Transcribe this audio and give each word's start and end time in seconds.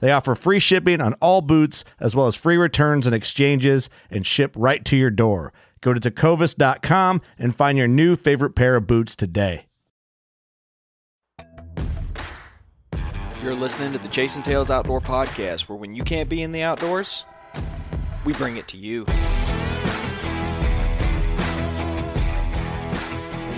They 0.00 0.12
offer 0.12 0.34
free 0.34 0.58
shipping 0.60 1.00
on 1.00 1.14
all 1.14 1.40
boots, 1.40 1.84
as 1.98 2.14
well 2.14 2.26
as 2.26 2.36
free 2.36 2.56
returns 2.56 3.06
and 3.06 3.14
exchanges, 3.14 3.90
and 4.10 4.26
ship 4.26 4.54
right 4.56 4.84
to 4.84 4.96
your 4.96 5.10
door. 5.10 5.52
Go 5.80 5.92
to 5.94 6.00
tecovas.com 6.00 7.20
and 7.38 7.54
find 7.54 7.78
your 7.78 7.88
new 7.88 8.16
favorite 8.16 8.54
pair 8.54 8.76
of 8.76 8.86
boots 8.86 9.14
today. 9.16 9.66
You're 13.42 13.54
listening 13.54 13.92
to 13.92 13.98
the 13.98 14.08
Chasing 14.08 14.42
Tails 14.42 14.70
Outdoor 14.70 15.00
Podcast, 15.00 15.68
where 15.68 15.78
when 15.78 15.94
you 15.94 16.02
can't 16.02 16.28
be 16.28 16.42
in 16.42 16.50
the 16.50 16.62
outdoors, 16.62 17.24
we 18.24 18.32
bring 18.32 18.56
it 18.56 18.66
to 18.68 18.76
you. 18.76 19.04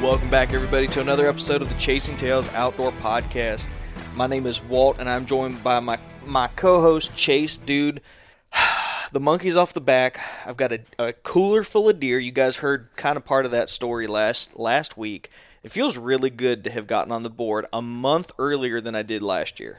Welcome 0.03 0.31
back, 0.31 0.53
everybody, 0.53 0.87
to 0.89 1.01
another 1.01 1.27
episode 1.27 1.63
of 1.63 1.69
the 1.71 1.75
Chasing 1.77 2.17
Tails 2.17 2.53
Outdoor 2.55 2.93
Podcast. 2.93 3.71
My 4.15 4.27
name 4.27 4.47
is 4.47 4.63
Walt, 4.63 4.99
and 4.99 5.09
I'm 5.09 5.25
joined 5.25 5.63
by 5.63 5.81
my 5.81 5.99
my 6.27 6.49
co-host 6.49 7.17
Chase. 7.17 7.59
Dude, 7.59 8.01
the 9.13 9.21
monkey's 9.21 9.57
off 9.57 9.73
the 9.73 9.81
back. 9.81 10.21
I've 10.45 10.57
got 10.57 10.73
a, 10.73 10.81
a 10.99 11.13
cooler 11.13 11.63
full 11.63 11.89
of 11.89 12.01
deer. 12.01 12.19
You 12.19 12.33
guys 12.33 12.57
heard 12.57 12.89
kind 12.97 13.17
of 13.17 13.25
part 13.25 13.45
of 13.45 13.51
that 13.51 13.69
story 13.69 14.07
last 14.07 14.59
last 14.59 14.97
week. 14.97 15.31
It 15.63 15.71
feels 15.71 15.99
really 15.99 16.31
good 16.31 16.65
to 16.65 16.71
have 16.71 16.87
gotten 16.87 17.13
on 17.13 17.23
the 17.23 17.31
board 17.31 17.67
a 17.73 17.83
month 17.83 18.33
earlier 18.39 18.81
than 18.81 18.95
I 18.95 19.03
did 19.03 19.23
last 19.23 19.61
year. 19.61 19.79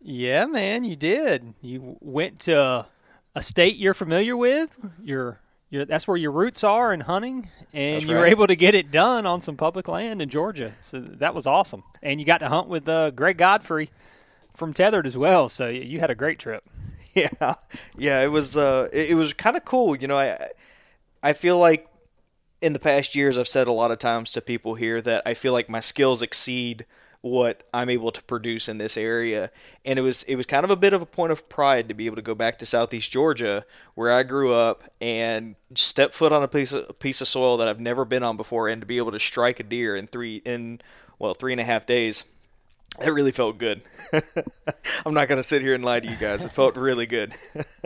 Yeah, 0.00 0.46
man, 0.46 0.84
you 0.84 0.96
did. 0.96 1.54
You 1.60 1.96
went 2.00 2.40
to 2.40 2.86
a 3.34 3.42
state 3.42 3.76
you're 3.76 3.94
familiar 3.94 4.36
with. 4.36 4.70
You're 5.02 5.40
that's 5.70 6.06
where 6.08 6.16
your 6.16 6.30
roots 6.30 6.64
are 6.64 6.92
in 6.94 7.00
hunting, 7.00 7.48
and 7.72 7.96
That's 7.96 8.06
you 8.06 8.14
were 8.14 8.24
able 8.24 8.46
to 8.46 8.56
get 8.56 8.74
it 8.74 8.90
done 8.90 9.26
on 9.26 9.42
some 9.42 9.56
public 9.56 9.88
land 9.88 10.22
in 10.22 10.28
Georgia. 10.28 10.74
So 10.80 11.00
that 11.00 11.34
was 11.34 11.46
awesome. 11.46 11.82
And 12.02 12.20
you 12.20 12.24
got 12.24 12.38
to 12.38 12.48
hunt 12.48 12.68
with 12.68 12.88
uh, 12.88 13.10
Greg 13.10 13.36
Godfrey 13.36 13.90
from 14.56 14.72
Tethered 14.72 15.06
as 15.06 15.16
well. 15.16 15.48
So 15.48 15.68
you 15.68 16.00
had 16.00 16.10
a 16.10 16.14
great 16.14 16.38
trip. 16.38 16.64
yeah 17.16 17.54
yeah 17.96 18.22
it 18.22 18.30
was 18.30 18.56
uh 18.56 18.88
it, 18.92 19.16
was 19.16 19.32
kind 19.32 19.56
of 19.56 19.64
cool 19.64 19.96
you 19.96 20.06
know 20.06 20.18
i 20.18 20.48
i 21.22 21.32
feel 21.32 21.58
like 21.58 21.88
in 22.60 22.74
the 22.74 22.78
past 22.78 23.14
years 23.14 23.38
i've 23.38 23.48
said 23.48 23.66
a 23.66 23.72
lot 23.72 23.90
of 23.90 23.98
times 23.98 24.30
to 24.30 24.40
people 24.42 24.74
here 24.74 25.00
that 25.00 25.22
i 25.24 25.32
feel 25.32 25.54
like 25.54 25.68
my 25.68 25.80
skills 25.80 26.20
exceed 26.20 26.84
what 27.22 27.62
i'm 27.72 27.88
able 27.88 28.12
to 28.12 28.22
produce 28.24 28.68
in 28.68 28.76
this 28.76 28.98
area 28.98 29.50
and 29.86 29.98
it 29.98 30.02
was 30.02 30.24
it 30.24 30.36
was 30.36 30.44
kind 30.44 30.62
of 30.62 30.70
a 30.70 30.76
bit 30.76 30.92
of 30.92 31.00
a 31.00 31.06
point 31.06 31.32
of 31.32 31.48
pride 31.48 31.88
to 31.88 31.94
be 31.94 32.04
able 32.04 32.16
to 32.16 32.22
go 32.22 32.34
back 32.34 32.58
to 32.58 32.66
southeast 32.66 33.10
georgia 33.10 33.64
where 33.94 34.12
i 34.12 34.22
grew 34.22 34.52
up 34.52 34.84
and 35.00 35.56
step 35.74 36.12
foot 36.12 36.32
on 36.32 36.42
a 36.42 36.48
piece 36.48 36.72
of 36.72 36.84
a 36.90 36.92
piece 36.92 37.22
of 37.22 37.28
soil 37.28 37.56
that 37.56 37.66
i've 37.66 37.80
never 37.80 38.04
been 38.04 38.22
on 38.22 38.36
before 38.36 38.68
and 38.68 38.82
to 38.82 38.86
be 38.86 38.98
able 38.98 39.10
to 39.10 39.18
strike 39.18 39.58
a 39.58 39.62
deer 39.64 39.96
in 39.96 40.06
three 40.06 40.36
in 40.44 40.78
well 41.18 41.32
three 41.32 41.52
and 41.52 41.60
a 41.62 41.64
half 41.64 41.86
days 41.86 42.24
it 43.00 43.10
really 43.10 43.32
felt 43.32 43.58
good. 43.58 43.82
I'm 45.06 45.14
not 45.14 45.28
going 45.28 45.38
to 45.40 45.42
sit 45.46 45.62
here 45.62 45.74
and 45.74 45.84
lie 45.84 46.00
to 46.00 46.08
you 46.08 46.16
guys. 46.16 46.44
It 46.44 46.52
felt 46.52 46.76
really 46.76 47.06
good. 47.06 47.34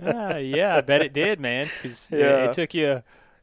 Ah, 0.00 0.36
yeah, 0.36 0.76
I 0.76 0.80
bet 0.80 1.02
it 1.02 1.12
did, 1.12 1.40
man. 1.40 1.68
'cause 1.82 2.06
it- 2.12 2.20
Yeah. 2.20 2.44
it 2.44 2.54
took 2.54 2.72
you, 2.72 3.02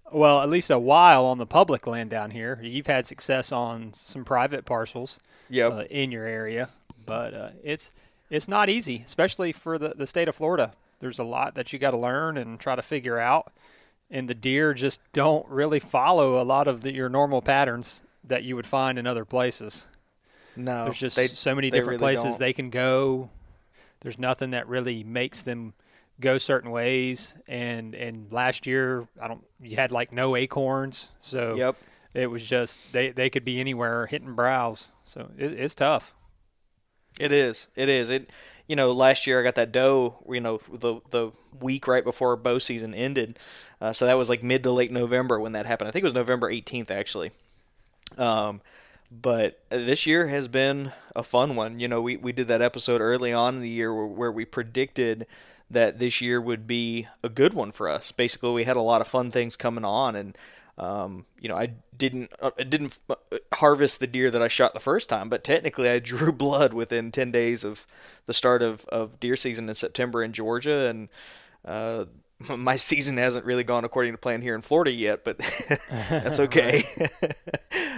well, 0.09 0.41
at 0.41 0.47
least 0.47 0.69
a 0.71 0.79
while 0.79 1.25
on 1.25 1.37
the 1.37 1.45
public 1.45 1.85
land 1.85 2.09
down 2.09 2.31
here. 2.31 2.59
You've 2.63 2.87
had 2.87 3.05
success 3.05 3.51
on 3.51 3.91
some 3.91 4.23
private 4.23 4.63
parcels 4.63 5.19
Yep. 5.49 5.71
uh, 5.73 5.83
in 5.89 6.13
your 6.13 6.23
area, 6.25 6.69
but 7.05 7.33
uh, 7.33 7.49
it's 7.61 7.93
it's 8.29 8.47
not 8.47 8.69
easy, 8.69 9.03
especially 9.05 9.51
for 9.51 9.77
the, 9.77 9.89
the 9.97 10.07
state 10.07 10.29
of 10.29 10.35
Florida. 10.35 10.71
There's 10.99 11.19
a 11.19 11.25
lot 11.25 11.55
that 11.55 11.73
you 11.73 11.77
got 11.79 11.91
to 11.91 11.97
learn 11.97 12.37
and 12.37 12.57
try 12.57 12.77
to 12.77 12.81
figure 12.81 13.19
out, 13.19 13.51
and 14.09 14.29
the 14.29 14.33
deer 14.33 14.73
just 14.73 15.01
don't 15.11 15.45
really 15.49 15.81
follow 15.81 16.41
a 16.41 16.45
lot 16.45 16.69
of 16.69 16.83
the, 16.83 16.93
your 16.93 17.09
normal 17.09 17.41
patterns 17.41 18.01
that 18.23 18.43
you 18.43 18.55
would 18.55 18.65
find 18.65 18.97
in 18.97 19.05
other 19.05 19.25
places. 19.25 19.87
No, 20.55 20.85
There's 20.85 20.97
just 20.97 21.15
they- 21.15 21.27
so 21.27 21.53
many 21.55 21.69
different 21.69 21.99
really 22.01 22.15
places 22.15 22.33
don't. 22.33 22.39
they 22.39 22.53
can 22.53 22.69
go. 22.69 23.29
There's 24.01 24.19
nothing 24.19 24.51
that 24.51 24.67
really 24.67 25.03
makes 25.03 25.41
them 25.41 25.73
go 26.19 26.37
certain 26.37 26.71
ways. 26.71 27.35
And 27.47 27.95
and 27.95 28.31
last 28.31 28.65
year, 28.67 29.07
I 29.21 29.27
don't. 29.27 29.43
You 29.61 29.75
had 29.77 29.91
like 29.91 30.11
no 30.13 30.35
acorns, 30.35 31.11
so 31.19 31.55
Yep. 31.55 31.75
it 32.13 32.27
was 32.27 32.45
just 32.45 32.79
they 32.91 33.09
they 33.11 33.29
could 33.29 33.43
be 33.45 33.59
anywhere 33.59 34.05
hitting 34.05 34.33
browse. 34.35 34.91
So 35.05 35.31
it, 35.37 35.53
it's 35.59 35.75
tough. 35.75 36.13
It 37.19 37.31
is. 37.31 37.67
It 37.75 37.89
is. 37.89 38.09
It. 38.09 38.29
You 38.67 38.75
know, 38.75 38.91
last 38.91 39.27
year 39.27 39.39
I 39.39 39.43
got 39.43 39.55
that 39.55 39.71
doe. 39.71 40.15
You 40.29 40.41
know, 40.41 40.59
the 40.71 40.99
the 41.11 41.31
week 41.59 41.87
right 41.87 42.03
before 42.03 42.35
bow 42.35 42.59
season 42.59 42.93
ended. 42.93 43.39
Uh, 43.81 43.93
so 43.93 44.05
that 44.05 44.17
was 44.17 44.29
like 44.29 44.41
mid 44.43 44.63
to 44.63 44.71
late 44.71 44.91
November 44.91 45.39
when 45.39 45.51
that 45.53 45.65
happened. 45.65 45.87
I 45.87 45.91
think 45.91 46.03
it 46.03 46.07
was 46.07 46.13
November 46.13 46.49
18th 46.51 46.89
actually. 46.91 47.31
Um, 48.17 48.61
but 49.11 49.59
this 49.69 50.05
year 50.05 50.27
has 50.27 50.47
been 50.47 50.91
a 51.15 51.23
fun 51.23 51.55
one. 51.55 51.79
You 51.79 51.87
know, 51.87 52.01
we, 52.01 52.17
we 52.17 52.31
did 52.31 52.47
that 52.47 52.61
episode 52.61 53.01
early 53.01 53.31
on 53.31 53.55
in 53.55 53.61
the 53.61 53.69
year 53.69 53.93
where, 53.93 54.05
where 54.05 54.31
we 54.31 54.45
predicted 54.45 55.27
that 55.69 55.99
this 55.99 56.21
year 56.21 56.39
would 56.39 56.67
be 56.67 57.07
a 57.23 57.29
good 57.29 57.53
one 57.53 57.71
for 57.71 57.89
us. 57.89 58.11
Basically, 58.11 58.51
we 58.51 58.63
had 58.65 58.75
a 58.75 58.81
lot 58.81 59.01
of 59.01 59.07
fun 59.07 59.31
things 59.31 59.55
coming 59.55 59.85
on, 59.85 60.15
and 60.15 60.37
um, 60.77 61.25
you 61.39 61.49
know, 61.49 61.57
I 61.57 61.73
didn't 61.97 62.31
uh, 62.41 62.51
I 62.59 62.63
didn't 62.63 62.97
uh, 63.09 63.15
harvest 63.55 63.99
the 63.99 64.07
deer 64.07 64.29
that 64.29 64.41
I 64.41 64.47
shot 64.47 64.73
the 64.73 64.79
first 64.79 65.09
time, 65.09 65.29
but 65.29 65.43
technically 65.43 65.89
I 65.89 65.99
drew 65.99 66.31
blood 66.31 66.73
within 66.73 67.11
ten 67.11 67.31
days 67.31 67.63
of 67.63 67.87
the 68.25 68.33
start 68.33 68.61
of, 68.61 68.85
of 68.85 69.19
deer 69.19 69.35
season 69.35 69.69
in 69.69 69.75
September 69.75 70.23
in 70.23 70.33
Georgia, 70.33 70.87
and 70.87 71.09
uh, 71.63 72.05
my 72.49 72.75
season 72.75 73.17
hasn't 73.17 73.45
really 73.45 73.63
gone 73.63 73.85
according 73.85 74.11
to 74.13 74.17
plan 74.17 74.41
here 74.41 74.55
in 74.55 74.61
Florida 74.61 74.91
yet, 74.91 75.23
but 75.23 75.37
that's 76.09 76.39
okay. 76.41 76.83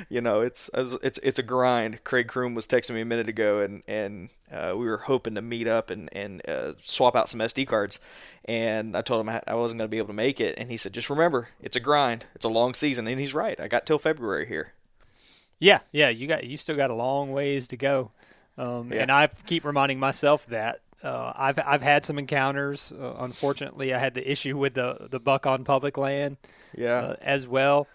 you 0.09 0.21
know, 0.21 0.41
it's 0.41 0.69
it's 0.73 1.19
it's 1.23 1.39
a 1.39 1.43
grind. 1.43 2.03
Craig 2.03 2.27
Kroom 2.27 2.53
was 2.55 2.67
texting 2.67 2.95
me 2.95 3.01
a 3.01 3.05
minute 3.05 3.29
ago, 3.29 3.59
and 3.61 3.83
and 3.87 4.29
uh, 4.51 4.73
we 4.77 4.85
were 4.85 4.97
hoping 4.99 5.35
to 5.35 5.41
meet 5.41 5.67
up 5.67 5.89
and 5.89 6.09
and 6.13 6.47
uh, 6.47 6.73
swap 6.81 7.15
out 7.15 7.29
some 7.29 7.39
SD 7.39 7.67
cards. 7.67 7.99
And 8.45 8.95
I 8.95 9.01
told 9.01 9.27
him 9.27 9.41
I 9.45 9.55
wasn't 9.55 9.79
going 9.79 9.87
to 9.89 9.91
be 9.91 9.97
able 9.97 10.07
to 10.07 10.13
make 10.13 10.39
it, 10.39 10.55
and 10.57 10.69
he 10.71 10.77
said, 10.77 10.93
"Just 10.93 11.09
remember, 11.09 11.49
it's 11.61 11.75
a 11.75 11.81
grind. 11.81 12.25
It's 12.35 12.45
a 12.45 12.49
long 12.49 12.73
season." 12.73 13.07
And 13.07 13.19
he's 13.19 13.33
right. 13.33 13.59
I 13.59 13.67
got 13.67 13.85
till 13.85 13.99
February 13.99 14.45
here. 14.47 14.73
Yeah, 15.59 15.79
yeah. 15.91 16.09
You 16.09 16.27
got 16.27 16.43
you 16.43 16.55
still 16.57 16.75
got 16.77 16.91
a 16.91 16.95
long 16.95 17.31
ways 17.31 17.67
to 17.69 17.77
go, 17.77 18.11
um, 18.57 18.93
Yeah. 18.93 19.01
and 19.01 19.11
I 19.11 19.27
keep 19.47 19.65
reminding 19.65 19.99
myself 19.99 20.45
that. 20.47 20.81
Uh, 21.03 21.31
I've 21.35 21.59
I've 21.59 21.81
had 21.81 22.05
some 22.05 22.17
encounters. 22.17 22.91
Uh, 22.91 23.15
unfortunately, 23.19 23.93
I 23.93 23.99
had 23.99 24.15
the 24.15 24.29
issue 24.29 24.57
with 24.57 24.73
the 24.73 25.07
the 25.09 25.19
buck 25.19 25.45
on 25.45 25.63
public 25.63 25.97
land. 25.97 26.37
Yeah. 26.75 26.97
uh, 26.99 27.15
as 27.21 27.47
well. 27.47 27.87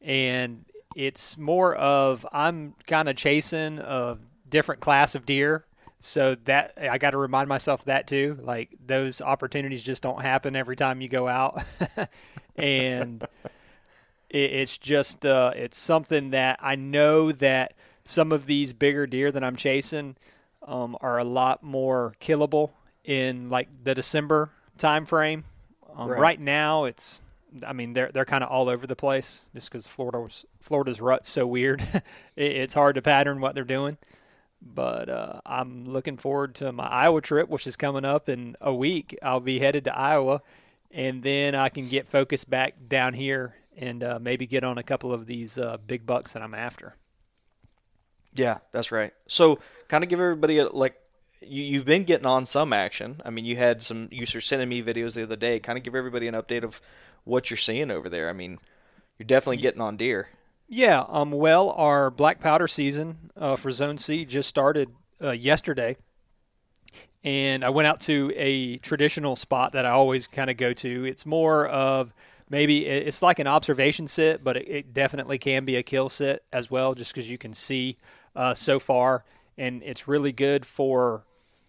And 0.00 0.64
it's 0.96 1.36
more 1.36 1.74
of 1.74 2.26
I'm 2.32 2.74
kind 2.86 3.08
of 3.08 3.16
chasing 3.16 3.78
a 3.78 4.18
different 4.48 4.80
class 4.80 5.14
of 5.14 5.26
deer 5.26 5.64
So 6.00 6.36
that 6.46 6.72
I 6.80 6.96
got 6.98 7.10
to 7.10 7.18
remind 7.18 7.48
myself 7.48 7.84
that 7.84 8.06
too. 8.06 8.38
Like 8.40 8.70
those 8.84 9.20
opportunities 9.20 9.82
just 9.82 10.02
don't 10.02 10.22
happen 10.22 10.56
every 10.56 10.76
time 10.76 11.00
you 11.02 11.08
go 11.08 11.28
out, 11.28 11.62
and 12.56 13.22
it, 14.30 14.38
it's 14.38 14.78
just 14.78 15.26
uh, 15.26 15.52
it's 15.54 15.78
something 15.78 16.30
that 16.30 16.58
I 16.62 16.76
know 16.76 17.32
that 17.32 17.74
some 18.04 18.32
of 18.32 18.46
these 18.46 18.72
bigger 18.72 19.06
deer 19.06 19.30
that 19.30 19.44
I'm 19.44 19.56
chasing 19.56 20.16
um, 20.66 20.96
are 21.00 21.18
a 21.18 21.24
lot 21.24 21.62
more 21.62 22.14
killable 22.20 22.70
in 23.04 23.48
like 23.48 23.68
the 23.82 23.94
December 23.94 24.50
time 24.78 25.06
frame. 25.06 25.44
Um, 25.96 26.08
Right. 26.08 26.20
right. 26.20 26.40
now, 26.40 26.84
it's 26.84 27.20
I 27.66 27.72
mean 27.72 27.92
they're 27.94 28.10
they're 28.12 28.24
kind 28.24 28.44
of 28.44 28.50
all 28.50 28.68
over 28.68 28.86
the 28.86 28.94
place 28.96 29.44
just 29.54 29.70
because 29.70 29.86
Florida's 29.86 30.44
Florida's 30.60 31.00
rut's 31.00 31.28
so 31.28 31.46
weird. 31.46 31.80
it, 31.94 32.02
it's 32.36 32.74
hard 32.74 32.94
to 32.94 33.02
pattern 33.02 33.40
what 33.40 33.54
they're 33.54 33.64
doing. 33.64 33.98
But 34.62 35.08
uh, 35.08 35.40
I'm 35.46 35.86
looking 35.86 36.18
forward 36.18 36.54
to 36.56 36.70
my 36.70 36.86
Iowa 36.86 37.22
trip, 37.22 37.48
which 37.48 37.66
is 37.66 37.76
coming 37.76 38.04
up 38.04 38.28
in 38.28 38.56
a 38.60 38.74
week. 38.74 39.18
I'll 39.22 39.40
be 39.40 39.58
headed 39.58 39.84
to 39.86 39.96
Iowa, 39.98 40.42
and 40.90 41.22
then 41.22 41.54
I 41.54 41.70
can 41.70 41.88
get 41.88 42.06
focused 42.06 42.50
back 42.50 42.74
down 42.86 43.14
here 43.14 43.54
and 43.74 44.04
uh, 44.04 44.18
maybe 44.20 44.46
get 44.46 44.62
on 44.62 44.76
a 44.76 44.82
couple 44.82 45.14
of 45.14 45.24
these 45.24 45.56
uh, 45.56 45.78
big 45.86 46.04
bucks 46.04 46.34
that 46.34 46.42
I'm 46.42 46.52
after. 46.54 46.94
Yeah, 48.34 48.58
that's 48.72 48.92
right. 48.92 49.12
So, 49.26 49.58
kind 49.88 50.04
of 50.04 50.10
give 50.10 50.20
everybody 50.20 50.58
a, 50.58 50.68
like 50.68 50.94
you, 51.40 51.62
you've 51.62 51.84
been 51.84 52.04
getting 52.04 52.26
on 52.26 52.46
some 52.46 52.72
action. 52.72 53.20
I 53.24 53.30
mean, 53.30 53.44
you 53.44 53.56
had 53.56 53.82
some. 53.82 54.08
You 54.10 54.26
were 54.32 54.40
sending 54.40 54.68
me 54.68 54.82
videos 54.82 55.14
the 55.14 55.22
other 55.24 55.36
day. 55.36 55.58
Kind 55.58 55.78
of 55.78 55.84
give 55.84 55.94
everybody 55.94 56.28
an 56.28 56.34
update 56.34 56.62
of 56.62 56.80
what 57.24 57.50
you're 57.50 57.56
seeing 57.56 57.90
over 57.90 58.08
there. 58.08 58.28
I 58.28 58.32
mean, 58.32 58.58
you're 59.18 59.26
definitely 59.26 59.58
getting 59.58 59.80
on 59.80 59.96
deer. 59.96 60.28
Yeah, 60.72 61.04
um, 61.08 61.32
well, 61.32 61.70
our 61.70 62.10
black 62.10 62.40
powder 62.40 62.68
season 62.68 63.30
uh, 63.36 63.56
for 63.56 63.72
Zone 63.72 63.98
C 63.98 64.24
just 64.24 64.48
started 64.48 64.90
uh, 65.20 65.32
yesterday, 65.32 65.96
and 67.24 67.64
I 67.64 67.70
went 67.70 67.88
out 67.88 68.00
to 68.02 68.32
a 68.36 68.76
traditional 68.76 69.34
spot 69.34 69.72
that 69.72 69.84
I 69.84 69.90
always 69.90 70.28
kind 70.28 70.48
of 70.48 70.56
go 70.56 70.72
to. 70.72 71.04
It's 71.04 71.26
more 71.26 71.66
of 71.66 72.14
maybe 72.48 72.86
it's 72.86 73.20
like 73.20 73.40
an 73.40 73.48
observation 73.48 74.06
sit, 74.06 74.44
but 74.44 74.56
it, 74.56 74.68
it 74.68 74.94
definitely 74.94 75.38
can 75.38 75.64
be 75.64 75.74
a 75.74 75.82
kill 75.82 76.08
sit 76.08 76.44
as 76.52 76.70
well, 76.70 76.94
just 76.94 77.12
because 77.12 77.28
you 77.28 77.36
can 77.36 77.52
see 77.52 77.96
uh, 78.34 78.54
so 78.54 78.78
far, 78.78 79.24
and 79.58 79.82
it's 79.82 80.08
really 80.08 80.32
good 80.32 80.64
for 80.64 81.24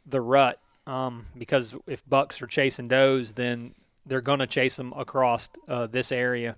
the 0.06 0.22
rut 0.22 0.60
um, 0.88 1.26
because 1.38 1.74
if 1.88 2.08
bucks 2.08 2.42
are 2.42 2.48
chasing 2.48 2.88
does, 2.88 3.34
then 3.34 3.76
they're 4.06 4.22
going 4.22 4.40
to 4.40 4.48
chase 4.48 4.76
them 4.78 4.94
across 4.96 5.50
uh, 5.68 5.88
this 5.88 6.12
area. 6.12 6.56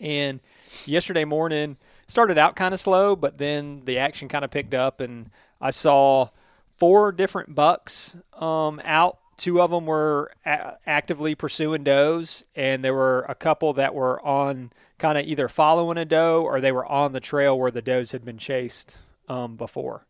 And 0.00 0.40
yesterday 0.84 1.24
morning 1.24 1.76
started 2.06 2.38
out 2.38 2.56
kind 2.56 2.74
of 2.74 2.80
slow, 2.80 3.16
but 3.16 3.38
then 3.38 3.82
the 3.84 3.98
action 3.98 4.28
kind 4.28 4.44
of 4.44 4.50
picked 4.50 4.74
up, 4.74 5.00
and 5.00 5.30
I 5.60 5.70
saw 5.70 6.28
four 6.76 7.12
different 7.12 7.54
bucks 7.54 8.16
um, 8.34 8.80
out. 8.84 9.18
Two 9.36 9.60
of 9.60 9.70
them 9.70 9.86
were 9.86 10.32
a- 10.44 10.74
actively 10.86 11.34
pursuing 11.34 11.84
does, 11.84 12.44
and 12.56 12.84
there 12.84 12.94
were 12.94 13.24
a 13.28 13.34
couple 13.34 13.72
that 13.74 13.94
were 13.94 14.24
on 14.26 14.72
kind 14.98 15.16
of 15.16 15.24
either 15.26 15.48
following 15.48 15.96
a 15.96 16.04
doe 16.04 16.42
or 16.42 16.60
they 16.60 16.72
were 16.72 16.86
on 16.86 17.12
the 17.12 17.20
trail 17.20 17.56
where 17.58 17.70
the 17.70 17.82
does 17.82 18.10
had 18.10 18.24
been 18.24 18.38
chased 18.38 18.98
um, 19.28 19.56
before. 19.56 20.04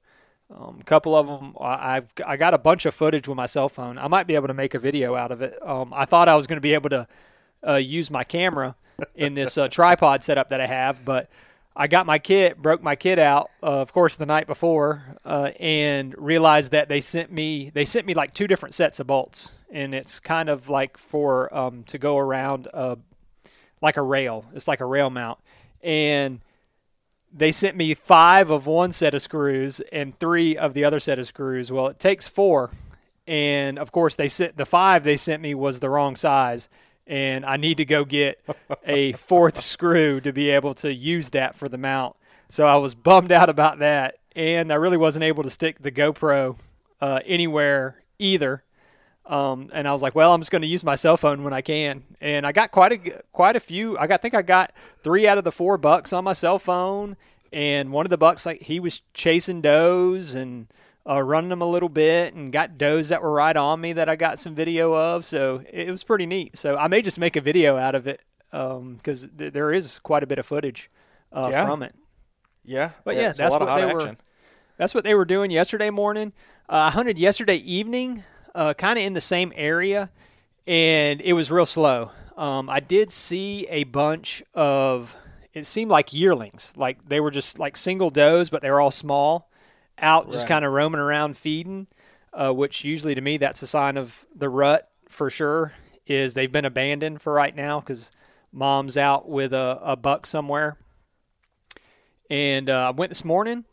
Um, 0.55 0.79
a 0.81 0.85
couple 0.85 1.15
of 1.15 1.27
them, 1.27 1.55
I- 1.61 1.97
I've 1.97 2.07
I 2.27 2.37
got 2.37 2.55
a 2.55 2.59
bunch 2.59 2.87
of 2.87 2.95
footage 2.95 3.29
with 3.29 3.37
my 3.37 3.47
cell 3.47 3.69
phone. 3.69 3.99
I 3.99 4.09
might 4.09 4.27
be 4.27 4.35
able 4.35 4.49
to 4.49 4.55
make 4.55 4.75
a 4.75 4.79
video 4.79 5.15
out 5.15 5.31
of 5.31 5.43
it. 5.43 5.59
Um, 5.63 5.93
I 5.95 6.07
thought 6.07 6.27
I 6.29 6.37
was 6.37 6.47
going 6.47 6.57
to 6.57 6.63
be 6.63 6.75
able 6.75 6.89
to 6.91 7.07
uh, 7.67 7.75
use 7.75 8.11
my 8.11 8.25
camera 8.25 8.75
in 9.15 9.35
this 9.35 9.59
uh, 9.59 9.69
tripod 9.69 10.25
setup 10.25 10.49
that 10.49 10.61
I 10.61 10.67
have, 10.67 11.05
but 11.05 11.29
I 11.77 11.87
got 11.87 12.07
my 12.07 12.19
kit, 12.19 12.61
broke 12.61 12.83
my 12.83 12.97
kit 12.97 13.19
out, 13.19 13.51
uh, 13.63 13.81
of 13.81 13.93
course, 13.93 14.17
the 14.17 14.27
night 14.27 14.47
before, 14.49 15.03
uh, 15.25 15.51
and 15.61 16.15
realized 16.19 16.71
that 16.73 16.89
they 16.89 17.01
sent 17.01 17.31
me 17.31 17.71
they 17.71 17.85
sent 17.85 18.07
me 18.07 18.15
like 18.15 18.33
two 18.33 18.47
different 18.47 18.75
sets 18.75 18.99
of 19.01 19.07
bolts, 19.07 19.53
and 19.71 19.95
it's 19.95 20.19
kind 20.19 20.49
of 20.49 20.69
like 20.71 20.97
for 20.97 21.55
um, 21.55 21.85
to 21.85 21.99
go 21.99 22.17
around 22.17 22.69
uh, 22.73 22.97
like 23.83 23.97
a 23.99 24.03
rail. 24.03 24.47
It's 24.55 24.67
like 24.67 24.81
a 24.81 24.87
rail 24.87 25.11
mount, 25.11 25.39
and 25.83 26.41
they 27.33 27.53
sent 27.53 27.77
me 27.77 27.95
five 27.95 28.51
of 28.51 28.67
one 28.67 28.93
set 28.93 29.15
of 29.15 29.23
screws 29.23 29.81
and 29.93 30.19
three 30.19 30.57
of 30.57 30.75
the 30.75 30.85
other 30.85 31.01
set 31.01 31.19
of 31.19 31.27
screws. 31.27 31.71
Well, 31.71 31.89
it 31.89 31.99
takes 31.99 32.27
four, 32.27 32.71
and 33.27 33.79
of 33.79 33.93
course 33.93 34.17
they 34.17 34.29
sent 34.29 34.57
the 34.57 34.67
five 34.67 35.05
they 35.05 35.17
sent 35.17 35.43
me 35.43 35.55
was 35.55 35.81
the 35.81 35.91
wrong 35.91 36.17
size, 36.17 36.69
and 37.07 37.45
I 37.45 37.57
need 37.57 37.77
to 37.79 37.85
go 37.85 38.05
get 38.05 38.41
a 38.87 39.13
fourth 39.15 39.61
screw 39.61 40.21
to 40.21 40.33
be 40.33 40.51
able 40.51 40.75
to 40.75 40.93
use 40.93 41.31
that 41.31 41.55
for 41.55 41.69
the 41.69 41.79
mount. 41.79 42.17
So 42.49 42.65
I 42.65 42.77
was 42.77 42.95
bummed 42.95 43.33
out 43.33 43.49
about 43.49 43.79
that, 43.81 44.17
and 44.35 44.73
I 44.73 44.77
really 44.77 44.97
wasn't 44.97 45.25
able 45.25 45.43
to 45.43 45.51
stick 45.51 45.81
the 45.81 45.93
GoPro 45.93 46.57
uh, 47.01 47.21
anywhere 47.27 48.03
either. 48.19 48.63
Um, 49.29 49.71
and 49.75 49.87
I 49.87 49.93
was 49.93 50.01
like, 50.03 50.15
well, 50.15 50.33
I'm 50.33 50.41
just 50.41 50.51
going 50.51 50.63
to 50.63 50.69
use 50.69 50.83
my 50.83 50.95
cell 50.95 51.17
phone 51.19 51.45
when 51.45 51.53
I 51.53 51.61
can. 51.61 52.03
And 52.21 52.47
I 52.47 52.53
got 52.53 52.71
quite 52.71 52.93
a 52.93 53.23
quite 53.33 53.57
a 53.57 53.61
few. 53.61 53.97
I 53.99 54.07
got, 54.07 54.15
I 54.15 54.17
think 54.17 54.35
I 54.35 54.43
got 54.43 54.73
three 55.03 55.29
out 55.29 55.37
of 55.39 55.45
the 55.45 55.53
four 55.53 55.77
bucks 55.79 56.13
on 56.13 56.25
my 56.25 56.33
cell 56.33 56.59
phone. 56.59 57.17
And 57.53 57.93
one 57.93 58.07
of 58.07 58.11
the 58.11 58.19
bucks, 58.19 58.47
like 58.47 58.63
he 58.63 58.81
was 58.81 59.03
chasing 59.15 59.61
does 59.61 60.35
and 60.35 60.67
uh, 61.09 61.23
running 61.23 61.49
them 61.51 61.63
a 61.63 61.67
little 61.69 61.89
bit, 61.89 62.35
and 62.35 62.53
got 62.53 62.77
does 62.77 63.09
that 63.11 63.23
were 63.23 63.31
right 63.33 63.57
on 63.57 63.81
me 63.81 63.93
that 63.95 64.09
I 64.09 64.17
got 64.17 64.39
some 64.39 64.55
video 64.55 64.95
of. 64.95 65.25
So 65.25 65.63
it 65.71 65.91
was 65.91 66.05
pretty 66.05 66.27
neat. 66.27 66.57
So 66.57 66.77
I 66.77 66.89
may 66.89 67.01
just 67.03 67.19
make 67.21 67.37
a 67.37 67.41
video 67.41 67.77
out 67.77 67.95
of 67.95 68.07
it 68.07 68.21
because 68.51 69.29
th- 69.37 69.53
there 69.53 69.73
is 69.73 69.99
quite 69.99 70.23
a 70.23 70.27
bit 70.27 70.39
of 70.39 70.47
footage 70.47 70.91
uh, 71.33 71.49
Yeah. 71.51 71.67
from 71.67 71.83
it. 71.83 71.95
Yeah, 72.65 72.91
But 73.05 73.17
yeah, 73.17 73.31
a 73.31 73.35
that's 73.35 73.55
what 73.55 73.75
they 73.77 73.95
were- 73.95 74.17
That's 74.77 74.95
what 74.95 75.05
they 75.05 75.15
were 75.15 75.25
doing 75.25 75.51
yesterday 75.51 75.89
morning. 75.91 76.33
Uh, 76.69 76.75
I 76.75 76.91
hunted 76.91 77.19
yesterday 77.19 77.57
evening, 77.57 78.25
uh, 78.59 78.75
kind 78.75 78.99
of 78.99 79.05
in 79.05 79.13
the 79.13 79.21
same 79.21 79.53
area, 79.55 80.11
and 80.67 81.21
it 81.21 81.33
was 81.33 81.51
real 81.51 81.67
slow. 81.67 82.11
Um, 82.37 82.69
I 82.69 82.81
did 82.81 83.13
see 83.13 83.67
a 83.69 83.85
bunch 83.85 84.43
of. 84.55 85.17
It 85.55 85.67
seemed 85.67 85.91
like 85.91 86.13
yearlings, 86.13 86.73
like 86.77 87.09
they 87.09 87.21
were 87.21 87.31
just 87.31 87.59
like 87.59 87.77
single 87.77 88.11
does, 88.11 88.51
but 88.51 88.63
they 88.63 88.71
were 88.71 88.81
all 88.81 88.91
small, 88.91 89.51
out 89.99 90.31
just 90.33 90.47
kind 90.47 90.65
of 90.65 90.73
roaming 90.73 91.01
around 91.01 91.37
feeding. 91.37 91.87
Uh, 92.33 92.53
which 92.53 92.85
usually 92.85 93.15
to 93.15 93.21
me 93.21 93.37
that's 93.39 93.63
a 93.63 93.67
sign 93.67 93.97
of 93.97 94.27
the 94.35 94.49
rut 94.49 94.91
for 95.09 95.31
sure. 95.31 95.73
Is 96.07 96.35
they've 96.35 96.53
been 96.53 96.65
abandoned 96.65 97.21
for 97.21 97.33
right 97.33 97.55
now 97.55 97.81
because 97.81 98.13
mom's 98.53 98.97
out 98.97 99.29
with 99.29 99.53
a, 99.53 99.79
a 99.83 99.97
buck 99.97 100.27
somewhere 100.27 100.79
and 102.31 102.69
uh, 102.69 102.89
I 102.89 102.91
went 102.91 103.11
this 103.11 103.25
morning, 103.25 103.65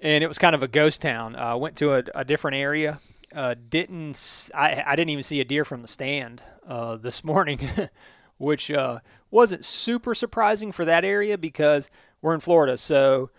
and 0.00 0.22
it 0.22 0.28
was 0.28 0.38
kind 0.38 0.54
of 0.54 0.62
a 0.62 0.68
ghost 0.68 1.02
town. 1.02 1.34
I 1.36 1.54
went 1.54 1.76
to 1.76 1.94
a, 1.94 2.04
a 2.14 2.24
different 2.24 2.56
area. 2.56 3.00
Uh, 3.34 3.54
didn't 3.68 4.50
I, 4.54 4.82
I 4.86 4.96
didn't 4.96 5.10
even 5.10 5.24
see 5.24 5.40
a 5.40 5.44
deer 5.44 5.64
from 5.64 5.82
the 5.82 5.88
stand 5.88 6.42
uh, 6.66 6.96
this 6.96 7.24
morning, 7.24 7.58
which 8.38 8.70
uh, 8.70 9.00
wasn't 9.30 9.64
super 9.64 10.14
surprising 10.14 10.70
for 10.70 10.84
that 10.84 11.04
area 11.04 11.36
because 11.36 11.90
we're 12.22 12.34
in 12.34 12.40
Florida. 12.40 12.78
So 12.78 13.30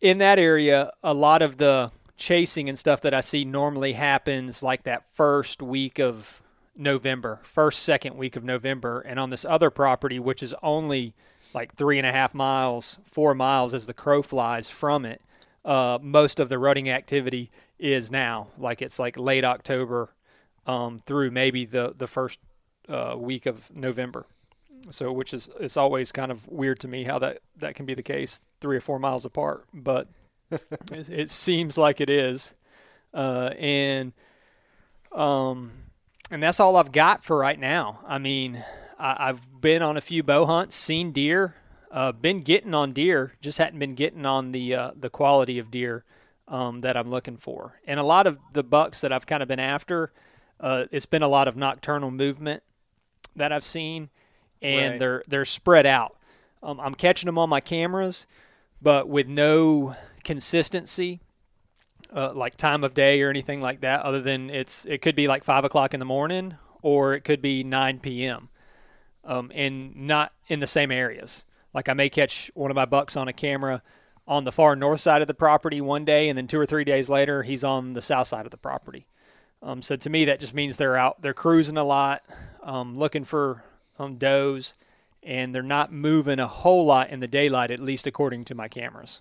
in 0.00 0.18
that 0.18 0.38
area, 0.38 0.92
a 1.02 1.14
lot 1.14 1.40
of 1.40 1.56
the 1.56 1.90
chasing 2.16 2.68
and 2.68 2.78
stuff 2.78 3.00
that 3.00 3.14
I 3.14 3.22
see 3.22 3.46
normally 3.46 3.94
happens 3.94 4.62
like 4.62 4.82
that 4.82 5.10
first 5.14 5.62
week 5.62 5.98
of 5.98 6.42
November, 6.76 7.40
first, 7.42 7.80
second 7.80 8.16
week 8.16 8.36
of 8.36 8.44
November. 8.44 9.00
And 9.00 9.18
on 9.18 9.30
this 9.30 9.44
other 9.44 9.70
property, 9.70 10.18
which 10.18 10.42
is 10.42 10.54
only 10.62 11.14
like 11.54 11.74
three 11.74 11.98
and 11.98 12.06
a 12.06 12.12
half 12.12 12.34
miles, 12.34 12.98
four 13.04 13.34
miles 13.34 13.72
as 13.72 13.86
the 13.86 13.94
crow 13.94 14.22
flies 14.22 14.68
from 14.68 15.06
it, 15.06 15.22
uh, 15.64 15.98
most 16.00 16.38
of 16.38 16.50
the 16.50 16.58
rutting 16.58 16.90
activity 16.90 17.50
is 17.80 18.10
now. 18.10 18.48
Like 18.58 18.82
it's 18.82 18.98
like 18.98 19.18
late 19.18 19.44
October 19.44 20.10
um, 20.66 21.02
through 21.06 21.30
maybe 21.30 21.64
the, 21.64 21.94
the 21.96 22.06
first 22.06 22.38
uh, 22.88 23.14
week 23.16 23.46
of 23.46 23.74
November. 23.76 24.26
So, 24.90 25.12
which 25.12 25.34
is 25.34 25.50
it's 25.58 25.76
always 25.76 26.10
kind 26.10 26.32
of 26.32 26.46
weird 26.48 26.80
to 26.80 26.88
me 26.88 27.04
how 27.04 27.18
that 27.18 27.40
that 27.56 27.74
can 27.74 27.84
be 27.84 27.92
the 27.92 28.02
case, 28.02 28.40
three 28.60 28.78
or 28.78 28.80
four 28.80 28.98
miles 28.98 29.26
apart, 29.26 29.66
but 29.74 30.08
it, 30.50 31.10
it 31.10 31.30
seems 31.30 31.76
like 31.76 32.00
it 32.00 32.08
is, 32.08 32.54
uh, 33.12 33.50
and 33.58 34.14
um, 35.12 35.72
and 36.30 36.42
that's 36.42 36.60
all 36.60 36.76
I've 36.76 36.92
got 36.92 37.22
for 37.22 37.36
right 37.36 37.58
now. 37.58 38.00
I 38.06 38.16
mean, 38.16 38.64
I, 38.98 39.28
I've 39.28 39.60
been 39.60 39.82
on 39.82 39.98
a 39.98 40.00
few 40.00 40.22
bow 40.22 40.46
hunts, 40.46 40.76
seen 40.76 41.12
deer, 41.12 41.56
uh, 41.90 42.12
been 42.12 42.40
getting 42.40 42.72
on 42.72 42.92
deer, 42.92 43.34
just 43.42 43.58
hadn't 43.58 43.78
been 43.78 43.94
getting 43.94 44.24
on 44.24 44.52
the 44.52 44.74
uh, 44.74 44.90
the 44.96 45.10
quality 45.10 45.58
of 45.58 45.70
deer 45.70 46.04
um, 46.50 46.82
that 46.82 46.96
I'm 46.96 47.08
looking 47.08 47.38
for, 47.38 47.80
and 47.86 47.98
a 47.98 48.04
lot 48.04 48.26
of 48.26 48.38
the 48.52 48.62
bucks 48.62 49.00
that 49.00 49.12
I've 49.12 49.24
kind 49.26 49.42
of 49.42 49.48
been 49.48 49.60
after, 49.60 50.12
uh, 50.60 50.84
it's 50.90 51.06
been 51.06 51.22
a 51.22 51.28
lot 51.28 51.48
of 51.48 51.56
nocturnal 51.56 52.10
movement 52.10 52.62
that 53.36 53.52
I've 53.52 53.64
seen 53.64 54.10
and 54.60 54.92
Right. 54.92 54.98
they're 54.98 55.22
they're 55.28 55.44
spread 55.46 55.86
out. 55.86 56.16
Um, 56.62 56.78
I'm 56.80 56.94
catching 56.94 57.26
them 57.26 57.38
on 57.38 57.48
my 57.48 57.60
cameras, 57.60 58.26
but 58.82 59.08
with 59.08 59.26
no 59.26 59.94
consistency, 60.24 61.20
uh, 62.14 62.32
like 62.34 62.56
time 62.56 62.84
of 62.84 62.92
day 62.92 63.22
or 63.22 63.30
anything 63.30 63.60
like 63.62 63.80
that. 63.80 64.02
Other 64.02 64.20
than 64.20 64.50
it's 64.50 64.84
it 64.84 65.00
could 65.00 65.14
be 65.14 65.28
like 65.28 65.44
five 65.44 65.64
o'clock 65.64 65.94
in 65.94 66.00
the 66.00 66.06
morning 66.06 66.56
or 66.82 67.14
it 67.14 67.24
could 67.24 67.40
be 67.40 67.62
nine 67.64 68.00
p.m. 68.00 68.48
Um, 69.24 69.52
and 69.54 69.94
not 69.96 70.32
in 70.48 70.60
the 70.60 70.66
same 70.66 70.90
areas. 70.90 71.44
Like 71.72 71.88
I 71.88 71.94
may 71.94 72.08
catch 72.08 72.50
one 72.54 72.70
of 72.70 72.74
my 72.74 72.86
bucks 72.86 73.16
on 73.16 73.28
a 73.28 73.32
camera 73.32 73.82
on 74.30 74.44
the 74.44 74.52
far 74.52 74.76
north 74.76 75.00
side 75.00 75.20
of 75.20 75.26
the 75.26 75.34
property 75.34 75.80
one 75.80 76.04
day, 76.04 76.28
and 76.28 76.38
then 76.38 76.46
two 76.46 76.58
or 76.58 76.64
three 76.64 76.84
days 76.84 77.08
later, 77.08 77.42
he's 77.42 77.64
on 77.64 77.94
the 77.94 78.00
south 78.00 78.28
side 78.28 78.46
of 78.46 78.52
the 78.52 78.56
property. 78.56 79.04
Um, 79.60 79.82
so 79.82 79.96
to 79.96 80.08
me, 80.08 80.24
that 80.24 80.38
just 80.38 80.54
means 80.54 80.76
they're 80.76 80.96
out, 80.96 81.20
they're 81.20 81.34
cruising 81.34 81.76
a 81.76 81.82
lot, 81.82 82.22
um, 82.62 82.96
looking 82.96 83.24
for 83.24 83.64
um, 83.98 84.14
does, 84.14 84.74
and 85.24 85.52
they're 85.52 85.64
not 85.64 85.92
moving 85.92 86.38
a 86.38 86.46
whole 86.46 86.86
lot 86.86 87.10
in 87.10 87.18
the 87.18 87.26
daylight, 87.26 87.72
at 87.72 87.80
least 87.80 88.06
according 88.06 88.44
to 88.44 88.54
my 88.54 88.68
cameras. 88.68 89.20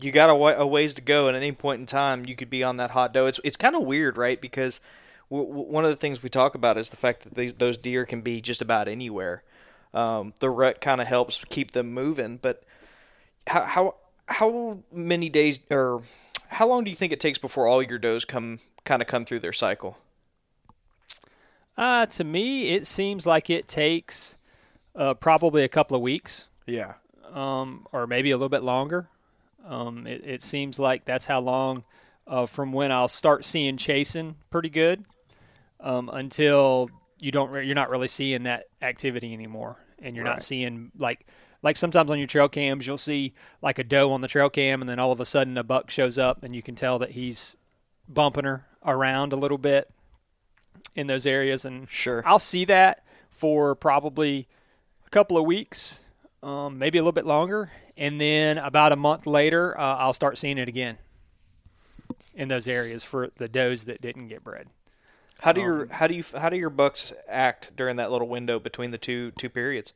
You 0.00 0.10
got 0.10 0.30
a, 0.30 0.32
a 0.32 0.66
ways 0.66 0.94
to 0.94 1.02
go, 1.02 1.28
and 1.28 1.36
at 1.36 1.42
any 1.42 1.52
point 1.52 1.80
in 1.80 1.86
time, 1.86 2.24
you 2.26 2.34
could 2.34 2.50
be 2.50 2.64
on 2.64 2.78
that 2.78 2.92
hot 2.92 3.12
doe. 3.12 3.26
It's 3.26 3.38
it's 3.44 3.56
kind 3.56 3.76
of 3.76 3.82
weird, 3.82 4.16
right? 4.16 4.40
Because 4.40 4.80
w- 5.30 5.46
w- 5.46 5.70
one 5.70 5.84
of 5.84 5.90
the 5.90 5.96
things 5.96 6.22
we 6.22 6.30
talk 6.30 6.54
about 6.54 6.78
is 6.78 6.88
the 6.88 6.96
fact 6.96 7.22
that 7.24 7.34
these, 7.34 7.54
those 7.54 7.76
deer 7.76 8.06
can 8.06 8.22
be 8.22 8.40
just 8.40 8.62
about 8.62 8.88
anywhere. 8.88 9.44
Um, 9.92 10.32
the 10.40 10.50
rut 10.50 10.80
kind 10.80 11.00
of 11.00 11.06
helps 11.06 11.44
keep 11.48 11.72
them 11.72 11.92
moving, 11.92 12.38
but 12.38 12.64
how 13.46 13.64
how 13.64 13.94
how 14.26 14.78
many 14.92 15.28
days 15.28 15.60
or 15.70 16.02
how 16.48 16.66
long 16.66 16.84
do 16.84 16.90
you 16.90 16.96
think 16.96 17.12
it 17.12 17.20
takes 17.20 17.38
before 17.38 17.66
all 17.66 17.82
your 17.82 17.98
does 17.98 18.24
come 18.24 18.60
kind 18.84 19.02
of 19.02 19.08
come 19.08 19.24
through 19.24 19.40
their 19.40 19.52
cycle? 19.52 19.98
Uh, 21.76 22.06
to 22.06 22.22
me, 22.22 22.70
it 22.70 22.86
seems 22.86 23.26
like 23.26 23.50
it 23.50 23.66
takes 23.66 24.36
uh, 24.94 25.14
probably 25.14 25.64
a 25.64 25.68
couple 25.68 25.96
of 25.96 26.02
weeks. 26.02 26.46
Yeah. 26.66 26.94
Um, 27.32 27.86
or 27.92 28.06
maybe 28.06 28.30
a 28.30 28.36
little 28.36 28.48
bit 28.48 28.62
longer. 28.62 29.08
Um, 29.66 30.06
it, 30.06 30.22
it, 30.24 30.42
seems 30.42 30.78
like 30.78 31.04
that's 31.04 31.24
how 31.24 31.40
long 31.40 31.84
uh, 32.26 32.46
from 32.46 32.72
when 32.72 32.92
I'll 32.92 33.08
start 33.08 33.44
seeing 33.44 33.76
chasing 33.76 34.36
pretty 34.50 34.68
good 34.68 35.04
um, 35.80 36.10
until 36.12 36.90
you 37.18 37.32
don't 37.32 37.50
re- 37.50 37.66
you're 37.66 37.74
not 37.74 37.90
really 37.90 38.08
seeing 38.08 38.42
that 38.42 38.66
activity 38.82 39.32
anymore, 39.32 39.76
and 40.00 40.14
you're 40.14 40.24
right. 40.24 40.32
not 40.32 40.42
seeing 40.42 40.92
like 40.98 41.26
like 41.64 41.78
sometimes 41.78 42.10
on 42.10 42.18
your 42.18 42.28
trail 42.28 42.48
cams 42.48 42.86
you'll 42.86 42.98
see 42.98 43.32
like 43.62 43.78
a 43.78 43.84
doe 43.84 44.12
on 44.12 44.20
the 44.20 44.28
trail 44.28 44.50
cam 44.50 44.82
and 44.82 44.88
then 44.88 45.00
all 45.00 45.10
of 45.10 45.18
a 45.18 45.24
sudden 45.24 45.56
a 45.56 45.64
buck 45.64 45.90
shows 45.90 46.18
up 46.18 46.44
and 46.44 46.54
you 46.54 46.62
can 46.62 46.74
tell 46.74 46.98
that 46.98 47.12
he's 47.12 47.56
bumping 48.06 48.44
her 48.44 48.66
around 48.84 49.32
a 49.32 49.36
little 49.36 49.56
bit 49.56 49.90
in 50.94 51.06
those 51.06 51.24
areas. 51.24 51.64
And 51.64 51.90
sure. 51.90 52.22
I'll 52.26 52.38
see 52.38 52.66
that 52.66 53.02
for 53.30 53.74
probably 53.74 54.46
a 55.06 55.10
couple 55.10 55.38
of 55.38 55.46
weeks 55.46 56.00
um, 56.42 56.78
maybe 56.78 56.98
a 56.98 57.00
little 57.00 57.12
bit 57.12 57.24
longer. 57.24 57.72
And 57.96 58.20
then 58.20 58.58
about 58.58 58.92
a 58.92 58.96
month 58.96 59.26
later 59.26 59.76
uh, 59.80 59.96
I'll 59.96 60.12
start 60.12 60.36
seeing 60.36 60.58
it 60.58 60.68
again 60.68 60.98
in 62.34 62.48
those 62.48 62.68
areas 62.68 63.02
for 63.02 63.30
the 63.38 63.48
does 63.48 63.84
that 63.84 64.02
didn't 64.02 64.28
get 64.28 64.44
bred. 64.44 64.68
How 65.40 65.52
do 65.52 65.62
your 65.62 65.82
um, 65.82 65.88
how 65.88 66.06
do 66.06 66.14
you 66.14 66.24
how 66.36 66.50
do 66.50 66.56
your 66.58 66.70
bucks 66.70 67.12
act 67.26 67.74
during 67.74 67.96
that 67.96 68.12
little 68.12 68.28
window 68.28 68.58
between 68.58 68.90
the 68.90 68.98
two 68.98 69.30
two 69.32 69.48
periods 69.48 69.94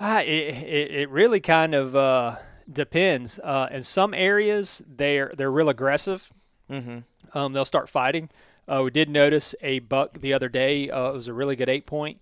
uh, 0.00 0.22
it, 0.24 0.54
it, 0.54 0.90
it 0.92 1.10
really 1.10 1.40
kind 1.40 1.74
of 1.74 1.96
uh, 1.96 2.36
depends. 2.70 3.40
Uh, 3.42 3.68
in 3.70 3.82
some 3.82 4.14
areas, 4.14 4.82
they're 4.86 5.32
they're 5.36 5.50
real 5.50 5.68
aggressive. 5.68 6.30
Mm-hmm. 6.70 6.98
Um, 7.36 7.52
they'll 7.52 7.64
start 7.64 7.88
fighting. 7.88 8.30
Uh, 8.66 8.82
we 8.84 8.90
did 8.90 9.08
notice 9.08 9.54
a 9.62 9.78
buck 9.80 10.20
the 10.20 10.34
other 10.34 10.48
day. 10.48 10.90
Uh, 10.90 11.10
it 11.10 11.14
was 11.14 11.28
a 11.28 11.32
really 11.32 11.56
good 11.56 11.68
eight 11.68 11.86
point. 11.86 12.20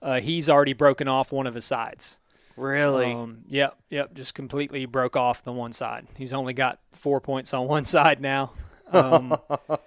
Uh, 0.00 0.20
he's 0.20 0.48
already 0.48 0.72
broken 0.72 1.08
off 1.08 1.32
one 1.32 1.46
of 1.46 1.54
his 1.54 1.64
sides. 1.64 2.18
Really? 2.56 3.12
Um, 3.12 3.38
yep, 3.48 3.76
yep. 3.90 4.14
Just 4.14 4.34
completely 4.34 4.86
broke 4.86 5.16
off 5.16 5.42
the 5.42 5.52
one 5.52 5.72
side. 5.72 6.06
He's 6.16 6.32
only 6.32 6.52
got 6.52 6.78
four 6.92 7.20
points 7.20 7.52
on 7.52 7.66
one 7.66 7.84
side 7.86 8.20
now. 8.20 8.52
Um, 8.92 9.36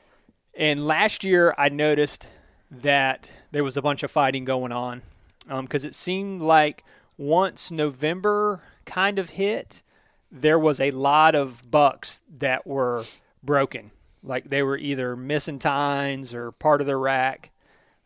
and 0.54 0.86
last 0.86 1.24
year, 1.24 1.56
I 1.58 1.70
noticed 1.70 2.28
that 2.70 3.32
there 3.52 3.64
was 3.64 3.78
a 3.78 3.82
bunch 3.82 4.04
of 4.04 4.12
fighting 4.12 4.46
going 4.46 4.72
on 4.72 5.02
because 5.48 5.86
um, 5.86 5.88
it 5.90 5.96
seemed 5.96 6.42
like 6.42 6.84
once 7.18 7.72
November 7.72 8.62
kind 8.86 9.20
of 9.20 9.32
hit, 9.32 9.84
there 10.32 10.60
was 10.60 10.80
a 10.80 10.92
lot 10.92 11.36
of 11.36 11.70
bucks 11.70 12.22
that 12.38 12.66
were 12.66 13.06
broken. 13.44 13.92
Like 14.24 14.50
they 14.50 14.64
were 14.64 14.78
either 14.78 15.16
missing 15.16 15.60
tines 15.60 16.34
or 16.34 16.52
part 16.52 16.82
of 16.82 16.88
their 16.88 17.00
rack, 17.00 17.52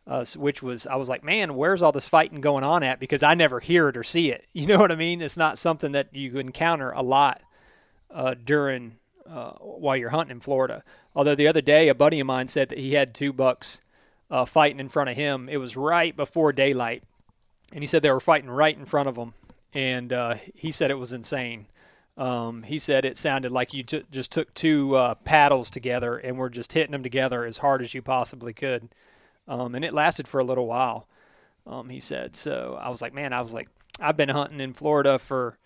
uh, 0.06 0.24
which 0.36 0.62
was, 0.62 0.86
I 0.86 0.96
was 0.96 1.08
like, 1.08 1.24
man, 1.24 1.54
where's 1.54 1.80
all 1.80 1.92
this 1.92 2.08
fighting 2.08 2.40
going 2.40 2.64
on 2.64 2.82
at? 2.82 3.00
Because 3.00 3.22
I 3.22 3.34
never 3.34 3.60
hear 3.60 3.88
it 3.88 3.96
or 3.96 4.04
see 4.04 4.30
it. 4.30 4.46
You 4.52 4.66
know 4.66 4.78
what 4.78 4.92
I 4.92 4.96
mean? 4.96 5.22
It's 5.22 5.36
not 5.36 5.58
something 5.58 5.92
that 5.92 6.14
you 6.14 6.38
encounter 6.38 6.90
a 6.90 7.02
lot 7.02 7.42
uh, 8.10 8.34
during 8.34 8.96
uh, 9.26 9.52
while 9.60 9.96
you're 9.96 10.10
hunting 10.10 10.36
in 10.36 10.40
Florida. 10.40 10.82
Although 11.14 11.34
the 11.34 11.48
other 11.48 11.60
day, 11.60 11.88
a 11.88 11.94
buddy 11.94 12.18
of 12.20 12.26
mine 12.26 12.48
said 12.48 12.70
that 12.70 12.78
he 12.78 12.94
had 12.94 13.14
two 13.14 13.32
bucks 13.32 13.80
uh, 14.30 14.44
fighting 14.44 14.80
in 14.80 14.88
front 14.88 15.10
of 15.10 15.16
him. 15.16 15.48
It 15.48 15.58
was 15.58 15.76
right 15.76 16.16
before 16.16 16.52
daylight 16.52 17.04
and 17.72 17.82
he 17.82 17.86
said 17.86 18.02
they 18.02 18.10
were 18.10 18.20
fighting 18.20 18.50
right 18.50 18.76
in 18.76 18.84
front 18.84 19.08
of 19.08 19.16
him, 19.16 19.34
and 19.74 20.12
uh, 20.12 20.34
he 20.54 20.70
said 20.70 20.90
it 20.90 20.98
was 20.98 21.12
insane. 21.12 21.66
Um, 22.16 22.64
he 22.64 22.78
said 22.78 23.04
it 23.04 23.16
sounded 23.16 23.52
like 23.52 23.72
you 23.72 23.84
t- 23.84 24.04
just 24.10 24.32
took 24.32 24.52
two 24.52 24.96
uh, 24.96 25.14
paddles 25.14 25.70
together 25.70 26.16
and 26.16 26.36
were 26.36 26.50
just 26.50 26.72
hitting 26.72 26.90
them 26.92 27.02
together 27.02 27.44
as 27.44 27.58
hard 27.58 27.80
as 27.80 27.94
you 27.94 28.02
possibly 28.02 28.52
could, 28.52 28.88
um, 29.46 29.74
and 29.74 29.84
it 29.84 29.94
lasted 29.94 30.26
for 30.26 30.40
a 30.40 30.44
little 30.44 30.66
while. 30.66 31.06
Um, 31.66 31.90
he 31.90 32.00
said 32.00 32.34
so. 32.34 32.78
I 32.80 32.88
was 32.88 33.02
like, 33.02 33.14
man, 33.14 33.32
I 33.32 33.40
was 33.40 33.52
like, 33.52 33.68
I've 34.00 34.16
been 34.16 34.30
hunting 34.30 34.60
in 34.60 34.72
Florida 34.72 35.18
for 35.18 35.58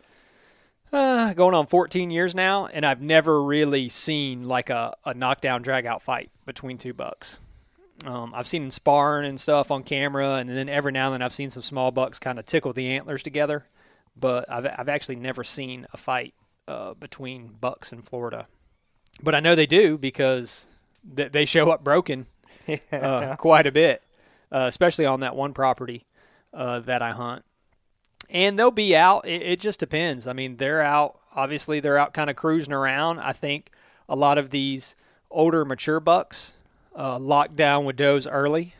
uh, 0.92 1.32
going 1.34 1.54
on 1.54 1.66
14 1.66 2.10
years 2.10 2.34
now, 2.34 2.66
and 2.66 2.84
I've 2.84 3.00
never 3.00 3.42
really 3.42 3.88
seen 3.88 4.46
like 4.46 4.68
a, 4.68 4.94
a 5.04 5.14
knockdown 5.14 5.62
drag 5.62 5.86
out 5.86 6.02
fight 6.02 6.30
between 6.44 6.76
two 6.76 6.92
bucks. 6.92 7.40
Um, 8.04 8.32
I've 8.34 8.48
seen 8.48 8.62
them 8.62 8.70
sparring 8.70 9.28
and 9.28 9.40
stuff 9.40 9.70
on 9.70 9.82
camera, 9.84 10.34
and 10.34 10.48
then 10.48 10.68
every 10.68 10.92
now 10.92 11.06
and 11.06 11.14
then 11.14 11.22
I've 11.22 11.34
seen 11.34 11.50
some 11.50 11.62
small 11.62 11.90
bucks 11.90 12.18
kind 12.18 12.38
of 12.38 12.46
tickle 12.46 12.72
the 12.72 12.90
antlers 12.90 13.22
together. 13.22 13.66
But 14.16 14.50
I've 14.50 14.66
I've 14.66 14.88
actually 14.88 15.16
never 15.16 15.44
seen 15.44 15.86
a 15.92 15.96
fight 15.96 16.34
uh, 16.68 16.94
between 16.94 17.56
bucks 17.60 17.92
in 17.92 18.02
Florida. 18.02 18.46
But 19.22 19.34
I 19.34 19.40
know 19.40 19.54
they 19.54 19.66
do 19.66 19.98
because 19.98 20.66
th- 21.16 21.32
they 21.32 21.44
show 21.44 21.70
up 21.70 21.84
broken 21.84 22.26
uh, 22.92 23.36
quite 23.36 23.66
a 23.66 23.72
bit, 23.72 24.02
uh, 24.50 24.66
especially 24.68 25.06
on 25.06 25.20
that 25.20 25.36
one 25.36 25.54
property 25.54 26.06
uh, 26.52 26.80
that 26.80 27.02
I 27.02 27.12
hunt. 27.12 27.44
And 28.30 28.58
they'll 28.58 28.70
be 28.70 28.96
out. 28.96 29.26
It, 29.26 29.42
it 29.42 29.60
just 29.60 29.80
depends. 29.80 30.26
I 30.26 30.32
mean, 30.32 30.56
they're 30.56 30.82
out. 30.82 31.18
Obviously, 31.34 31.80
they're 31.80 31.98
out 31.98 32.14
kind 32.14 32.30
of 32.30 32.36
cruising 32.36 32.72
around. 32.72 33.20
I 33.20 33.32
think 33.32 33.70
a 34.08 34.16
lot 34.16 34.38
of 34.38 34.50
these 34.50 34.96
older, 35.30 35.64
mature 35.64 36.00
bucks 36.00 36.54
uh, 36.96 37.18
locked 37.18 37.56
down 37.56 37.84
with 37.84 37.96
does 37.96 38.26
early, 38.26 38.74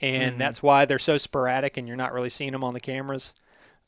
and 0.00 0.32
mm-hmm. 0.32 0.38
that's 0.38 0.62
why 0.62 0.84
they're 0.84 0.98
so 0.98 1.18
sporadic, 1.18 1.76
and 1.76 1.86
you're 1.86 1.96
not 1.96 2.12
really 2.12 2.30
seeing 2.30 2.52
them 2.52 2.64
on 2.64 2.74
the 2.74 2.80
cameras 2.80 3.34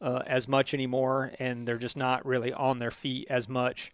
uh, 0.01 0.23
as 0.27 0.49
much 0.49 0.75
anymore, 0.75 1.33
and 1.39 1.67
they're 1.67 1.79
just 1.79 1.97
not 1.97 2.25
really 2.25 2.53
on 2.53 2.79
their 2.79 2.91
feet 2.91 3.27
as 3.31 3.49
much 3.49 3.93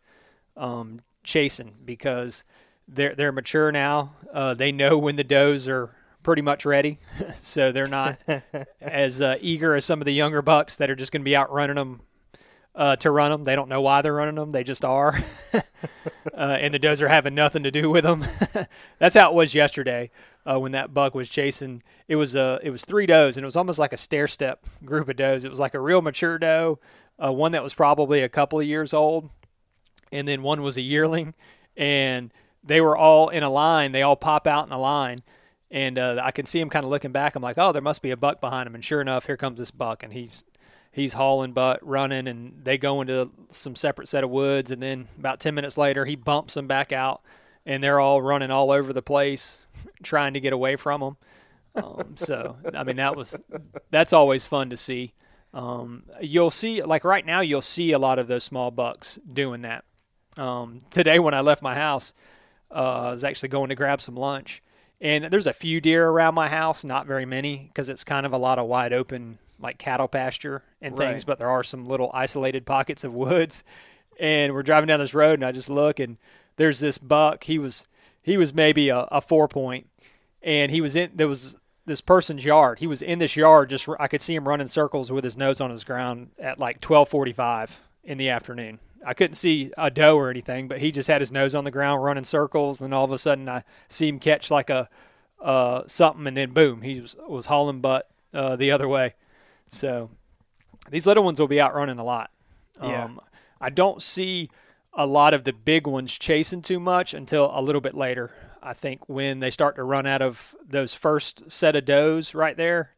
um, 0.57 1.01
chasing 1.25 1.75
because 1.85 2.45
they're 2.89 3.15
they're 3.15 3.33
mature 3.33 3.73
now. 3.73 4.15
Uh, 4.33 4.55
they 4.55 4.73
know 4.73 4.99
when 4.99 5.17
the 5.17 5.25
does 5.25 5.69
are 5.69 5.95
pretty 6.23 6.43
much 6.43 6.65
ready, 6.65 6.99
so 7.35 7.73
they're 7.73 7.89
not 7.89 8.19
as 8.81 9.21
uh, 9.21 9.37
eager 9.41 9.75
as 9.75 9.85
some 9.85 10.01
of 10.01 10.05
the 10.05 10.15
younger 10.15 10.43
bucks 10.43 10.77
that 10.77 10.91
are 10.91 10.97
just 10.97 11.13
going 11.13 11.23
to 11.23 11.25
be 11.25 11.37
out 11.37 11.53
running 11.53 11.77
them 11.77 12.01
uh, 12.75 12.97
to 12.97 13.11
run 13.11 13.31
them. 13.31 13.45
They 13.45 13.55
don't 13.55 13.69
know 13.69 13.81
why 13.81 14.03
they're 14.03 14.15
running 14.15 14.35
them; 14.35 14.51
they 14.51 14.65
just 14.65 14.85
are. 14.85 15.19
uh, 15.55 15.61
and 16.35 16.73
the 16.73 16.79
does 16.79 17.03
are 17.03 17.09
having 17.09 17.35
nothing 17.35 17.63
to 17.65 17.71
do 17.71 17.91
with 17.91 18.05
them. 18.05 18.25
That's 18.99 19.15
how 19.15 19.31
it 19.31 19.35
was 19.35 19.55
yesterday 19.55 20.11
uh, 20.45 20.59
when 20.59 20.73
that 20.73 20.95
buck 20.95 21.15
was 21.15 21.29
chasing. 21.29 21.83
It 22.09 22.17
was 22.17 22.37
uh, 22.37 22.59
it 22.63 22.71
was 22.71 22.85
three 22.85 23.07
does, 23.07 23.37
and 23.37 23.45
it 23.45 23.47
was 23.47 23.57
almost 23.57 23.79
like 23.79 23.93
a 23.93 23.99
stair 23.99 24.27
step 24.27 24.67
group 24.85 25.09
of 25.09 25.17
does. 25.17 25.45
It 25.45 25.51
was 25.51 25.61
like 25.61 25.75
a 25.75 25.81
real 25.81 26.03
mature 26.03 26.39
doe, 26.39 26.79
uh, 27.23 27.33
one 27.33 27.53
that 27.53 27.63
was 27.63 27.75
probably 27.75 28.23
a 28.23 28.29
couple 28.29 28.61
of 28.61 28.67
years 28.67 28.93
old, 28.93 29.31
and 30.11 30.27
then 30.27 30.43
one 30.43 30.63
was 30.63 30.77
a 30.77 30.83
yearling, 30.83 31.35
and 31.77 32.33
they 32.65 32.81
were 32.81 32.97
all 32.97 33.29
in 33.29 33.43
a 33.43 33.51
line. 33.51 33.93
They 33.93 34.03
all 34.03 34.17
pop 34.17 34.47
out 34.47 34.67
in 34.67 34.73
a 34.73 34.79
line. 34.79 35.19
And 35.71 35.99
uh, 35.99 36.21
I 36.23 36.33
can 36.33 36.45
see 36.45 36.61
him 36.61 36.69
kind 36.69 36.85
of 36.85 36.91
looking 36.91 37.13
back. 37.13 37.35
I'm 37.35 37.43
like, 37.43 37.57
oh, 37.57 37.73
there 37.73 37.81
must 37.81 38.03
be 38.03 38.11
a 38.11 38.17
buck 38.17 38.43
behind 38.43 38.67
him. 38.67 38.75
And 38.75 38.85
sure 38.85 39.01
enough, 39.01 39.25
here 39.25 39.39
comes 39.39 39.59
this 39.59 39.71
buck, 39.71 40.03
and 40.03 40.13
he's 40.13 40.45
he's 40.93 41.15
hauling 41.15 41.53
butt 41.53 41.81
running 41.83 42.29
and 42.29 42.65
they 42.65 42.79
go 42.79 43.01
into 43.01 43.31
some 43.51 43.75
separate 43.75 44.07
set 44.09 44.23
of 44.23 44.31
woods 44.31 44.71
and 44.71 44.83
then 44.83 45.09
about 45.19 45.41
10 45.41 45.55
minutes 45.55 45.77
later 45.77 46.05
he 46.05 46.15
bumps 46.15 46.55
them 46.55 46.67
back 46.67 46.93
out 46.93 47.23
and 47.67 47.83
they're 47.83 48.01
all 48.01 48.21
running 48.21 48.51
all 48.51 48.71
over 48.71 48.93
the 48.93 49.03
place 49.03 49.67
trying 50.03 50.35
to 50.35 50.41
get 50.41 50.53
away 50.53 50.77
from 50.77 51.03
him 51.03 51.17
um, 51.75 52.15
so 52.17 52.57
i 52.75 52.85
mean 52.85 52.97
that 52.97 53.17
was 53.17 53.39
that's 53.91 54.13
always 54.13 54.45
fun 54.45 54.71
to 54.71 54.77
see. 54.77 55.15
Um, 55.55 56.05
you'll 56.21 56.51
see 56.51 56.83
like 56.83 57.05
right 57.05 57.25
now 57.25 57.41
you'll 57.41 57.61
see 57.61 57.93
a 57.93 57.99
lot 57.99 58.19
of 58.19 58.27
those 58.27 58.45
small 58.45 58.71
bucks 58.71 59.19
doing 59.31 59.63
that. 59.63 59.85
Um, 60.39 60.81
today 60.91 61.19
when 61.19 61.35
i 61.35 61.41
left 61.41 61.63
my 61.63 61.75
house 61.75 62.15
uh, 62.71 63.09
i 63.09 63.11
was 63.11 63.23
actually 63.23 63.51
going 63.51 63.69
to 63.69 63.75
grab 63.75 64.01
some 64.01 64.15
lunch 64.17 64.63
and 65.03 65.25
there's 65.25 65.49
a 65.49 65.53
few 65.53 65.81
deer 65.81 66.09
around 66.09 66.35
my 66.35 66.49
house 66.49 66.85
not 66.85 67.07
very 67.07 67.27
many 67.27 67.69
because 67.69 67.89
it's 67.89 68.05
kind 68.05 68.25
of 68.25 68.33
a 68.33 68.39
lot 68.39 68.59
of 68.59 68.67
wide 68.67 68.93
open 68.93 69.37
like 69.59 69.77
cattle 69.77 70.09
pasture 70.09 70.63
and 70.81 70.97
things, 70.97 71.23
right. 71.23 71.27
but 71.27 71.39
there 71.39 71.51
are 71.51 71.63
some 71.63 71.87
little 71.87 72.11
isolated 72.15 72.65
pockets 72.65 73.05
of 73.05 73.15
woods. 73.15 73.65
And 74.21 74.53
we're 74.53 74.63
driving 74.63 74.89
down 74.89 75.01
this 75.01 75.15
road, 75.15 75.35
and 75.35 75.45
I 75.45 75.53
just 75.53 75.71
look, 75.71 75.99
and 75.99 76.19
there's 76.57 76.81
this 76.81 76.99
buck. 76.99 77.45
He 77.45 77.59
was 77.59 77.87
he 78.23 78.37
was 78.37 78.55
maybe 78.55 78.89
a, 78.91 79.09
a 79.11 79.21
four 79.21 79.49
point, 79.49 79.89
and 80.43 80.71
he 80.71 80.81
was 80.81 80.95
in. 80.95 81.11
There 81.15 81.27
was 81.27 81.57
this 81.87 82.01
person's 82.01 82.45
yard. 82.45 82.79
He 82.79 82.87
was 82.87 83.03
in 83.03 83.19
this 83.19 83.37
yard. 83.37 83.71
Just 83.71 83.89
I 83.99 84.07
could 84.07 84.23
see 84.23 84.35
him 84.35 84.47
running 84.47 84.69
circles 84.69 85.11
with 85.11 85.25
his 85.25 85.37
nose 85.37 85.61
on 85.61 85.71
his 85.71 85.83
ground 85.83 86.31
at 86.39 86.59
like 86.59 86.81
12:45 86.81 87.79
in 88.05 88.19
the 88.19 88.29
afternoon. 88.29 88.79
I 89.05 89.15
couldn't 89.15 89.35
see 89.35 89.73
a 89.77 89.91
doe 89.91 90.17
or 90.17 90.31
anything, 90.31 90.69
but 90.69 90.81
he 90.81 90.93
just 90.93 91.09
had 91.09 91.21
his 91.21 91.33
nose 91.33 91.55
on 91.55 91.65
the 91.65 91.71
ground 91.71 92.03
running 92.03 92.25
circles. 92.25 92.81
And 92.81 92.91
then 92.91 92.97
all 92.97 93.05
of 93.05 93.13
a 93.13 93.19
sudden, 93.19 93.49
I 93.49 93.65
see 93.89 94.09
him 94.09 94.19
catch 94.19 94.51
like 94.51 94.71
a 94.71 94.89
uh, 95.41 95.83
something, 95.87 96.27
and 96.27 96.37
then 96.37 96.53
boom, 96.53 96.83
he 96.83 97.01
was, 97.01 97.17
was 97.27 97.47
hauling 97.47 97.81
butt 97.81 98.09
uh, 98.33 98.57
the 98.57 98.71
other 98.71 98.87
way. 98.87 99.15
So 99.67 100.11
these 100.91 101.07
little 101.07 101.25
ones 101.25 101.41
will 101.41 101.49
be 101.49 101.61
out 101.61 101.75
running 101.75 101.99
a 101.99 102.05
lot. 102.05 102.31
Yeah. 102.83 103.05
Um, 103.05 103.21
I 103.61 103.71
don't 103.71 104.03
see 104.03 104.51
a 104.93 105.07
lot 105.07 105.35
of 105.35 105.45
the 105.45 105.53
big 105.53 105.87
ones 105.87 106.17
chasing 106.17 106.63
too 106.63 106.79
much 106.79 107.15
until 107.15 107.51
a 107.55 107.63
little 107.63 107.81
bit 107.81 107.95
later. 107.95 108.31
I 108.63 108.75
think 108.75 109.09
when 109.09 109.41
they 109.41 109.51
start 109.51 109.77
to 109.77 109.85
run 109.85 110.07
out 110.07 110.23
of 110.23 110.55
those 110.65 110.95
first 110.95 111.51
set 111.51 111.75
of 111.75 111.85
does 111.85 112.35
right 112.35 112.57
there, 112.57 112.93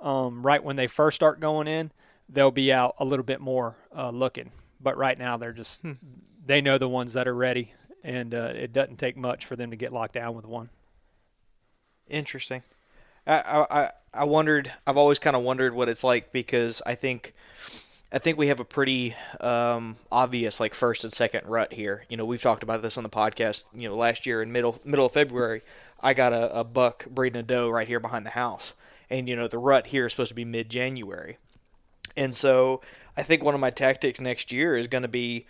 um, 0.00 0.42
right 0.44 0.62
when 0.62 0.76
they 0.76 0.86
first 0.86 1.16
start 1.16 1.40
going 1.40 1.66
in, 1.66 1.90
they'll 2.28 2.50
be 2.50 2.72
out 2.72 2.94
a 2.98 3.04
little 3.04 3.24
bit 3.24 3.40
more 3.40 3.76
uh, 3.96 4.10
looking. 4.10 4.50
But 4.80 4.96
right 4.96 5.18
now, 5.18 5.36
they're 5.36 5.52
just 5.52 5.84
they 6.44 6.60
know 6.60 6.78
the 6.78 6.88
ones 6.88 7.12
that 7.12 7.28
are 7.28 7.34
ready, 7.34 7.74
and 8.02 8.34
uh, 8.34 8.52
it 8.54 8.72
doesn't 8.72 8.98
take 8.98 9.16
much 9.16 9.44
for 9.44 9.56
them 9.56 9.70
to 9.70 9.76
get 9.76 9.92
locked 9.92 10.14
down 10.14 10.34
with 10.34 10.46
one. 10.46 10.70
Interesting. 12.08 12.62
I 13.26 13.66
I 13.70 13.90
I 14.12 14.24
wondered. 14.24 14.70
I've 14.86 14.96
always 14.96 15.18
kind 15.18 15.36
of 15.36 15.42
wondered 15.42 15.74
what 15.74 15.88
it's 15.88 16.04
like 16.04 16.32
because 16.32 16.82
I 16.86 16.94
think. 16.94 17.34
I 18.12 18.18
think 18.18 18.38
we 18.38 18.48
have 18.48 18.58
a 18.58 18.64
pretty 18.64 19.14
um, 19.38 19.94
obvious 20.10 20.58
like 20.58 20.74
first 20.74 21.04
and 21.04 21.12
second 21.12 21.46
rut 21.46 21.72
here. 21.72 22.06
You 22.08 22.16
know, 22.16 22.24
we've 22.24 22.42
talked 22.42 22.64
about 22.64 22.82
this 22.82 22.98
on 22.98 23.04
the 23.04 23.08
podcast. 23.08 23.66
You 23.72 23.88
know, 23.88 23.94
last 23.94 24.26
year 24.26 24.42
in 24.42 24.50
middle 24.50 24.80
middle 24.84 25.06
of 25.06 25.12
February, 25.12 25.62
I 26.00 26.12
got 26.14 26.32
a, 26.32 26.58
a 26.58 26.64
buck 26.64 27.06
breeding 27.08 27.38
a 27.38 27.44
doe 27.44 27.68
right 27.68 27.86
here 27.86 28.00
behind 28.00 28.26
the 28.26 28.30
house, 28.30 28.74
and 29.08 29.28
you 29.28 29.36
know 29.36 29.46
the 29.46 29.58
rut 29.58 29.86
here 29.86 30.06
is 30.06 30.12
supposed 30.12 30.30
to 30.30 30.34
be 30.34 30.44
mid 30.44 30.68
January, 30.68 31.38
and 32.16 32.34
so 32.34 32.80
I 33.20 33.22
think 33.22 33.44
one 33.44 33.54
of 33.54 33.60
my 33.60 33.68
tactics 33.68 34.18
next 34.18 34.50
year 34.50 34.78
is 34.78 34.86
going 34.86 35.02
to 35.02 35.08
be, 35.08 35.44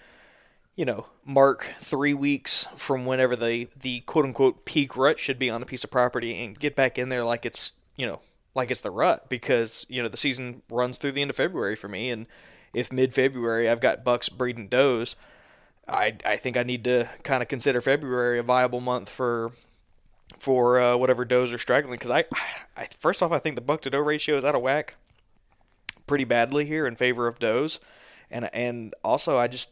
you 0.74 0.84
know, 0.84 1.06
mark 1.24 1.72
three 1.78 2.12
weeks 2.12 2.66
from 2.74 3.06
whenever 3.06 3.36
the 3.36 3.68
the 3.78 4.00
quote 4.00 4.24
unquote 4.24 4.64
peak 4.64 4.96
rut 4.96 5.20
should 5.20 5.38
be 5.38 5.48
on 5.48 5.62
a 5.62 5.66
piece 5.66 5.84
of 5.84 5.90
property 5.90 6.42
and 6.42 6.58
get 6.58 6.74
back 6.74 6.98
in 6.98 7.10
there 7.10 7.24
like 7.24 7.46
it's 7.46 7.74
you 7.94 8.08
know 8.08 8.18
like 8.56 8.72
it's 8.72 8.80
the 8.80 8.90
rut. 8.90 9.28
Because 9.28 9.86
you 9.88 10.02
know 10.02 10.08
the 10.08 10.16
season 10.16 10.62
runs 10.68 10.98
through 10.98 11.12
the 11.12 11.22
end 11.22 11.30
of 11.30 11.36
February 11.36 11.76
for 11.76 11.86
me 11.86 12.10
and 12.10 12.26
if 12.74 12.92
mid 12.92 13.14
February 13.14 13.70
I've 13.70 13.80
got 13.80 14.02
bucks 14.02 14.28
breeding 14.28 14.66
does, 14.66 15.14
I 15.86 16.16
I 16.26 16.38
think 16.38 16.56
I 16.56 16.64
need 16.64 16.82
to 16.84 17.08
kind 17.22 17.40
of 17.40 17.48
consider 17.48 17.80
February 17.80 18.40
a 18.40 18.42
viable 18.42 18.80
month 18.80 19.08
for 19.08 19.52
for 20.40 20.80
uh, 20.80 20.96
whatever 20.96 21.24
does 21.24 21.52
are 21.52 21.58
straggling 21.58 22.00
because 22.00 22.10
I, 22.10 22.24
I 22.76 22.88
first 22.98 23.22
off 23.22 23.30
I 23.30 23.38
think 23.38 23.54
the 23.54 23.60
buck 23.60 23.80
to 23.82 23.90
doe 23.90 24.00
ratio 24.00 24.36
is 24.36 24.44
out 24.44 24.56
of 24.56 24.62
whack 24.62 24.96
pretty 26.10 26.24
badly 26.24 26.66
here 26.66 26.88
in 26.88 26.96
favor 26.96 27.28
of 27.28 27.38
does. 27.38 27.78
And 28.32 28.52
and 28.52 28.92
also 29.04 29.38
I 29.38 29.46
just 29.46 29.70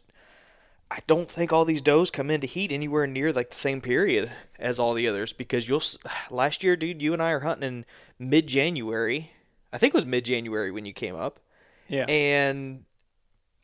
I 0.89 0.99
don't 1.05 1.29
think 1.29 1.51
all 1.51 1.65
these 1.65 1.81
does 1.81 2.09
come 2.09 2.31
into 2.31 2.47
heat 2.47 2.71
anywhere 2.71 3.05
near 3.05 3.33
like 3.33 3.49
the 3.49 3.57
same 3.57 3.81
period 3.81 4.31
as 4.57 4.79
all 4.79 4.93
the 4.93 5.05
others 5.05 5.33
because 5.33 5.67
you'll 5.67 5.83
last 6.31 6.63
year 6.63 6.77
dude 6.77 7.01
you 7.01 7.11
and 7.11 7.21
I 7.21 7.31
are 7.31 7.41
hunting 7.41 7.67
in 7.67 7.85
mid 8.17 8.47
January 8.47 9.31
I 9.73 9.77
think 9.77 9.93
it 9.93 9.97
was 9.97 10.05
mid 10.05 10.23
January 10.23 10.71
when 10.71 10.85
you 10.85 10.93
came 10.93 11.15
up. 11.15 11.41
Yeah. 11.89 12.05
and 12.07 12.85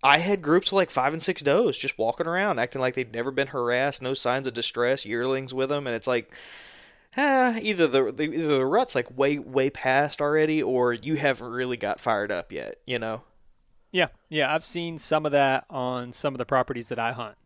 I 0.03 0.17
had 0.17 0.41
groups 0.41 0.67
of 0.67 0.74
like 0.74 0.91
five 0.91 1.13
and 1.13 1.22
six 1.22 1.41
does 1.41 1.77
just 1.77 1.98
walking 1.98 2.27
around, 2.27 2.60
acting 2.60 2.82
like 2.82 2.96
they'd 2.96 3.13
never 3.13 3.32
been 3.32 3.48
harassed, 3.48 4.01
no 4.01 4.13
signs 4.13 4.48
of 4.48 4.53
distress, 4.53 5.05
yearlings 5.05 5.53
with 5.53 5.70
them, 5.70 5.88
and 5.88 5.96
it's 5.96 6.08
like, 6.08 6.36
ah, 7.17 7.57
either 7.62 7.88
the, 7.88 8.12
the 8.12 8.24
either 8.24 8.57
the 8.57 8.65
rut's 8.65 8.95
like 8.95 9.17
way 9.17 9.39
way 9.39 9.69
past 9.69 10.22
already, 10.22 10.62
or 10.62 10.93
you 10.93 11.15
haven't 11.15 11.51
really 11.51 11.77
got 11.77 12.00
fired 12.00 12.31
up 12.31 12.51
yet, 12.51 12.77
you 12.86 13.00
know? 13.00 13.22
Yeah, 13.91 14.07
yeah, 14.29 14.53
I've 14.53 14.65
seen 14.65 14.98
some 14.98 15.25
of 15.25 15.31
that 15.31 15.65
on 15.69 16.12
some 16.12 16.34
of 16.34 16.38
the 16.38 16.45
properties 16.45 16.89
that 16.89 17.00
I 17.00 17.13
hunt. 17.13 17.38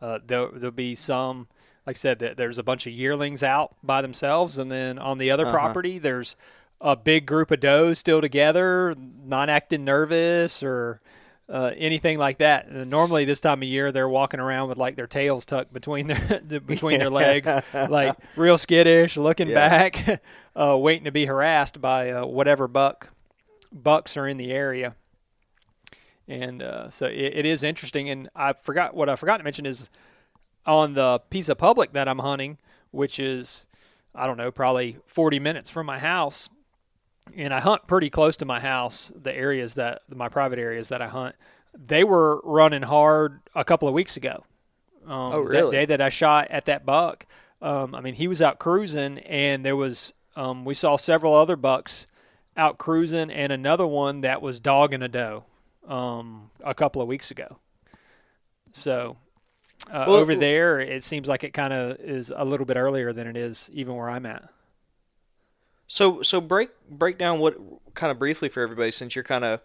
Uh, 0.00 0.18
there, 0.26 0.48
there'll 0.52 0.70
be 0.70 0.94
some, 0.94 1.48
like 1.86 1.96
I 1.96 1.98
said, 1.98 2.18
that 2.18 2.36
there's 2.36 2.58
a 2.58 2.62
bunch 2.62 2.86
of 2.86 2.92
yearlings 2.92 3.42
out 3.42 3.74
by 3.82 4.02
themselves, 4.02 4.58
and 4.58 4.70
then 4.70 4.98
on 4.98 5.16
the 5.16 5.30
other 5.30 5.44
Uh-huh. 5.46 5.52
property, 5.54 5.98
there's 5.98 6.36
a 6.82 6.94
big 6.96 7.24
group 7.24 7.50
of 7.50 7.60
does 7.60 7.98
still 7.98 8.20
together, 8.20 8.94
not 9.24 9.48
acting 9.48 9.84
nervous 9.84 10.62
or 10.62 11.00
uh, 11.48 11.72
anything 11.76 12.18
like 12.18 12.38
that. 12.38 12.66
And 12.66 12.90
normally, 12.90 13.24
this 13.24 13.40
time 13.40 13.62
of 13.62 13.68
year, 13.68 13.92
they're 13.92 14.08
walking 14.08 14.40
around 14.40 14.68
with 14.68 14.78
like 14.78 14.96
their 14.96 15.06
tails 15.06 15.46
tucked 15.46 15.72
between 15.72 16.06
their 16.06 16.40
between 16.66 16.98
their 16.98 17.10
legs, 17.10 17.50
like 17.72 18.16
real 18.36 18.58
skittish, 18.58 19.16
looking 19.16 19.48
Yeah. 19.48 19.54
back, 19.54 20.22
uh, 20.56 20.76
waiting 20.78 21.04
to 21.04 21.12
be 21.12 21.26
harassed 21.26 21.80
by 21.80 22.10
uh, 22.10 22.26
whatever 22.26 22.66
buck 22.68 23.10
bucks 23.72 24.16
are 24.16 24.26
in 24.26 24.36
the 24.38 24.52
area 24.52 24.94
and 26.28 26.62
uh, 26.62 26.88
so 26.90 27.06
it, 27.06 27.12
it 27.36 27.46
is 27.46 27.62
interesting. 27.62 28.08
And 28.10 28.28
I 28.34 28.52
forgot 28.52 28.94
what 28.94 29.08
I 29.08 29.16
forgot 29.16 29.36
to 29.38 29.44
mention 29.44 29.66
is 29.66 29.90
on 30.64 30.94
the 30.94 31.20
piece 31.30 31.48
of 31.48 31.58
public 31.58 31.92
that 31.92 32.08
I'm 32.08 32.18
hunting, 32.18 32.58
which 32.90 33.20
is 33.20 33.66
I 34.14 34.26
don't 34.26 34.36
know, 34.38 34.50
probably 34.50 34.96
40 35.06 35.38
minutes 35.38 35.68
from 35.70 35.86
my 35.86 35.98
house, 35.98 36.48
and 37.34 37.52
I 37.52 37.60
hunt 37.60 37.86
pretty 37.86 38.10
close 38.10 38.36
to 38.38 38.44
my 38.44 38.60
house. 38.60 39.12
The 39.14 39.34
areas 39.34 39.74
that 39.74 40.02
my 40.08 40.28
private 40.28 40.58
areas 40.58 40.88
that 40.90 41.00
I 41.02 41.08
hunt, 41.08 41.34
they 41.74 42.04
were 42.04 42.40
running 42.44 42.82
hard 42.82 43.40
a 43.54 43.64
couple 43.64 43.88
of 43.88 43.94
weeks 43.94 44.16
ago. 44.16 44.44
Um, 45.06 45.32
Oh, 45.32 45.44
That 45.44 45.50
really? 45.50 45.70
day 45.72 45.84
that 45.86 46.00
I 46.00 46.08
shot 46.08 46.48
at 46.50 46.64
that 46.66 46.84
buck, 46.86 47.26
um, 47.62 47.94
I 47.94 48.00
mean, 48.00 48.14
he 48.14 48.28
was 48.28 48.42
out 48.42 48.58
cruising, 48.58 49.18
and 49.20 49.64
there 49.64 49.76
was 49.76 50.12
um, 50.36 50.64
we 50.64 50.74
saw 50.74 50.96
several 50.96 51.34
other 51.34 51.56
bucks 51.56 52.06
out 52.56 52.76
cruising, 52.78 53.30
and 53.30 53.52
another 53.52 53.86
one 53.86 54.20
that 54.22 54.42
was 54.42 54.60
dogging 54.60 55.02
a 55.02 55.08
doe 55.08 55.44
um, 55.88 56.50
a 56.62 56.74
couple 56.74 57.00
of 57.00 57.08
weeks 57.08 57.30
ago. 57.30 57.58
So 58.72 59.16
uh, 59.90 60.04
Well, 60.06 60.16
over 60.16 60.34
there, 60.34 60.80
it 60.80 61.02
seems 61.02 61.28
like 61.28 61.44
it 61.44 61.52
kind 61.52 61.72
of 61.72 61.98
is 62.00 62.32
a 62.34 62.44
little 62.44 62.66
bit 62.66 62.76
earlier 62.76 63.12
than 63.12 63.26
it 63.26 63.36
is 63.36 63.70
even 63.72 63.94
where 63.94 64.08
I'm 64.10 64.26
at. 64.26 64.48
So 65.88 66.22
so 66.22 66.40
break 66.40 66.70
break 66.88 67.18
down 67.18 67.38
what 67.38 67.56
kind 67.94 68.10
of 68.10 68.18
briefly 68.18 68.48
for 68.48 68.62
everybody 68.62 68.90
since 68.90 69.14
you're 69.14 69.24
kind 69.24 69.44
of 69.44 69.60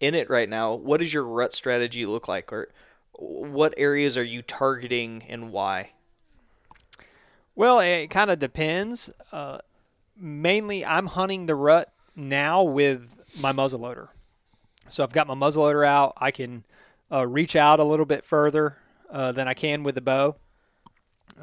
in 0.00 0.14
it 0.14 0.30
right 0.30 0.48
now. 0.48 0.74
What 0.74 1.00
does 1.00 1.12
your 1.12 1.24
rut 1.24 1.54
strategy 1.54 2.06
look 2.06 2.26
like, 2.26 2.52
or 2.52 2.68
what 3.12 3.74
areas 3.76 4.16
are 4.16 4.24
you 4.24 4.42
targeting 4.42 5.22
and 5.28 5.52
why? 5.52 5.92
Well, 7.54 7.80
it 7.80 8.08
kind 8.08 8.30
of 8.30 8.38
depends. 8.38 9.10
Uh, 9.30 9.58
mainly, 10.16 10.84
I'm 10.84 11.06
hunting 11.06 11.46
the 11.46 11.54
rut 11.54 11.92
now 12.16 12.62
with 12.62 13.20
my 13.38 13.52
muzzleloader. 13.52 14.08
So 14.88 15.04
I've 15.04 15.12
got 15.12 15.26
my 15.26 15.34
muzzleloader 15.34 15.86
out. 15.86 16.14
I 16.16 16.30
can 16.30 16.64
uh, 17.12 17.26
reach 17.26 17.54
out 17.56 17.78
a 17.78 17.84
little 17.84 18.06
bit 18.06 18.24
further 18.24 18.78
uh, 19.10 19.32
than 19.32 19.46
I 19.46 19.54
can 19.54 19.82
with 19.82 19.94
the 19.94 20.00
bow. 20.00 20.36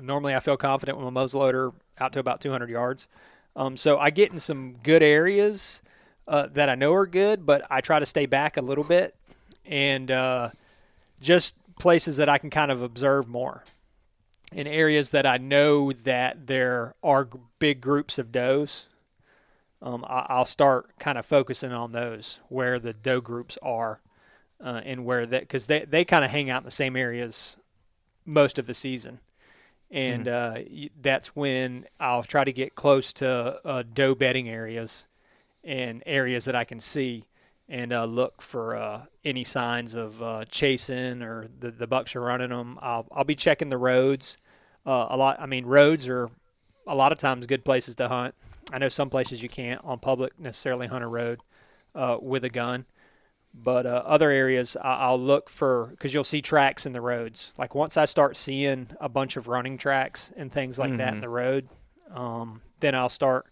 Normally, 0.02 0.36
I 0.36 0.40
feel 0.40 0.58
confident 0.58 0.98
with 0.98 1.12
my 1.12 1.24
muzzleloader 1.24 1.74
out 2.00 2.14
to 2.14 2.20
about 2.20 2.42
200 2.42 2.70
yards. 2.70 3.08
Um, 3.58 3.76
so 3.76 3.98
I 3.98 4.12
get 4.12 4.32
in 4.32 4.40
some 4.40 4.76
good 4.84 5.02
areas 5.02 5.82
uh, 6.28 6.48
that 6.54 6.70
I 6.70 6.76
know 6.76 6.94
are 6.94 7.08
good, 7.08 7.44
but 7.44 7.66
I 7.72 7.82
try 7.82 8.00
to 8.00 8.06
stay 8.06 8.28
back 8.28 8.56
a 8.56 8.62
little 8.62 8.84
bit 8.84 9.16
and 9.66 10.12
uh, 10.12 10.52
just 11.20 11.56
places 11.80 12.18
that 12.18 12.30
I 12.30 12.38
can 12.38 12.52
kind 12.52 12.72
of 12.72 12.84
observe 12.84 13.28
more. 13.28 13.64
In 14.52 14.68
areas 14.68 15.12
that 15.12 15.26
I 15.26 15.38
know 15.38 15.92
that 15.92 16.48
there 16.48 16.94
are 17.04 17.28
big 17.60 17.82
groups 17.82 18.20
of 18.20 18.32
does, 18.32 18.88
um, 19.82 20.06
I, 20.08 20.28
I'll 20.30 20.46
start 20.46 20.98
kind 21.00 21.18
of 21.18 21.26
focusing 21.26 21.72
on 21.72 21.92
those 21.92 22.40
where 22.48 22.80
the 22.80 22.94
doe 22.94 23.22
groups 23.22 23.58
are, 23.62 24.00
uh, 24.64 24.82
and 24.86 25.04
where 25.04 25.26
that 25.26 25.42
because 25.42 25.68
they 25.68 25.84
they 25.84 26.06
kind 26.06 26.24
of 26.24 26.32
hang 26.32 26.50
out 26.50 26.62
in 26.62 26.66
the 26.66 26.72
same 26.72 26.96
areas 26.96 27.58
most 28.26 28.58
of 28.58 28.68
the 28.68 28.74
season, 28.74 29.20
and 29.90 30.28
uh, 30.28 30.58
that's 31.02 31.36
when 31.36 31.86
I'll 32.00 32.24
try 32.24 32.44
to 32.44 32.52
get 32.52 32.76
close 32.76 33.14
to 33.14 33.60
uh, 33.64 33.84
doe 33.94 34.16
bedding 34.16 34.50
areas 34.50 35.08
and 35.64 36.04
areas 36.06 36.46
that 36.46 36.56
I 36.56 36.64
can 36.64 36.80
see. 36.80 37.26
And 37.70 37.92
uh, 37.92 38.06
look 38.06 38.42
for 38.42 38.78
uh, 38.78 39.02
any 39.26 39.44
signs 39.44 39.94
of 39.94 40.24
uh, 40.24 40.46
chasing 40.46 41.22
or 41.22 41.50
the, 41.60 41.70
the 41.70 41.88
bucks 41.88 42.16
are 42.16 42.22
running 42.22 42.50
them. 42.50 42.80
I'll, 42.82 43.06
I'll 43.12 43.26
be 43.26 43.36
checking 43.36 43.68
the 43.68 43.78
roads. 43.78 44.38
Uh, 44.86 45.08
a 45.10 45.18
lot. 45.18 45.38
I 45.42 45.48
mean, 45.48 45.66
roads 45.66 46.08
are 46.08 46.30
a 46.88 46.96
lot 46.96 47.12
of 47.12 47.18
times 47.18 47.46
good 47.46 47.66
places 47.66 47.96
to 47.96 48.08
hunt. 48.08 48.36
I 48.72 48.78
know 48.78 48.88
some 48.88 49.10
places 49.10 49.44
you 49.44 49.50
can't 49.50 49.84
on 49.84 50.00
public 50.00 50.40
necessarily 50.40 50.88
hunt 50.88 51.04
a 51.04 51.08
road 51.08 51.42
uh, 51.94 52.18
with 52.22 52.46
a 52.46 52.50
gun, 52.50 52.86
but 53.64 53.86
uh, 53.86 54.04
other 54.06 54.30
areas 54.30 54.76
I- 54.82 54.98
I'll 55.08 55.20
look 55.20 55.50
for 55.50 55.88
because 55.88 56.14
you'll 56.14 56.24
see 56.24 56.42
tracks 56.42 56.86
in 56.86 56.92
the 56.94 57.02
roads. 57.02 57.54
Like 57.58 57.74
once 57.76 57.98
I 57.98 58.06
start 58.06 58.38
seeing 58.38 58.88
a 59.00 59.10
bunch 59.10 59.36
of 59.38 59.48
running 59.48 59.78
tracks 59.78 60.32
and 60.38 60.52
things 60.52 60.78
like 60.80 60.96
that 60.98 61.14
in 61.14 61.20
the 61.20 61.30
road, 61.30 61.68
um, 62.14 62.62
then 62.80 62.94
I'll 62.96 63.10
start. 63.10 63.48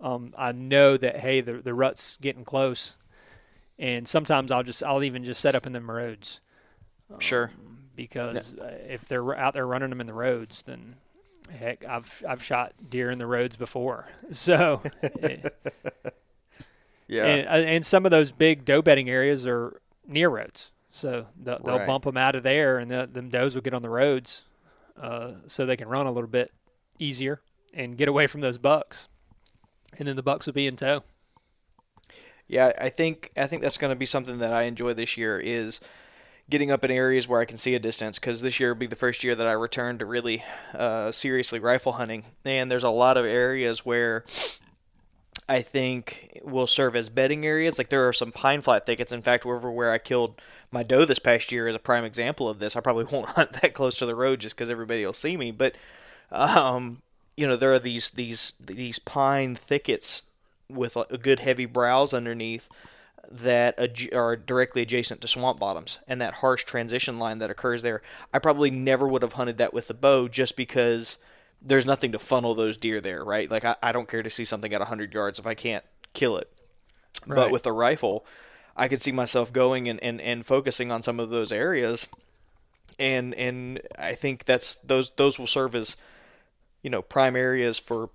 Um, 0.00 0.34
I 0.36 0.52
know 0.52 0.96
that 0.96 1.20
hey, 1.20 1.40
the 1.40 1.54
the 1.54 1.72
rut's 1.74 2.16
getting 2.20 2.44
close, 2.44 2.96
and 3.78 4.06
sometimes 4.08 4.50
I'll 4.50 4.62
just 4.64 4.82
I'll 4.82 5.02
even 5.04 5.24
just 5.24 5.40
set 5.40 5.54
up 5.54 5.66
in 5.66 5.72
them 5.72 5.90
roads 5.90 6.40
Sure. 7.20 7.52
because 7.94 8.58
uh, 8.58 8.78
if 8.88 9.06
they're 9.06 9.34
out 9.36 9.54
there 9.54 9.66
running 9.66 9.90
them 9.90 10.00
in 10.00 10.06
the 10.06 10.12
roads, 10.14 10.62
then 10.62 10.96
Heck, 11.58 11.84
I've 11.84 12.22
I've 12.28 12.42
shot 12.42 12.72
deer 12.90 13.10
in 13.10 13.18
the 13.18 13.26
roads 13.26 13.56
before, 13.56 14.06
so 14.32 14.82
Yeah. 17.08 17.24
and, 17.26 17.46
uh, 17.48 17.50
and 17.70 17.84
some 17.86 18.04
of 18.04 18.10
those 18.10 18.30
big 18.30 18.64
doe 18.64 18.82
bedding 18.82 19.08
areas 19.10 19.46
are 19.46 19.80
near 20.06 20.28
roads, 20.28 20.70
so 20.90 21.26
they'll, 21.38 21.58
they'll 21.64 21.78
Right. 21.78 21.86
bump 21.86 22.04
them 22.04 22.16
out 22.16 22.34
of 22.34 22.42
there, 22.42 22.78
and 22.78 22.90
the, 22.90 23.08
them 23.10 23.28
does 23.28 23.54
will 23.54 23.62
get 23.62 23.74
on 23.74 23.82
the 23.82 23.90
roads, 23.90 24.44
uh, 25.00 25.32
so 25.46 25.66
they 25.66 25.76
can 25.76 25.88
run 25.88 26.06
a 26.06 26.12
little 26.12 26.28
bit 26.30 26.52
easier 26.98 27.40
and 27.72 27.96
get 27.98 28.08
away 28.08 28.26
from 28.26 28.40
those 28.40 28.56
bucks, 28.58 29.08
and 29.98 30.06
then 30.08 30.16
the 30.16 30.22
bucks 30.22 30.46
will 30.46 30.52
be 30.54 30.66
in 30.66 30.76
tow. 30.76 31.02
Yeah, 32.46 32.72
I 32.78 32.90
think 32.90 33.30
I 33.36 33.46
think 33.46 33.62
that's 33.62 33.78
going 33.78 33.90
to 33.90 33.96
be 33.96 34.06
something 34.06 34.38
that 34.38 34.52
I 34.52 34.64
enjoy 34.64 34.92
this 34.92 35.16
year 35.16 35.40
is 35.40 35.80
getting 36.50 36.70
up 36.70 36.84
in 36.84 36.90
areas 36.90 37.26
where 37.26 37.40
I 37.40 37.46
can 37.46 37.56
see 37.56 37.74
a 37.74 37.78
distance 37.78 38.18
because 38.18 38.42
this 38.42 38.60
year 38.60 38.68
will 38.74 38.78
be 38.78 38.86
the 38.86 38.96
first 38.96 39.24
year 39.24 39.34
that 39.34 39.46
I 39.46 39.52
return 39.52 39.96
to 39.98 40.04
really 40.04 40.44
uh, 40.74 41.10
seriously 41.10 41.58
rifle 41.58 41.92
hunting, 41.92 42.24
and 42.44 42.70
there's 42.70 42.84
a 42.84 42.90
lot 42.90 43.16
of 43.16 43.24
areas 43.24 43.86
where 43.86 44.24
I 45.48 45.60
think 45.60 46.40
will 46.42 46.66
serve 46.66 46.96
as 46.96 47.08
bedding 47.08 47.44
areas. 47.44 47.76
Like 47.76 47.90
there 47.90 48.08
are 48.08 48.12
some 48.12 48.32
pine 48.32 48.62
flat 48.62 48.86
thickets. 48.86 49.12
In 49.12 49.22
fact, 49.22 49.44
over 49.44 49.70
where 49.70 49.92
I 49.92 49.98
killed 49.98 50.40
my 50.70 50.82
doe 50.82 51.04
this 51.04 51.18
past 51.18 51.52
year 51.52 51.68
is 51.68 51.74
a 51.74 51.80
prime 51.80 52.04
example 52.04 52.48
of 52.48 52.58
this. 52.58 52.76
I 52.76 52.80
probably 52.80 53.04
won't 53.10 53.30
hunt 53.30 53.52
that 53.54 53.74
close 53.74 53.98
to 53.98 54.06
the 54.06 54.14
road 54.14 54.40
just 54.40 54.56
because 54.56 54.70
everybody 54.70 55.04
will 55.04 55.12
see 55.12 55.36
me, 55.36 55.50
but 55.50 55.74
um, 56.30 57.02
you 57.36 57.46
know 57.46 57.56
there 57.56 57.72
are 57.72 57.78
these 57.78 58.10
these 58.10 58.54
these 58.58 58.98
pine 58.98 59.54
thickets 59.54 60.24
with 60.68 60.96
a 60.96 61.18
good 61.18 61.40
heavy 61.40 61.66
browse 61.66 62.14
underneath 62.14 62.68
that 63.30 63.78
are 64.14 64.36
directly 64.36 64.82
adjacent 64.82 65.20
to 65.20 65.28
swamp 65.28 65.58
bottoms 65.58 65.98
and 66.06 66.20
that 66.20 66.34
harsh 66.34 66.64
transition 66.64 67.18
line 67.18 67.38
that 67.38 67.50
occurs 67.50 67.82
there. 67.82 68.02
I 68.32 68.38
probably 68.38 68.70
never 68.70 69.06
would 69.06 69.22
have 69.22 69.34
hunted 69.34 69.58
that 69.58 69.74
with 69.74 69.88
the 69.88 69.94
bow 69.94 70.28
just 70.28 70.56
because 70.56 71.16
there's 71.64 71.86
nothing 71.86 72.12
to 72.12 72.18
funnel 72.18 72.54
those 72.54 72.76
deer 72.76 73.00
there, 73.00 73.24
right? 73.24 73.50
Like 73.50 73.64
I, 73.64 73.76
I 73.82 73.92
don't 73.92 74.08
care 74.08 74.22
to 74.22 74.30
see 74.30 74.44
something 74.44 74.72
at 74.72 74.80
100 74.80 75.14
yards 75.14 75.38
if 75.38 75.46
I 75.46 75.54
can't 75.54 75.84
kill 76.12 76.36
it. 76.36 76.50
But 77.26 77.50
with 77.50 77.62
the 77.62 77.72
rifle, 77.72 78.26
I 78.76 78.88
could 78.88 79.00
see 79.00 79.12
myself 79.12 79.52
going 79.52 79.88
and, 79.88 80.02
and, 80.02 80.20
and 80.20 80.44
focusing 80.44 80.90
on 80.90 81.00
some 81.00 81.18
of 81.18 81.30
those 81.30 81.52
areas. 81.52 82.06
And 82.98 83.34
and 83.34 83.80
I 83.98 84.14
think 84.14 84.44
that's 84.44 84.76
those 84.76 85.10
those 85.16 85.38
will 85.38 85.48
serve 85.48 85.74
as 85.74 85.96
you 86.82 86.90
know 86.90 87.02
prime 87.02 87.34
areas 87.34 87.78
for 87.78 88.10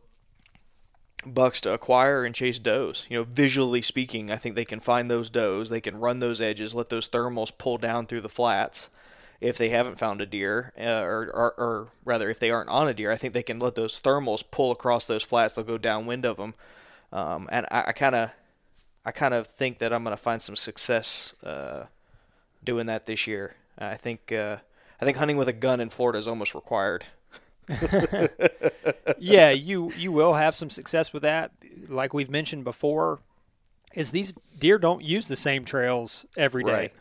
bucks 1.26 1.60
to 1.62 1.74
acquire 1.74 2.24
and 2.24 2.34
chase 2.34 2.60
does. 2.60 3.06
You 3.10 3.18
know, 3.18 3.24
visually 3.24 3.82
speaking, 3.82 4.32
I 4.32 4.38
think 4.38 4.56
they 4.56 4.64
can 4.64 4.80
find 4.80 5.10
those 5.10 5.30
does. 5.30 5.70
They 5.70 5.82
can 5.82 6.00
run 6.00 6.20
those 6.20 6.40
edges, 6.40 6.74
let 6.74 6.90
those 6.90 7.10
thermals 7.10 7.52
pull 7.58 7.78
down 7.78 8.06
through 8.06 8.22
the 8.22 8.30
flats. 8.30 8.90
If 9.42 9.58
they 9.58 9.70
haven't 9.70 10.00
found 10.00 10.20
a 10.20 10.26
deer, 10.26 10.74
uh, 10.78 11.02
or, 11.02 11.32
or, 11.34 11.54
or 11.58 11.88
rather, 12.04 12.30
if 12.30 12.40
they 12.40 12.50
aren't 12.50 12.70
on 12.70 12.90
a 12.90 12.94
deer, 12.94 13.10
I 13.10 13.16
think 13.16 13.34
they 13.34 13.44
can 13.44 13.60
let 13.60 13.76
those 13.76 14.02
thermals 14.02 14.44
pull 14.50 14.72
across 14.72 15.08
those 15.08 15.24
flats. 15.24 15.56
They'll 15.56 15.64
go 15.64 15.78
downwind 15.78 16.26
of 16.26 16.36
them, 16.36 16.56
um, 17.14 17.48
and 17.50 17.66
I 17.72 17.94
kind 17.94 18.16
of, 18.16 18.32
I 19.06 19.12
kind 19.12 19.34
of 19.34 19.48
think 19.48 19.78
that 19.78 19.94
I'm 19.94 20.04
going 20.04 20.16
to 20.16 20.22
find 20.22 20.42
some 20.42 20.58
success 20.58 21.34
uh, 21.44 21.86
doing 22.64 22.88
that 22.88 23.06
this 23.06 23.28
year. 23.28 23.56
I 23.78 23.96
think, 23.96 24.34
uh, 24.34 24.58
I 25.00 25.06
think 25.06 25.16
hunting 25.16 25.38
with 25.38 25.48
a 25.48 25.54
gun 25.54 25.80
in 25.80 25.90
Florida 25.90 26.20
is 26.20 26.28
almost 26.28 26.54
required. 26.54 27.06
yeah, 29.20 29.52
you 29.52 29.94
you 29.98 30.12
will 30.12 30.34
have 30.34 30.56
some 30.56 30.70
success 30.70 31.14
with 31.14 31.24
that. 31.24 31.52
Like 31.88 32.14
we've 32.14 32.30
mentioned 32.30 32.64
before, 32.64 33.20
is 33.94 34.12
these 34.12 34.34
deer 34.58 34.78
don't 34.78 35.04
use 35.04 35.28
the 35.28 35.36
same 35.36 35.66
trails 35.66 36.26
every 36.36 36.64
day. 36.64 36.72
Right. 36.72 36.94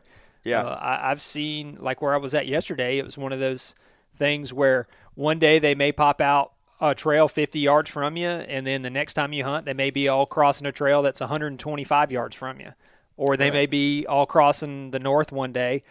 Yeah. 0.48 0.62
Uh, 0.62 0.78
I, 0.80 1.10
I've 1.10 1.22
seen 1.22 1.76
like 1.80 2.02
where 2.02 2.14
I 2.14 2.18
was 2.18 2.34
at 2.34 2.46
yesterday. 2.46 2.98
It 2.98 3.04
was 3.04 3.18
one 3.18 3.32
of 3.32 3.40
those 3.40 3.74
things 4.16 4.52
where 4.52 4.86
one 5.14 5.38
day 5.38 5.58
they 5.58 5.74
may 5.74 5.92
pop 5.92 6.20
out 6.20 6.52
a 6.80 6.94
trail 6.94 7.28
50 7.28 7.58
yards 7.58 7.90
from 7.90 8.16
you, 8.16 8.28
and 8.28 8.66
then 8.66 8.82
the 8.82 8.90
next 8.90 9.14
time 9.14 9.32
you 9.32 9.44
hunt, 9.44 9.66
they 9.66 9.74
may 9.74 9.90
be 9.90 10.08
all 10.08 10.26
crossing 10.26 10.66
a 10.66 10.72
trail 10.72 11.02
that's 11.02 11.20
125 11.20 12.12
yards 12.12 12.36
from 12.36 12.60
you, 12.60 12.72
or 13.16 13.36
they 13.36 13.50
may 13.50 13.66
be 13.66 14.06
all 14.06 14.26
crossing 14.26 14.92
the 14.92 15.00
north 15.00 15.32
one 15.32 15.52
day, 15.52 15.82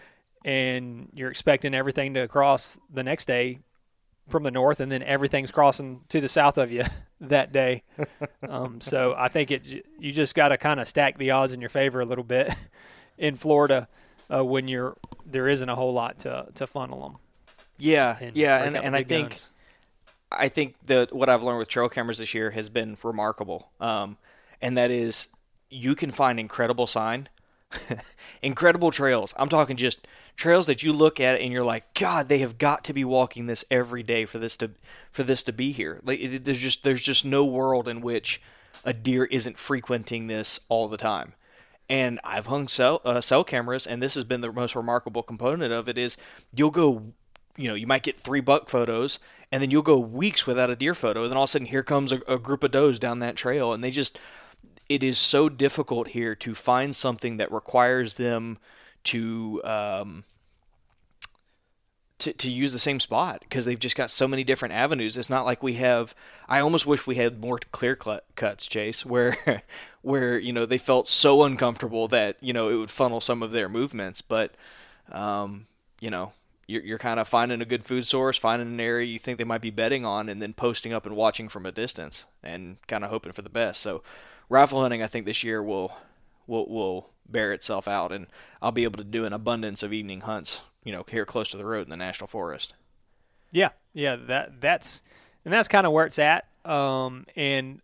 and 0.45 1.09
you're 1.13 1.29
expecting 1.29 1.73
everything 1.73 2.13
to 2.13 2.27
cross 2.27 2.79
the 2.89 3.03
next 3.03 3.25
day 3.25 3.59
from 4.29 4.43
the 4.43 4.51
north, 4.51 4.79
and 4.79 4.91
then 4.91 5.03
everything's 5.03 5.51
crossing 5.51 6.01
to 6.09 6.21
the 6.21 6.29
south 6.29 6.57
of 6.57 6.71
you 6.71 6.83
that 7.21 7.51
day. 7.51 7.83
um, 8.47 8.79
so 8.79 9.13
I 9.17 9.27
think 9.27 9.51
it 9.51 9.85
you 9.99 10.11
just 10.11 10.35
got 10.35 10.49
to 10.49 10.57
kind 10.57 10.79
of 10.79 10.87
stack 10.87 11.17
the 11.17 11.31
odds 11.31 11.53
in 11.53 11.59
your 11.59 11.69
favor 11.69 11.99
a 11.99 12.05
little 12.05 12.23
bit 12.23 12.53
in 13.17 13.35
Florida 13.35 13.87
uh, 14.33 14.43
when 14.43 14.67
you're 14.67 14.95
there 15.25 15.47
isn't 15.47 15.69
a 15.69 15.75
whole 15.75 15.93
lot 15.93 16.19
to 16.19 16.47
to 16.55 16.67
funnel 16.67 17.01
them. 17.01 17.17
yeah, 17.77 18.17
yeah, 18.33 18.63
and, 18.63 18.75
and 18.75 18.95
I 18.95 19.03
think 19.03 19.29
guns. 19.29 19.51
I 20.31 20.49
think 20.49 20.75
that 20.87 21.13
what 21.13 21.29
I've 21.29 21.43
learned 21.43 21.59
with 21.59 21.69
trail 21.69 21.89
cameras 21.89 22.17
this 22.17 22.33
year 22.33 22.51
has 22.51 22.69
been 22.69 22.97
remarkable. 23.03 23.71
Um, 23.79 24.17
and 24.61 24.77
that 24.77 24.91
is 24.91 25.29
you 25.69 25.95
can 25.95 26.11
find 26.11 26.39
incredible 26.39 26.87
sign, 26.87 27.29
incredible 28.41 28.91
trails. 28.91 29.33
I'm 29.37 29.49
talking 29.49 29.77
just 29.77 30.07
trails 30.35 30.67
that 30.67 30.83
you 30.83 30.93
look 30.93 31.19
at 31.19 31.39
and 31.39 31.51
you're 31.51 31.63
like, 31.63 31.93
God, 31.93 32.29
they 32.29 32.39
have 32.39 32.57
got 32.57 32.83
to 32.85 32.93
be 32.93 33.03
walking 33.05 33.47
this 33.47 33.63
every 33.71 34.03
day 34.03 34.25
for 34.25 34.39
this 34.39 34.57
to 34.57 34.71
for 35.11 35.23
this 35.23 35.43
to 35.43 35.53
be 35.53 35.71
here. 35.71 36.01
Like 36.03 36.19
it, 36.19 36.45
there's 36.45 36.61
just 36.61 36.83
there's 36.83 37.01
just 37.01 37.25
no 37.25 37.45
world 37.45 37.87
in 37.87 38.01
which 38.01 38.41
a 38.83 38.93
deer 38.93 39.25
isn't 39.25 39.57
frequenting 39.57 40.27
this 40.27 40.59
all 40.69 40.87
the 40.87 40.97
time. 40.97 41.33
And 41.89 42.19
I've 42.23 42.47
hung 42.47 42.67
cell 42.67 43.01
uh, 43.05 43.21
cell 43.21 43.43
cameras, 43.43 43.87
and 43.87 44.01
this 44.01 44.15
has 44.15 44.25
been 44.25 44.41
the 44.41 44.51
most 44.51 44.75
remarkable 44.75 45.23
component 45.23 45.71
of 45.71 45.87
it 45.87 45.97
is 45.97 46.17
you'll 46.53 46.71
go 46.71 47.13
you 47.57 47.67
know, 47.67 47.73
you 47.73 47.87
might 47.87 48.03
get 48.03 48.19
three 48.19 48.39
buck 48.39 48.69
photos, 48.69 49.19
and 49.51 49.61
then 49.61 49.71
you'll 49.71 49.81
go 49.81 49.97
weeks 49.97 50.47
without 50.47 50.69
a 50.69 50.75
deer 50.75 50.93
photo, 50.93 51.23
and 51.23 51.31
then 51.31 51.37
all 51.37 51.43
of 51.43 51.49
a 51.49 51.51
sudden 51.51 51.67
here 51.67 51.83
comes 51.83 52.11
a, 52.11 52.21
a 52.27 52.37
group 52.37 52.63
of 52.63 52.71
does 52.71 52.99
down 52.99 53.19
that 53.19 53.35
trail, 53.35 53.73
and 53.73 53.83
they 53.83 53.91
just, 53.91 54.19
it 54.87 55.03
is 55.03 55.17
so 55.17 55.49
difficult 55.49 56.09
here 56.09 56.35
to 56.35 56.53
find 56.53 56.95
something 56.95 57.37
that 57.37 57.51
requires 57.51 58.13
them 58.13 58.59
to, 59.05 59.61
um, 59.63 60.23
to, 62.19 62.33
to 62.33 62.49
use 62.49 62.71
the 62.71 62.79
same 62.79 62.99
spot 62.99 63.41
because 63.41 63.65
they've 63.65 63.79
just 63.79 63.95
got 63.95 64.11
so 64.11 64.27
many 64.27 64.43
different 64.43 64.73
avenues. 64.73 65.17
It's 65.17 65.29
not 65.29 65.45
like 65.45 65.61
we 65.61 65.73
have. 65.73 66.15
I 66.47 66.59
almost 66.59 66.85
wish 66.85 67.07
we 67.07 67.15
had 67.15 67.39
more 67.39 67.59
clear 67.71 67.95
cut, 67.95 68.25
cuts, 68.35 68.67
Chase, 68.67 69.05
where 69.05 69.63
where 70.07 70.39
you 70.39 70.53
know 70.53 70.65
they 70.65 70.77
felt 70.77 71.09
so 71.09 71.43
uncomfortable 71.43 72.07
that 72.07 72.37
you 72.39 72.53
know 72.53 72.69
it 72.69 72.75
would 72.75 72.89
funnel 72.89 73.19
some 73.19 73.43
of 73.43 73.51
their 73.51 73.67
movements. 73.67 74.21
But 74.21 74.55
um, 75.11 75.67
you 75.99 76.09
know, 76.09 76.31
you're, 76.65 76.81
you're 76.81 76.97
kind 76.97 77.19
of 77.19 77.27
finding 77.27 77.61
a 77.61 77.65
good 77.65 77.83
food 77.83 78.07
source, 78.07 78.37
finding 78.37 78.69
an 78.69 78.79
area 78.79 79.05
you 79.05 79.19
think 79.19 79.37
they 79.37 79.43
might 79.43 79.61
be 79.61 79.69
betting 79.69 80.05
on, 80.05 80.29
and 80.29 80.41
then 80.41 80.53
posting 80.53 80.93
up 80.93 81.05
and 81.05 81.15
watching 81.15 81.49
from 81.49 81.65
a 81.65 81.73
distance 81.73 82.25
and 82.41 82.77
kind 82.87 83.03
of 83.03 83.09
hoping 83.09 83.33
for 83.33 83.41
the 83.41 83.49
best. 83.49 83.81
So, 83.81 84.01
rifle 84.47 84.81
hunting, 84.81 85.03
I 85.03 85.07
think 85.07 85.25
this 85.25 85.43
year 85.43 85.61
will 85.61 85.97
will 86.47 86.67
will 86.69 87.09
bear 87.27 87.51
itself 87.51 87.85
out, 87.85 88.13
and 88.13 88.27
I'll 88.61 88.71
be 88.71 88.85
able 88.85 88.97
to 88.99 89.03
do 89.03 89.25
an 89.25 89.33
abundance 89.33 89.83
of 89.83 89.91
evening 89.91 90.21
hunts, 90.21 90.61
you 90.85 90.93
know, 90.93 91.05
here 91.09 91.25
close 91.25 91.51
to 91.51 91.57
the 91.57 91.65
road 91.65 91.85
in 91.85 91.89
the 91.89 91.97
national 91.97 92.27
forest. 92.27 92.73
Yeah, 93.51 93.69
yeah, 93.93 94.15
that 94.15 94.61
that's 94.61 95.03
and 95.43 95.53
that's 95.53 95.67
kind 95.67 95.85
of 95.85 95.91
where 95.91 96.05
it's 96.05 96.19
at. 96.19 96.47
Um, 96.63 97.25
and 97.35 97.81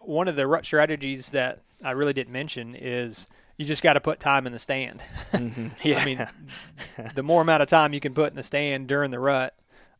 one 0.00 0.28
of 0.28 0.36
the 0.36 0.46
rut 0.46 0.64
strategies 0.64 1.30
that 1.30 1.60
I 1.82 1.92
really 1.92 2.12
didn't 2.12 2.32
mention 2.32 2.74
is 2.74 3.28
you 3.56 3.64
just 3.64 3.82
got 3.82 3.94
to 3.94 4.00
put 4.00 4.20
time 4.20 4.46
in 4.46 4.52
the 4.52 4.58
stand. 4.58 5.02
Yeah, 5.82 5.98
I 5.98 6.04
mean, 6.04 6.26
the 7.14 7.22
more 7.22 7.42
amount 7.42 7.62
of 7.62 7.68
time 7.68 7.92
you 7.92 8.00
can 8.00 8.14
put 8.14 8.30
in 8.30 8.36
the 8.36 8.42
stand 8.42 8.88
during 8.88 9.10
the 9.10 9.20
rut, 9.20 9.54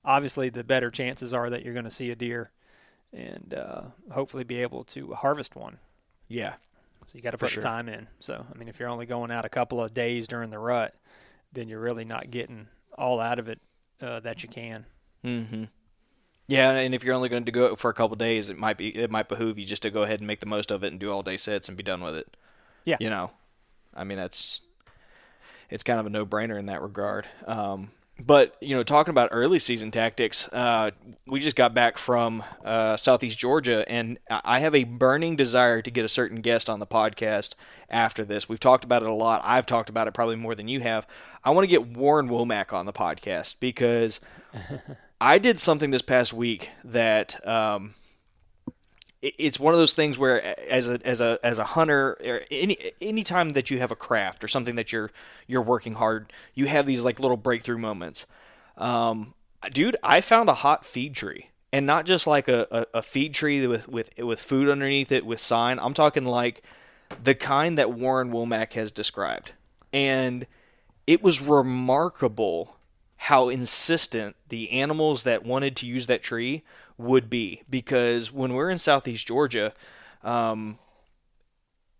obviously, 0.04 0.48
the 0.48 0.64
better 0.64 0.90
chances 0.90 1.34
are 1.34 1.50
that 1.50 1.62
you're 1.64 1.74
going 1.74 1.84
to 1.84 1.90
see 1.90 2.10
a 2.10 2.16
deer 2.16 2.50
and 3.12 3.54
uh, 3.54 3.82
hopefully 4.10 4.44
be 4.44 4.62
able 4.62 4.84
to 4.84 5.12
harvest 5.14 5.56
one. 5.56 5.78
yeah, 6.28 6.54
So 7.06 7.16
you 7.16 7.22
got 7.22 7.32
to 7.32 7.38
put 7.38 7.50
sure. 7.50 7.60
the 7.60 7.68
time 7.68 7.88
in. 7.88 8.06
So 8.20 8.46
I 8.52 8.56
mean, 8.58 8.68
if 8.68 8.78
you're 8.78 8.88
only 8.88 9.06
going 9.06 9.30
out 9.30 9.44
a 9.44 9.48
couple 9.48 9.82
of 9.82 9.92
days 9.92 10.26
during 10.28 10.50
the 10.50 10.58
rut, 10.58 10.94
then 11.52 11.68
you're 11.68 11.80
really 11.80 12.04
not 12.04 12.30
getting 12.30 12.68
all 12.96 13.20
out 13.20 13.38
of 13.38 13.48
it 13.48 13.60
uh, 14.00 14.20
that 14.20 14.42
you 14.42 14.48
can. 14.48 14.86
mm-hmm. 15.24 15.64
Yeah, 16.50 16.70
and 16.72 16.96
if 16.96 17.04
you're 17.04 17.14
only 17.14 17.28
going 17.28 17.44
to 17.44 17.52
go 17.52 17.76
for 17.76 17.90
a 17.90 17.94
couple 17.94 18.16
days, 18.16 18.50
it 18.50 18.58
might 18.58 18.76
be 18.76 18.88
it 18.88 19.08
might 19.08 19.28
behoove 19.28 19.56
you 19.56 19.64
just 19.64 19.82
to 19.82 19.90
go 19.90 20.02
ahead 20.02 20.18
and 20.18 20.26
make 20.26 20.40
the 20.40 20.46
most 20.46 20.72
of 20.72 20.82
it 20.82 20.88
and 20.88 20.98
do 20.98 21.12
all 21.12 21.22
day 21.22 21.36
sets 21.36 21.68
and 21.68 21.76
be 21.76 21.84
done 21.84 22.02
with 22.02 22.16
it. 22.16 22.36
Yeah. 22.84 22.96
you 22.98 23.08
know, 23.08 23.30
I 23.94 24.02
mean 24.02 24.18
that's 24.18 24.60
it's 25.70 25.84
kind 25.84 26.00
of 26.00 26.06
a 26.06 26.10
no 26.10 26.26
brainer 26.26 26.58
in 26.58 26.66
that 26.66 26.82
regard. 26.82 27.28
Um, 27.46 27.90
but 28.18 28.56
you 28.60 28.74
know, 28.74 28.82
talking 28.82 29.12
about 29.12 29.28
early 29.30 29.60
season 29.60 29.92
tactics, 29.92 30.48
uh, 30.48 30.90
we 31.24 31.38
just 31.38 31.54
got 31.54 31.72
back 31.72 31.96
from 31.96 32.42
uh, 32.64 32.96
Southeast 32.96 33.38
Georgia, 33.38 33.88
and 33.88 34.18
I 34.28 34.40
I 34.44 34.58
have 34.58 34.74
a 34.74 34.82
burning 34.82 35.36
desire 35.36 35.80
to 35.82 35.90
get 35.90 36.04
a 36.04 36.08
certain 36.08 36.40
guest 36.40 36.68
on 36.68 36.80
the 36.80 36.86
podcast 36.86 37.54
after 37.88 38.24
this. 38.24 38.48
We've 38.48 38.58
talked 38.58 38.82
about 38.82 39.02
it 39.02 39.08
a 39.08 39.14
lot. 39.14 39.40
I've 39.44 39.66
talked 39.66 39.88
about 39.88 40.08
it 40.08 40.14
probably 40.14 40.34
more 40.36 40.56
than 40.56 40.66
you 40.66 40.80
have. 40.80 41.06
I 41.44 41.50
want 41.50 41.62
to 41.62 41.68
get 41.68 41.86
Warren 41.86 42.28
Womack 42.28 42.72
on 42.72 42.86
the 42.86 42.92
podcast 42.92 43.54
because 43.60 44.20
I 45.20 45.38
did 45.38 45.58
something 45.58 45.90
this 45.90 46.02
past 46.02 46.32
week 46.32 46.70
that 46.84 47.46
um, 47.46 47.94
it- 49.22 49.34
it's 49.38 49.60
one 49.60 49.74
of 49.74 49.80
those 49.80 49.92
things 49.94 50.18
where 50.18 50.42
as 50.70 50.88
a 50.88 50.98
as 51.06 51.20
a 51.20 51.38
as 51.42 51.58
a 51.58 51.64
hunter 51.64 52.16
or 52.24 52.40
any 52.50 52.92
any 53.00 53.22
time 53.22 53.52
that 53.52 53.70
you 53.70 53.78
have 53.78 53.90
a 53.90 53.96
craft 53.96 54.42
or 54.42 54.48
something 54.48 54.76
that 54.76 54.92
you're 54.92 55.10
you're 55.46 55.62
working 55.62 55.94
hard 55.94 56.32
you 56.54 56.66
have 56.66 56.86
these 56.86 57.02
like 57.02 57.20
little 57.20 57.36
breakthrough 57.36 57.76
moments 57.78 58.26
um 58.78 59.34
dude 59.72 59.96
i 60.02 60.20
found 60.22 60.48
a 60.48 60.54
hot 60.54 60.84
feed 60.86 61.14
tree 61.14 61.50
and 61.72 61.84
not 61.86 62.06
just 62.06 62.26
like 62.26 62.48
a, 62.48 62.66
a, 62.70 62.98
a 62.98 63.02
feed 63.02 63.34
tree 63.34 63.66
with, 63.66 63.86
with 63.88 64.10
with 64.18 64.40
food 64.40 64.68
underneath 64.68 65.12
it 65.12 65.24
with 65.24 65.38
sign. 65.38 65.78
I'm 65.78 65.94
talking 65.94 66.24
like 66.24 66.62
the 67.22 67.34
kind 67.34 67.78
that 67.78 67.92
Warren 67.92 68.32
Womack 68.32 68.72
has 68.72 68.90
described, 68.90 69.52
and 69.92 70.46
it 71.06 71.22
was 71.22 71.40
remarkable 71.40 72.76
how 73.24 73.50
insistent 73.50 74.34
the 74.48 74.70
animals 74.72 75.24
that 75.24 75.44
wanted 75.44 75.76
to 75.76 75.86
use 75.86 76.06
that 76.06 76.22
tree 76.22 76.62
would 76.96 77.28
be 77.28 77.62
because 77.68 78.32
when 78.32 78.54
we're 78.54 78.70
in 78.70 78.78
southeast 78.78 79.26
Georgia, 79.26 79.74
um, 80.24 80.78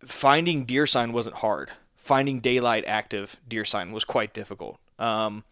finding 0.02 0.64
deer 0.64 0.87
sign 0.87 1.12
wasn't 1.12 1.37
hard. 1.37 1.70
Finding 1.94 2.40
daylight 2.40 2.85
active 2.87 3.37
deer 3.46 3.66
sign 3.66 3.92
was 3.92 4.02
quite 4.02 4.33
difficult. 4.33 4.78
Um, 4.98 5.44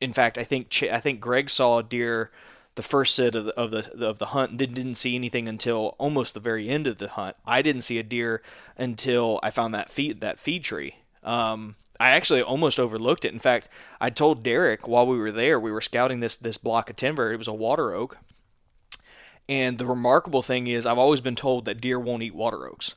in 0.00 0.14
fact, 0.14 0.38
I 0.38 0.44
think 0.44 0.70
Ch- 0.70 0.84
I 0.84 0.98
think 0.98 1.20
Greg 1.20 1.50
saw 1.50 1.78
a 1.78 1.82
deer 1.82 2.30
the 2.74 2.82
first 2.82 3.14
sit 3.14 3.34
of 3.34 3.44
the 3.44 3.60
of 3.60 3.70
the, 3.70 4.06
of 4.06 4.18
the 4.18 4.26
hunt, 4.26 4.56
then 4.56 4.72
didn't 4.72 4.94
see 4.94 5.14
anything 5.14 5.46
until 5.46 5.94
almost 5.98 6.32
the 6.32 6.40
very 6.40 6.70
end 6.70 6.86
of 6.86 6.96
the 6.96 7.08
hunt. 7.08 7.36
I 7.46 7.60
didn't 7.60 7.82
see 7.82 7.98
a 7.98 8.02
deer 8.02 8.40
until 8.78 9.40
I 9.42 9.50
found 9.50 9.74
that 9.74 9.90
feed 9.90 10.22
that 10.22 10.40
feed 10.40 10.64
tree. 10.64 10.96
Um, 11.22 11.76
I 12.02 12.10
actually 12.10 12.42
almost 12.42 12.80
overlooked 12.80 13.24
it. 13.24 13.32
In 13.32 13.38
fact, 13.38 13.68
I 14.00 14.10
told 14.10 14.42
Derek 14.42 14.88
while 14.88 15.06
we 15.06 15.18
were 15.18 15.30
there, 15.30 15.60
we 15.60 15.70
were 15.70 15.80
scouting 15.80 16.18
this 16.18 16.36
this 16.36 16.58
block 16.58 16.90
of 16.90 16.96
timber. 16.96 17.32
It 17.32 17.36
was 17.36 17.46
a 17.46 17.52
water 17.52 17.94
oak, 17.94 18.18
and 19.48 19.78
the 19.78 19.86
remarkable 19.86 20.42
thing 20.42 20.66
is, 20.66 20.84
I've 20.84 20.98
always 20.98 21.20
been 21.20 21.36
told 21.36 21.64
that 21.64 21.80
deer 21.80 22.00
won't 22.00 22.24
eat 22.24 22.34
water 22.34 22.66
oaks. 22.66 22.96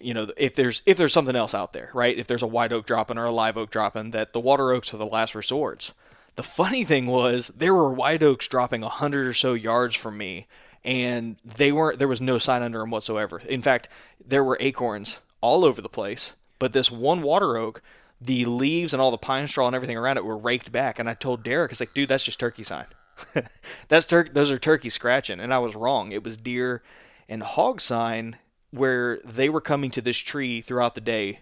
You 0.00 0.14
know, 0.14 0.32
if 0.38 0.54
there's 0.54 0.80
if 0.86 0.96
there's 0.96 1.12
something 1.12 1.36
else 1.36 1.54
out 1.54 1.74
there, 1.74 1.90
right? 1.92 2.18
If 2.18 2.28
there's 2.28 2.42
a 2.42 2.46
white 2.46 2.72
oak 2.72 2.86
dropping 2.86 3.18
or 3.18 3.26
a 3.26 3.30
live 3.30 3.58
oak 3.58 3.68
dropping, 3.68 4.12
that 4.12 4.32
the 4.32 4.40
water 4.40 4.72
oaks 4.72 4.94
are 4.94 4.96
the 4.96 5.04
last 5.04 5.34
resorts. 5.34 5.92
The 6.36 6.42
funny 6.42 6.84
thing 6.84 7.06
was 7.08 7.48
there 7.48 7.74
were 7.74 7.92
white 7.92 8.22
oaks 8.22 8.48
dropping 8.48 8.82
a 8.82 8.88
hundred 8.88 9.26
or 9.26 9.34
so 9.34 9.52
yards 9.52 9.96
from 9.96 10.16
me, 10.16 10.46
and 10.82 11.36
they 11.44 11.72
weren't. 11.72 11.98
There 11.98 12.08
was 12.08 12.22
no 12.22 12.38
sign 12.38 12.62
under 12.62 12.78
them 12.78 12.90
whatsoever. 12.90 13.40
In 13.40 13.60
fact, 13.60 13.90
there 14.26 14.42
were 14.44 14.56
acorns 14.60 15.18
all 15.42 15.62
over 15.62 15.82
the 15.82 15.90
place. 15.90 16.32
But 16.58 16.74
this 16.74 16.90
one 16.90 17.22
water 17.22 17.56
oak, 17.56 17.82
the 18.20 18.44
leaves 18.44 18.92
and 18.92 19.00
all 19.00 19.10
the 19.10 19.18
pine 19.18 19.46
straw 19.48 19.66
and 19.66 19.74
everything 19.74 19.96
around 19.96 20.16
it 20.18 20.24
were 20.24 20.36
raked 20.36 20.70
back. 20.70 20.98
And 20.98 21.08
I 21.08 21.14
told 21.14 21.42
Derek, 21.42 21.70
"It's 21.72 21.80
like, 21.80 21.94
dude, 21.94 22.08
that's 22.08 22.24
just 22.24 22.40
turkey 22.40 22.62
sign. 22.62 22.86
that's 23.88 24.06
tur- 24.06 24.28
Those 24.32 24.50
are 24.50 24.58
turkey 24.58 24.90
scratching." 24.90 25.40
And 25.40 25.52
I 25.54 25.58
was 25.58 25.74
wrong. 25.74 26.12
It 26.12 26.22
was 26.22 26.36
deer 26.36 26.82
and 27.28 27.42
hog 27.42 27.80
sign 27.80 28.36
where 28.70 29.18
they 29.24 29.48
were 29.48 29.60
coming 29.60 29.90
to 29.92 30.00
this 30.00 30.18
tree 30.18 30.60
throughout 30.60 30.94
the 30.94 31.00
day 31.00 31.40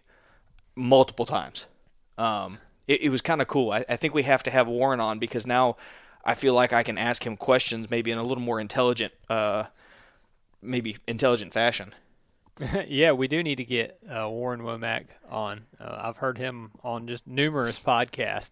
multiple 0.74 1.26
times. 1.26 1.66
Um, 2.16 2.58
it, 2.86 3.02
it 3.02 3.08
was 3.10 3.22
kind 3.22 3.42
of 3.42 3.48
cool. 3.48 3.70
I, 3.70 3.84
I 3.88 3.96
think 3.96 4.14
we 4.14 4.22
have 4.22 4.42
to 4.44 4.50
have 4.50 4.66
Warren 4.66 5.00
on 5.00 5.18
because 5.18 5.46
now 5.46 5.76
I 6.24 6.34
feel 6.34 6.54
like 6.54 6.72
I 6.72 6.82
can 6.82 6.98
ask 6.98 7.26
him 7.26 7.36
questions 7.36 7.90
maybe 7.90 8.10
in 8.10 8.18
a 8.18 8.22
little 8.22 8.42
more 8.42 8.60
intelligent, 8.60 9.12
uh, 9.28 9.64
maybe 10.62 10.96
intelligent 11.06 11.52
fashion. 11.52 11.94
yeah, 12.88 13.12
we 13.12 13.28
do 13.28 13.42
need 13.42 13.56
to 13.56 13.64
get 13.64 13.98
uh, 14.08 14.28
Warren 14.28 14.60
Womack 14.60 15.06
on. 15.28 15.66
Uh, 15.80 15.98
I've 16.02 16.16
heard 16.18 16.38
him 16.38 16.70
on 16.82 17.06
just 17.06 17.26
numerous 17.26 17.78
podcasts. 17.80 18.50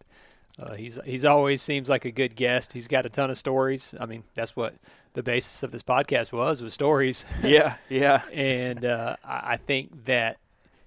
Uh, 0.59 0.75
he's 0.75 0.99
he's 1.05 1.25
always 1.25 1.61
seems 1.61 1.88
like 1.88 2.05
a 2.05 2.11
good 2.11 2.35
guest. 2.35 2.73
He's 2.73 2.88
got 2.88 3.05
a 3.05 3.11
ton 3.11 3.31
of 3.31 3.37
stories. 3.37 3.95
I 4.01 4.07
mean, 4.07 4.25
that's 4.35 4.57
what 4.57 4.75
the 5.12 5.23
basis 5.23 5.62
of 5.62 5.71
this 5.71 5.83
podcast 5.83 6.33
was 6.33 6.62
was 6.62 6.73
stories. 6.73 7.27
Yeah, 7.42 7.77
yeah. 7.88 8.23
and 8.33 8.85
uh, 8.85 9.16
I 9.25 9.57
think 9.59 10.07
that 10.07 10.38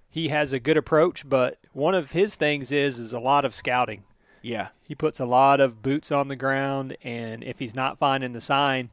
he 0.10 0.29
has 0.29 0.53
a 0.53 0.60
good 0.60 0.77
approach, 0.77 1.27
but 1.27 1.58
one 1.73 1.93
of 1.93 2.12
his 2.12 2.36
things 2.36 2.71
is 2.71 2.99
is 2.99 3.13
a 3.13 3.19
lot 3.19 3.45
of 3.45 3.53
scouting. 3.53 4.03
Yeah. 4.41 4.69
He 4.84 4.95
puts 4.95 5.19
a 5.19 5.25
lot 5.25 5.60
of 5.60 5.82
boots 5.82 6.12
on 6.12 6.29
the 6.29 6.36
ground, 6.36 6.97
and 7.03 7.43
if 7.43 7.60
he's 7.60 7.75
not 7.75 7.99
finding 7.99 8.34
the 8.34 8.41
sign 8.41 8.89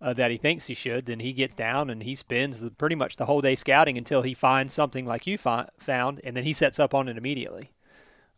uh, 0.00 0.12
that 0.14 0.30
he 0.30 0.36
thinks 0.36 0.66
he 0.66 0.74
should, 0.74 1.06
then 1.06 1.20
he 1.20 1.32
gets 1.32 1.54
down 1.54 1.90
and 1.90 2.02
he 2.02 2.14
spends 2.14 2.60
the, 2.60 2.70
pretty 2.70 2.94
much 2.94 3.16
the 3.16 3.26
whole 3.26 3.40
day 3.40 3.54
scouting 3.54 3.98
until 3.98 4.22
he 4.22 4.34
finds 4.34 4.72
something 4.72 5.06
like 5.06 5.26
you 5.26 5.36
found, 5.36 6.20
and 6.24 6.36
then 6.36 6.44
he 6.44 6.52
sets 6.52 6.78
up 6.78 6.94
on 6.94 7.08
it 7.08 7.18
immediately. 7.18 7.72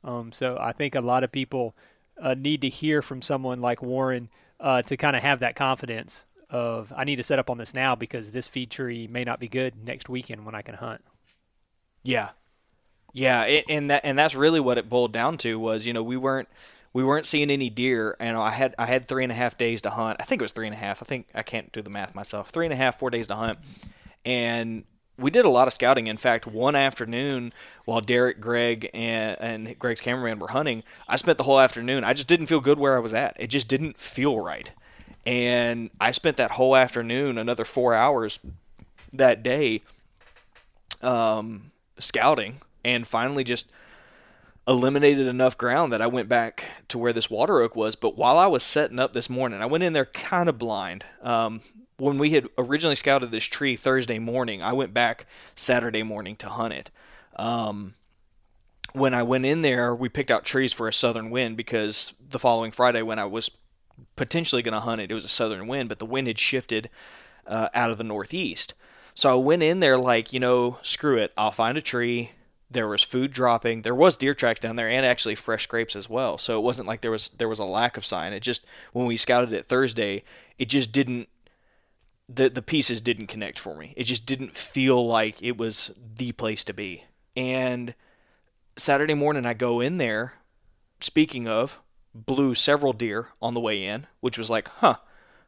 Um, 0.05 0.33
so 0.33 0.59
I 0.61 0.72
think 0.72 0.94
a 0.94 1.01
lot 1.01 1.22
of 1.22 1.31
people 1.31 1.77
uh, 2.20 2.35
need 2.35 2.61
to 2.62 2.68
hear 2.68 3.03
from 3.03 3.22
someone 3.22 3.61
like 3.61 3.83
Warren 3.83 4.29
uh, 4.59 4.83
to 4.83 4.96
kind 4.96 5.16
of 5.16 5.22
have 5.22 5.40
that 5.40 5.57
confidence 5.57 6.27
of 6.51 6.92
I 6.94 7.05
need 7.05 7.16
to 7.16 7.22
set 7.22 7.38
up 7.38 7.48
on 7.48 7.59
this 7.59 7.75
now 7.75 7.94
because 7.94 8.33
this 8.33 8.48
feed 8.48 8.70
tree 8.70 9.07
may 9.07 9.25
not 9.25 9.40
be 9.40 9.48
good 9.48 9.75
next 9.83 10.09
weekend 10.09 10.44
when 10.44 10.55
I 10.55 10.62
can 10.62 10.75
hunt. 10.75 11.03
Yeah, 12.03 12.31
yeah, 13.12 13.44
it, 13.44 13.64
and 13.68 13.90
that 13.90 14.05
and 14.05 14.18
that's 14.18 14.35
really 14.35 14.61
what 14.61 14.79
it 14.79 14.88
boiled 14.88 15.12
down 15.12 15.38
to 15.38 15.59
was 15.59 15.87
you 15.87 15.92
know 15.92 16.03
we 16.03 16.16
weren't 16.16 16.48
we 16.92 17.02
weren't 17.02 17.26
seeing 17.26 17.50
any 17.50 17.70
deer, 17.70 18.16
and 18.20 18.37
I 18.37 18.50
had 18.50 18.74
I 18.78 18.87
had 18.87 19.09
three 19.09 19.22
and 19.22 19.33
a 19.33 19.35
half 19.35 19.57
days 19.57 19.81
to 19.83 19.90
hunt. 19.90 20.18
I 20.20 20.24
think 20.24 20.42
it 20.42 20.44
was 20.44 20.52
three 20.52 20.66
and 20.66 20.74
a 20.74 20.78
half. 20.78 21.02
I 21.02 21.07
think 21.07 21.28
I 21.35 21.42
can't 21.42 21.72
do 21.72 21.83
the 21.83 21.90
math 21.90 22.14
myself. 22.14 22.50
Three 22.50 22.66
and 22.66 22.72
a 22.72 22.76
half, 22.76 22.98
four 22.98 23.11
days 23.11 23.26
to 23.28 23.35
hunt, 23.35 23.59
and 24.24 24.85
we 25.18 25.31
did 25.31 25.44
a 25.44 25.50
lot 25.50 25.66
of 25.68 25.72
scouting. 25.72 26.07
In 26.07 26.16
fact, 26.16 26.46
one 26.46 26.76
afternoon 26.76 27.52
while 27.85 28.00
Derek, 28.00 28.40
Greg, 28.40 28.90
and, 28.92 29.37
and 29.40 29.78
Greg's 29.78 30.00
cameraman 30.00 30.38
were 30.38 30.48
hunting, 30.48 30.83
I 31.09 31.16
spent 31.16 31.38
the 31.38 31.44
whole 31.44 31.61
afternoon. 31.61 32.05
I 32.05 32.12
just 32.12 32.28
didn't 32.28 32.46
feel 32.46 32.61
good 32.61 32.78
where 32.78 32.96
I 32.96 33.00
was 33.00 33.14
at. 33.14 33.37
It 33.38 33.48
just 33.48 33.68
didn't 33.68 33.98
feel 33.98 34.38
right, 34.38 34.70
and 35.24 35.90
I 36.00 36.11
spent 36.11 36.37
that 36.37 36.52
whole 36.52 36.76
afternoon, 36.76 37.38
another 37.38 37.64
four 37.64 37.94
hours 37.94 38.38
that 39.12 39.42
day, 39.42 39.83
um, 41.00 41.72
scouting 41.98 42.61
and 42.85 43.07
finally 43.07 43.44
just 43.44 43.70
eliminated 44.66 45.27
enough 45.27 45.59
ground 45.59 45.92
that 45.92 46.03
I 46.03 46.07
went 46.07 46.29
back 46.29 46.64
to 46.88 46.98
where 46.98 47.12
this 47.12 47.31
water 47.31 47.61
oak 47.61 47.75
was. 47.75 47.96
But 47.96 48.16
while 48.16 48.38
I 48.38 48.46
was 48.46 48.62
setting 48.62 48.98
up 48.98 49.12
this 49.12 49.29
morning, 49.29 49.61
I 49.61 49.66
went 49.66 49.85
in 49.85 49.92
there 49.92 50.07
kind 50.07 50.48
of 50.48 50.59
blind. 50.59 51.05
Um, 51.22 51.61
when 51.96 52.18
we 52.18 52.31
had 52.31 52.48
originally 52.57 52.96
scouted 52.96 53.31
this 53.31 53.44
tree 53.44 53.77
Thursday 53.77 54.18
morning, 54.18 54.62
I 54.62 54.72
went 54.72 54.94
back 54.94 55.27
Saturday 55.55 56.03
morning 56.03 56.37
to 56.37 56.48
hunt 56.48 56.75
it. 56.75 56.90
Um, 57.37 57.94
when 58.92 59.14
I 59.14 59.22
went 59.22 59.46
in 59.46 59.62
there, 59.62 59.94
we 59.94 60.09
picked 60.09 60.31
out 60.31 60.44
trees 60.44 60.72
for 60.72 60.87
a 60.87 60.92
southern 60.92 61.31
wind 61.31 61.57
because 61.57 62.12
the 62.20 62.38
following 62.38 62.70
Friday, 62.70 63.03
when 63.03 63.18
I 63.18 63.25
was 63.25 63.51
potentially 64.16 64.62
going 64.62 64.75
to 64.75 64.81
hunt 64.81 65.01
it, 65.01 65.11
it 65.11 65.14
was 65.14 65.25
a 65.25 65.29
southern 65.29 65.66
wind, 65.66 65.88
but 65.88 65.98
the 65.98 66.07
wind 66.07 66.27
had 66.27 66.38
shifted 66.38 66.90
uh, 67.46 67.68
out 67.75 67.90
of 67.90 67.98
the 67.98 68.05
northeast. 68.05 68.75
So 69.14 69.31
I 69.31 69.35
went 69.35 69.62
in 69.62 69.81
there 69.81 69.98
like, 69.98 70.33
you 70.33 70.40
know, 70.40 70.79
screw 70.83 71.18
it. 71.18 71.33
I'll 71.37 71.51
find 71.51 71.77
a 71.77 71.83
tree. 71.83 72.33
There 72.72 72.88
was 72.88 73.02
food 73.02 73.32
dropping. 73.32 73.82
There 73.82 73.94
was 73.94 74.16
deer 74.16 74.35
tracks 74.35 74.61
down 74.61 74.76
there 74.76 74.88
and 74.88 75.04
actually 75.04 75.35
fresh 75.35 75.64
scrapes 75.64 75.94
as 75.96 76.08
well. 76.08 76.38
So 76.38 76.58
it 76.58 76.62
wasn't 76.62 76.88
like 76.88 77.00
there 77.00 77.11
was 77.11 77.28
there 77.30 77.48
was 77.48 77.58
a 77.58 77.64
lack 77.64 77.96
of 77.96 78.06
sign. 78.06 78.32
It 78.32 78.40
just 78.40 78.66
when 78.92 79.06
we 79.06 79.16
scouted 79.16 79.52
it 79.52 79.66
Thursday, 79.66 80.24
it 80.58 80.68
just 80.68 80.92
didn't 80.92 81.28
the 82.28 82.48
the 82.48 82.62
pieces 82.62 83.00
didn't 83.00 83.26
connect 83.26 83.58
for 83.58 83.76
me. 83.76 83.94
It 83.96 84.04
just 84.04 84.26
didn't 84.26 84.56
feel 84.56 85.04
like 85.04 85.42
it 85.42 85.56
was 85.56 85.92
the 86.16 86.32
place 86.32 86.64
to 86.64 86.72
be. 86.72 87.04
And 87.37 87.94
Saturday 88.76 89.14
morning 89.14 89.46
I 89.46 89.54
go 89.54 89.80
in 89.80 89.98
there, 89.98 90.35
speaking 91.00 91.46
of, 91.46 91.80
blew 92.14 92.54
several 92.54 92.92
deer 92.92 93.28
on 93.40 93.54
the 93.54 93.61
way 93.61 93.85
in, 93.85 94.06
which 94.20 94.38
was 94.38 94.50
like, 94.50 94.68
huh, 94.68 94.96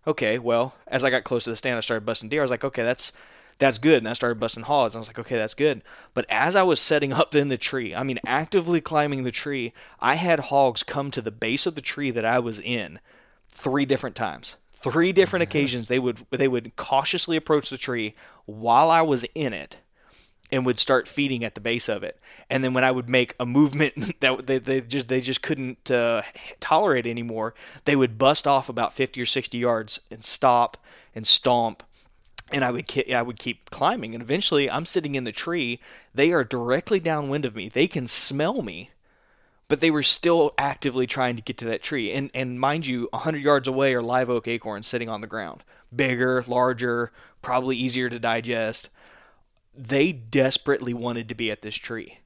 okay, 0.07 0.39
well, 0.39 0.75
as 0.87 1.05
I 1.05 1.11
got 1.11 1.25
close 1.25 1.45
to 1.45 1.51
the 1.51 1.57
stand 1.57 1.77
I 1.77 1.81
started 1.81 2.07
busting 2.07 2.29
deer. 2.29 2.41
I 2.41 2.45
was 2.45 2.51
like, 2.51 2.65
okay, 2.65 2.83
that's 2.83 3.13
that's 3.59 3.79
good. 3.79 3.99
And 3.99 4.09
I 4.09 4.13
started 4.13 4.41
busting 4.41 4.65
hogs. 4.65 4.95
And 4.95 4.99
I 4.99 5.03
was 5.03 5.09
like, 5.09 5.19
okay, 5.19 5.37
that's 5.37 5.55
good. 5.55 5.83
But 6.13 6.27
as 6.29 6.57
I 6.57 6.63
was 6.63 6.81
setting 6.81 7.13
up 7.13 7.35
in 7.35 7.49
the 7.49 7.57
tree, 7.57 7.95
I 7.95 8.03
mean, 8.03 8.19
actively 8.27 8.81
climbing 8.81 9.25
the 9.25 9.31
tree, 9.31 9.73
I 10.01 10.17
had 10.17 10.41
hogs 10.41 10.83
come 10.83 11.11
to 11.13 11.23
the 11.23 11.31
base 11.31 11.67
of 11.67 11.75
the 11.75 11.81
tree 11.81 12.11
that 12.11 12.25
I 12.25 12.39
was 12.39 12.59
in 12.59 13.01
three 13.49 13.85
different 13.85 14.17
times. 14.17 14.57
Three 14.73 15.13
different 15.13 15.43
occasions 15.43 15.89
they 15.89 15.99
would 15.99 16.27
they 16.31 16.49
would 16.49 16.77
cautiously 16.77 17.39
approach 17.39 17.71
the 17.71 17.79
tree 17.79 18.15
while 18.45 18.91
I 18.91 19.01
was 19.01 19.25
in 19.35 19.55
it 19.55 19.79
and 20.53 20.67
would 20.67 20.79
start 20.79 21.09
feeding 21.09 21.43
at 21.43 21.55
the 21.55 21.61
base 21.61 21.89
of 21.89 22.03
it. 22.03 22.21
And 22.51 22.63
then 22.63 22.75
when 22.75 22.85
I 22.85 22.91
would 22.91 23.09
make 23.09 23.35
a 23.41 23.47
movement 23.47 23.95
that 24.21 24.47
they, 24.47 24.59
they 24.59 24.83
just 24.83 25.09
they 25.09 25.23
just 25.23 25.41
couldn't 25.41 25.91
uh, 25.91 26.23
tolerate 26.61 27.07
anymore, 27.07 27.55
they 27.87 27.97
would 27.97 28.19
bust 28.19 28.47
off 28.47 28.69
about 28.69 28.93
50 28.93 29.23
or 29.23 29.27
60 29.27 29.57
yards 29.57 30.01
and 30.11 30.23
stop 30.23 30.77
and 31.15 31.27
stomp 31.27 31.83
and 32.53 32.65
I 32.65 32.71
would 32.71 32.87
ke- 32.87 33.11
I 33.11 33.23
would 33.23 33.39
keep 33.39 33.71
climbing, 33.71 34.15
and 34.15 34.23
eventually 34.23 34.71
I'm 34.71 34.87
sitting 34.87 35.15
in 35.15 35.25
the 35.25 35.33
tree. 35.33 35.81
They 36.15 36.33
are 36.33 36.45
directly 36.45 37.01
downwind 37.01 37.45
of 37.45 37.55
me. 37.57 37.69
They 37.69 37.87
can 37.87 38.07
smell 38.07 38.63
me, 38.63 38.91
but 39.69 39.81
they 39.81 39.91
were 39.91 40.03
still 40.03 40.53
actively 40.59 41.07
trying 41.07 41.37
to 41.37 41.43
get 41.43 41.59
to 41.59 41.65
that 41.67 41.83
tree. 41.83 42.13
And 42.13 42.31
and 42.35 42.61
mind 42.61 42.87
you, 42.87 43.09
hundred 43.13 43.43
yards 43.43 43.69
away 43.69 43.95
are 43.95 44.03
live 44.03 44.31
oak 44.31 44.47
acorns 44.47 44.87
sitting 44.87 45.09
on 45.09 45.21
the 45.21 45.27
ground, 45.27 45.65
bigger, 45.95 46.45
larger, 46.47 47.13
probably 47.43 47.77
easier 47.77 48.09
to 48.11 48.19
digest. 48.19 48.91
They 49.77 50.13
desperately 50.13 50.95
wanted 50.95 51.29
to 51.29 51.35
be 51.35 51.51
at 51.51 51.63
this 51.63 51.75
tree, 51.75 52.19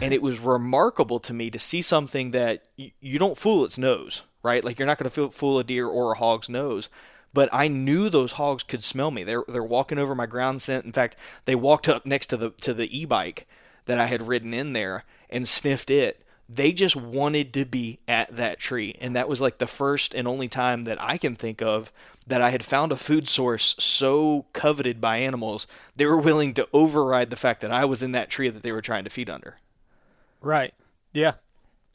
and 0.00 0.14
it 0.14 0.22
was 0.22 0.40
remarkable 0.40 1.20
to 1.20 1.34
me 1.34 1.50
to 1.50 1.58
see 1.58 1.82
something 1.82 2.30
that 2.30 2.62
y- 2.78 2.92
you 3.00 3.18
don't 3.18 3.36
fool 3.36 3.66
its 3.66 3.76
nose, 3.76 4.22
right? 4.42 4.64
Like 4.64 4.78
you're 4.78 4.86
not 4.86 4.96
going 4.96 5.10
to 5.10 5.30
fool 5.30 5.58
a 5.58 5.64
deer 5.64 5.86
or 5.86 6.12
a 6.12 6.16
hog's 6.18 6.48
nose 6.48 6.88
but 7.32 7.48
I 7.52 7.68
knew 7.68 8.08
those 8.08 8.32
hogs 8.32 8.62
could 8.62 8.82
smell 8.82 9.10
me. 9.10 9.24
They're 9.24 9.44
they're 9.48 9.62
walking 9.62 9.98
over 9.98 10.14
my 10.14 10.26
ground 10.26 10.62
scent. 10.62 10.84
In 10.84 10.92
fact, 10.92 11.16
they 11.44 11.54
walked 11.54 11.88
up 11.88 12.06
next 12.06 12.26
to 12.28 12.36
the 12.36 12.50
to 12.50 12.74
the 12.74 12.98
e-bike 12.98 13.46
that 13.86 13.98
I 13.98 14.06
had 14.06 14.26
ridden 14.28 14.54
in 14.54 14.72
there 14.72 15.04
and 15.28 15.48
sniffed 15.48 15.90
it, 15.90 16.24
they 16.48 16.72
just 16.72 16.96
wanted 16.96 17.54
to 17.54 17.64
be 17.64 18.00
at 18.08 18.36
that 18.36 18.58
tree. 18.58 18.96
And 19.00 19.14
that 19.14 19.28
was 19.28 19.40
like 19.40 19.58
the 19.58 19.66
first 19.66 20.14
and 20.14 20.26
only 20.26 20.48
time 20.48 20.84
that 20.84 21.00
I 21.00 21.16
can 21.16 21.36
think 21.36 21.62
of 21.62 21.92
that 22.26 22.42
I 22.42 22.50
had 22.50 22.64
found 22.64 22.92
a 22.92 22.96
food 22.96 23.28
source 23.28 23.74
so 23.78 24.46
coveted 24.52 25.00
by 25.00 25.18
animals, 25.18 25.66
they 25.96 26.06
were 26.06 26.18
willing 26.18 26.54
to 26.54 26.68
override 26.72 27.30
the 27.30 27.36
fact 27.36 27.60
that 27.60 27.72
I 27.72 27.84
was 27.84 28.02
in 28.02 28.12
that 28.12 28.30
tree 28.30 28.48
that 28.48 28.62
they 28.62 28.72
were 28.72 28.82
trying 28.82 29.04
to 29.04 29.10
feed 29.10 29.30
under. 29.30 29.58
Right. 30.40 30.74
Yeah. 31.12 31.34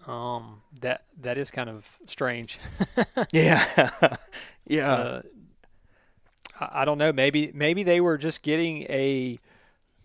Um, 0.08 0.62
that 0.82 1.06
that 1.22 1.38
is 1.38 1.50
kind 1.52 1.70
of 1.70 1.98
strange. 2.08 2.60
yeah. 3.34 3.90
yeah. 4.68 4.92
Uh, 4.94 5.22
I, 6.60 6.86
don't 6.86 6.98
know. 6.98 7.12
Maybe 7.12 7.52
maybe 7.54 7.84
they 7.84 8.00
were 8.00 8.18
just 8.18 8.42
getting 8.42 8.84
a 8.84 9.40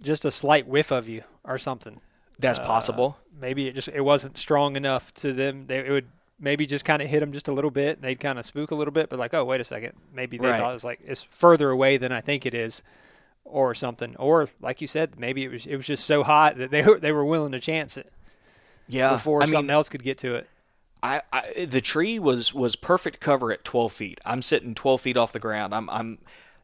just 0.03 0.25
a 0.25 0.31
slight 0.31 0.67
whiff 0.67 0.91
of 0.91 1.09
you 1.09 1.23
or 1.45 1.59
something. 1.59 2.01
That's 2.39 2.59
Uh, 2.59 2.65
possible. 2.67 3.19
Maybe 3.41 3.69
it 3.69 3.75
just 3.75 3.89
it 3.89 4.01
wasn't 4.01 4.37
strong 4.37 4.77
enough 4.77 5.15
to 5.15 5.33
them. 5.33 5.67
They 5.67 5.79
it 5.79 5.91
would 5.91 6.09
maybe 6.39 6.67
just 6.67 6.85
kind 6.85 7.03
of 7.03 7.09
hit 7.09 7.21
them 7.21 7.33
just 7.33 7.49
a 7.49 7.53
little 7.53 7.71
bit. 7.71 7.97
And 7.99 8.03
they'd 8.05 8.19
kind 8.19 8.39
of 8.39 8.47
spook 8.47 8.71
a 8.71 8.75
little 8.75 8.93
bit, 8.93 9.09
but 9.11 9.19
like, 9.19 9.33
oh 9.35 9.45
wait 9.45 9.61
a 9.61 9.65
second, 9.65 9.93
maybe 10.13 10.39
they 10.39 10.49
Right. 10.49 10.59
thought 10.59 10.71
it 10.71 10.75
was 10.75 10.85
like 10.85 11.01
it's 11.07 11.23
further 11.23 11.71
away 11.71 11.97
than 11.99 12.11
I 12.13 12.21
think 12.21 12.45
it 12.47 12.55
is, 12.55 12.83
or 13.45 13.75
something. 13.75 14.17
Or 14.17 14.49
like 14.61 14.81
you 14.81 14.87
said, 14.87 15.19
maybe 15.19 15.45
it 15.45 15.51
was 15.53 15.67
it 15.67 15.77
was 15.77 15.87
just 15.87 16.05
so 16.05 16.23
hot 16.25 16.57
that 16.59 16.71
they 16.71 16.83
were 16.83 16.99
they 16.99 17.13
were 17.13 17.25
willing 17.25 17.53
to 17.53 17.61
chance 17.61 17.97
it 17.97 18.11
Yeah. 18.89 19.13
before 19.13 19.43
I 19.43 19.47
mean, 19.47 19.53
something 19.53 19.71
else 19.71 19.89
could 19.89 20.03
get 20.03 20.19
to 20.19 20.35
it. 20.35 20.49
I, 21.03 21.23
I 21.33 21.65
the 21.65 21.81
tree 21.81 22.19
was 22.19 22.53
was 22.53 22.77
perfect 22.77 23.21
cover 23.21 23.53
at 23.53 23.65
12 23.65 23.93
feet. 23.93 24.21
I'm 24.25 24.43
sitting 24.43 24.75
12 24.75 25.01
feet 25.01 25.17
off 25.17 25.33
the 25.33 25.39
ground. 25.39 25.75
I'm 25.75 25.89
I'm 25.91 26.19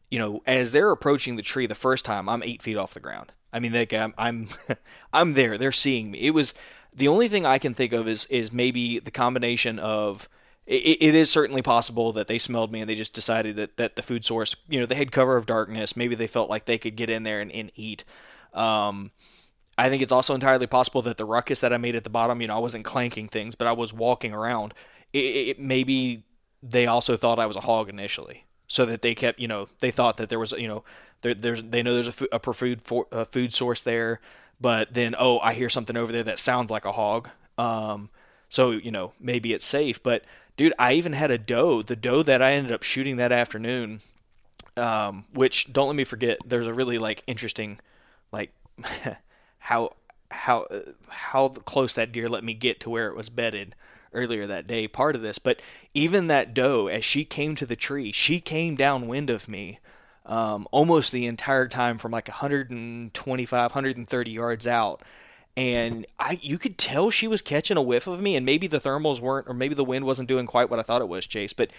you 0.09 0.19
know 0.19 0.41
as 0.45 0.71
they're 0.71 0.91
approaching 0.91 1.35
the 1.35 1.41
tree 1.41 1.65
the 1.65 1.75
first 1.75 2.05
time, 2.05 2.29
I'm 2.29 2.43
eight 2.43 2.61
feet 2.61 2.77
off 2.77 2.93
the 2.93 2.99
ground. 2.99 3.31
I 3.51 3.59
mean, 3.59 3.73
like 3.73 3.93
I'm 3.93 4.13
I'm, 4.17 4.47
I'm 5.13 5.33
there. 5.33 5.57
They're 5.57 5.71
seeing 5.71 6.11
me. 6.11 6.19
It 6.19 6.31
was 6.31 6.53
the 6.93 7.07
only 7.07 7.27
thing 7.27 7.45
I 7.45 7.57
can 7.57 7.73
think 7.73 7.93
of 7.93 8.07
is 8.07 8.25
is 8.25 8.51
maybe 8.51 8.99
the 8.99 9.11
combination 9.11 9.79
of. 9.79 10.29
It, 10.65 10.97
it 10.99 11.15
is 11.15 11.31
certainly 11.31 11.61
possible 11.61 12.11
that 12.11 12.27
they 12.27 12.37
smelled 12.37 12.73
me 12.73 12.81
and 12.81 12.89
they 12.89 12.95
just 12.95 13.13
decided 13.13 13.55
that, 13.55 13.77
that 13.77 13.95
the 13.95 14.01
food 14.01 14.25
source, 14.25 14.53
you 14.67 14.81
know, 14.81 14.85
they 14.85 14.95
had 14.95 15.13
cover 15.13 15.37
of 15.37 15.45
darkness. 15.45 15.95
Maybe 15.95 16.13
they 16.13 16.27
felt 16.27 16.49
like 16.49 16.65
they 16.65 16.77
could 16.77 16.97
get 16.97 17.09
in 17.09 17.23
there 17.23 17.39
and, 17.39 17.49
and 17.53 17.71
eat. 17.75 18.03
Um, 18.53 19.11
I 19.77 19.89
think 19.89 20.01
it's 20.01 20.11
also 20.11 20.33
entirely 20.33 20.67
possible 20.67 21.01
that 21.03 21.17
the 21.17 21.25
ruckus 21.25 21.59
that 21.59 21.71
I 21.71 21.77
made 21.77 21.95
at 21.95 22.03
the 22.03 22.09
bottom, 22.09 22.41
you 22.41 22.47
know, 22.47 22.55
I 22.55 22.59
wasn't 22.59 22.83
clanking 22.83 23.27
things, 23.27 23.53
but 23.55 23.67
I 23.67 23.73
was 23.73 23.93
walking 23.93 24.33
around. 24.33 24.73
It, 25.13 25.19
it, 25.19 25.59
maybe 25.59 26.23
they 26.63 26.87
also 26.87 27.15
thought 27.15 27.39
I 27.39 27.45
was 27.45 27.55
a 27.55 27.61
hog 27.61 27.87
initially, 27.87 28.45
so 28.67 28.85
that 28.85 29.01
they 29.01 29.13
kept, 29.13 29.39
you 29.39 29.47
know, 29.47 29.67
they 29.79 29.91
thought 29.91 30.17
that 30.17 30.29
there 30.29 30.39
was, 30.39 30.51
you 30.53 30.67
know, 30.67 30.83
there, 31.21 31.33
there's 31.33 31.63
they 31.63 31.83
know 31.83 31.93
there's 31.93 32.21
a, 32.21 32.27
a 32.31 32.53
food 32.53 32.81
for, 32.81 33.07
a 33.11 33.25
food 33.25 33.53
source 33.53 33.83
there, 33.83 34.19
but 34.59 34.93
then 34.93 35.15
oh, 35.17 35.39
I 35.39 35.53
hear 35.53 35.69
something 35.69 35.95
over 35.95 36.11
there 36.11 36.23
that 36.23 36.39
sounds 36.39 36.71
like 36.71 36.85
a 36.85 36.91
hog. 36.91 37.29
Um, 37.57 38.09
so 38.49 38.71
you 38.71 38.91
know, 38.91 39.13
maybe 39.19 39.53
it's 39.53 39.65
safe. 39.65 40.01
But 40.01 40.23
dude, 40.57 40.73
I 40.79 40.93
even 40.93 41.13
had 41.13 41.31
a 41.31 41.37
doe, 41.37 41.81
the 41.83 41.95
doe 41.95 42.23
that 42.23 42.41
I 42.41 42.53
ended 42.53 42.71
up 42.71 42.83
shooting 42.83 43.17
that 43.17 43.31
afternoon. 43.31 44.01
Um, 44.75 45.25
which 45.33 45.73
don't 45.73 45.87
let 45.87 45.95
me 45.95 46.03
forget, 46.03 46.37
there's 46.45 46.67
a 46.67 46.73
really 46.73 46.99
like 46.99 47.23
interesting, 47.25 47.79
like 48.31 48.51
how 49.67 49.91
how 50.31 50.65
how 51.09 51.49
close 51.49 51.93
that 51.95 52.13
deer 52.13 52.29
let 52.29 52.41
me 52.41 52.53
get 52.53 52.79
to 52.79 52.89
where 52.89 53.09
it 53.09 53.17
was 53.17 53.29
bedded 53.29 53.75
earlier 54.13 54.47
that 54.47 54.65
day 54.65 54.87
part 54.87 55.13
of 55.13 55.21
this 55.21 55.39
but 55.39 55.61
even 55.93 56.27
that 56.27 56.53
doe 56.53 56.87
as 56.87 57.03
she 57.03 57.25
came 57.25 57.53
to 57.53 57.65
the 57.65 57.75
tree 57.75 58.13
she 58.13 58.39
came 58.39 58.77
downwind 58.77 59.29
of 59.29 59.49
me 59.49 59.77
um, 60.25 60.67
almost 60.71 61.11
the 61.11 61.25
entire 61.25 61.67
time 61.67 61.97
from 61.97 62.13
like 62.13 62.29
125 62.29 63.71
130 63.71 64.31
yards 64.31 64.65
out 64.65 65.01
and 65.57 66.07
I 66.17 66.39
you 66.41 66.57
could 66.57 66.77
tell 66.77 67.09
she 67.09 67.27
was 67.27 67.41
catching 67.41 67.75
a 67.75 67.81
whiff 67.81 68.07
of 68.07 68.21
me 68.21 68.37
and 68.37 68.45
maybe 68.45 68.67
the 68.67 68.79
thermals 68.79 69.19
weren't 69.19 69.49
or 69.49 69.53
maybe 69.53 69.75
the 69.75 69.83
wind 69.83 70.05
wasn't 70.05 70.29
doing 70.29 70.45
quite 70.45 70.69
what 70.69 70.79
I 70.79 70.83
thought 70.83 71.01
it 71.01 71.09
was 71.09 71.27
Chase 71.27 71.51
but 71.51 71.71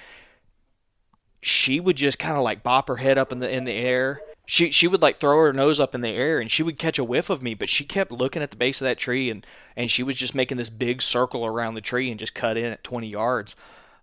she 1.41 1.81
would 1.81 1.97
just 1.97 2.19
kind 2.19 2.37
of 2.37 2.43
like 2.43 2.63
bop 2.63 2.89
her 2.89 2.97
head 2.97 3.17
up 3.17 3.33
in 3.33 3.39
the 3.39 3.51
in 3.51 3.65
the 3.65 3.73
air. 3.73 4.21
She 4.51 4.71
she 4.71 4.89
would 4.89 5.03
like 5.03 5.19
throw 5.19 5.37
her 5.43 5.53
nose 5.53 5.79
up 5.79 5.95
in 5.95 6.01
the 6.01 6.09
air 6.09 6.41
and 6.41 6.51
she 6.51 6.63
would 6.63 6.79
catch 6.79 6.99
a 6.99 7.05
whiff 7.05 7.29
of 7.29 7.43
me, 7.43 7.53
but 7.53 7.69
she 7.69 7.85
kept 7.85 8.11
looking 8.11 8.41
at 8.41 8.51
the 8.51 8.57
base 8.57 8.81
of 8.81 8.87
that 8.87 8.97
tree 8.97 9.29
and 9.29 9.47
and 9.77 9.91
she 9.91 10.03
was 10.03 10.17
just 10.17 10.35
making 10.35 10.57
this 10.57 10.71
big 10.71 11.03
circle 11.03 11.45
around 11.45 11.75
the 11.75 11.83
tree 11.83 12.11
and 12.11 12.19
just 12.19 12.35
cut 12.35 12.57
in 12.57 12.73
at 12.73 12.83
20 12.83 13.09
yards. 13.09 13.55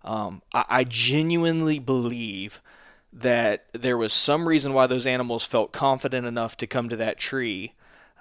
Um, 0.04 0.42
I, 0.54 0.64
I 0.68 0.84
genuinely 0.84 1.80
believe 1.80 2.60
that 3.12 3.64
there 3.72 3.98
was 3.98 4.12
some 4.12 4.46
reason 4.46 4.72
why 4.72 4.86
those 4.86 5.04
animals 5.04 5.44
felt 5.44 5.72
confident 5.72 6.28
enough 6.28 6.56
to 6.58 6.66
come 6.68 6.88
to 6.90 6.96
that 6.96 7.18
tree, 7.18 7.72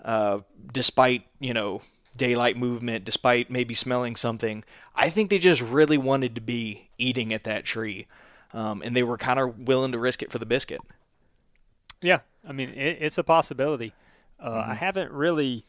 uh, 0.04 0.40
despite 0.74 1.28
you 1.40 1.54
know 1.54 1.84
daylight 2.18 2.58
movement, 2.58 3.06
despite 3.06 3.52
maybe 3.52 3.76
smelling 3.76 4.16
something. 4.16 4.64
I 4.96 5.12
think 5.12 5.30
they 5.30 5.38
just 5.38 5.62
really 5.62 6.00
wanted 6.00 6.34
to 6.34 6.42
be 6.42 6.90
eating 6.98 7.32
at 7.36 7.44
that 7.44 7.66
tree, 7.66 8.08
um, 8.52 8.82
and 8.82 8.96
they 8.96 9.04
were 9.04 9.20
kind 9.20 9.40
of 9.40 9.68
willing 9.68 9.92
to 9.92 10.00
risk 10.00 10.24
it 10.24 10.32
for 10.32 10.40
the 10.40 10.46
biscuit. 10.48 10.82
Yeah, 12.02 12.20
I 12.48 12.52
mean 12.52 12.70
it, 12.70 12.98
it's 13.02 13.18
a 13.18 13.24
possibility. 13.24 13.94
Uh, 14.40 14.64
I 14.68 14.74
haven't 14.76 15.12
really 15.12 15.66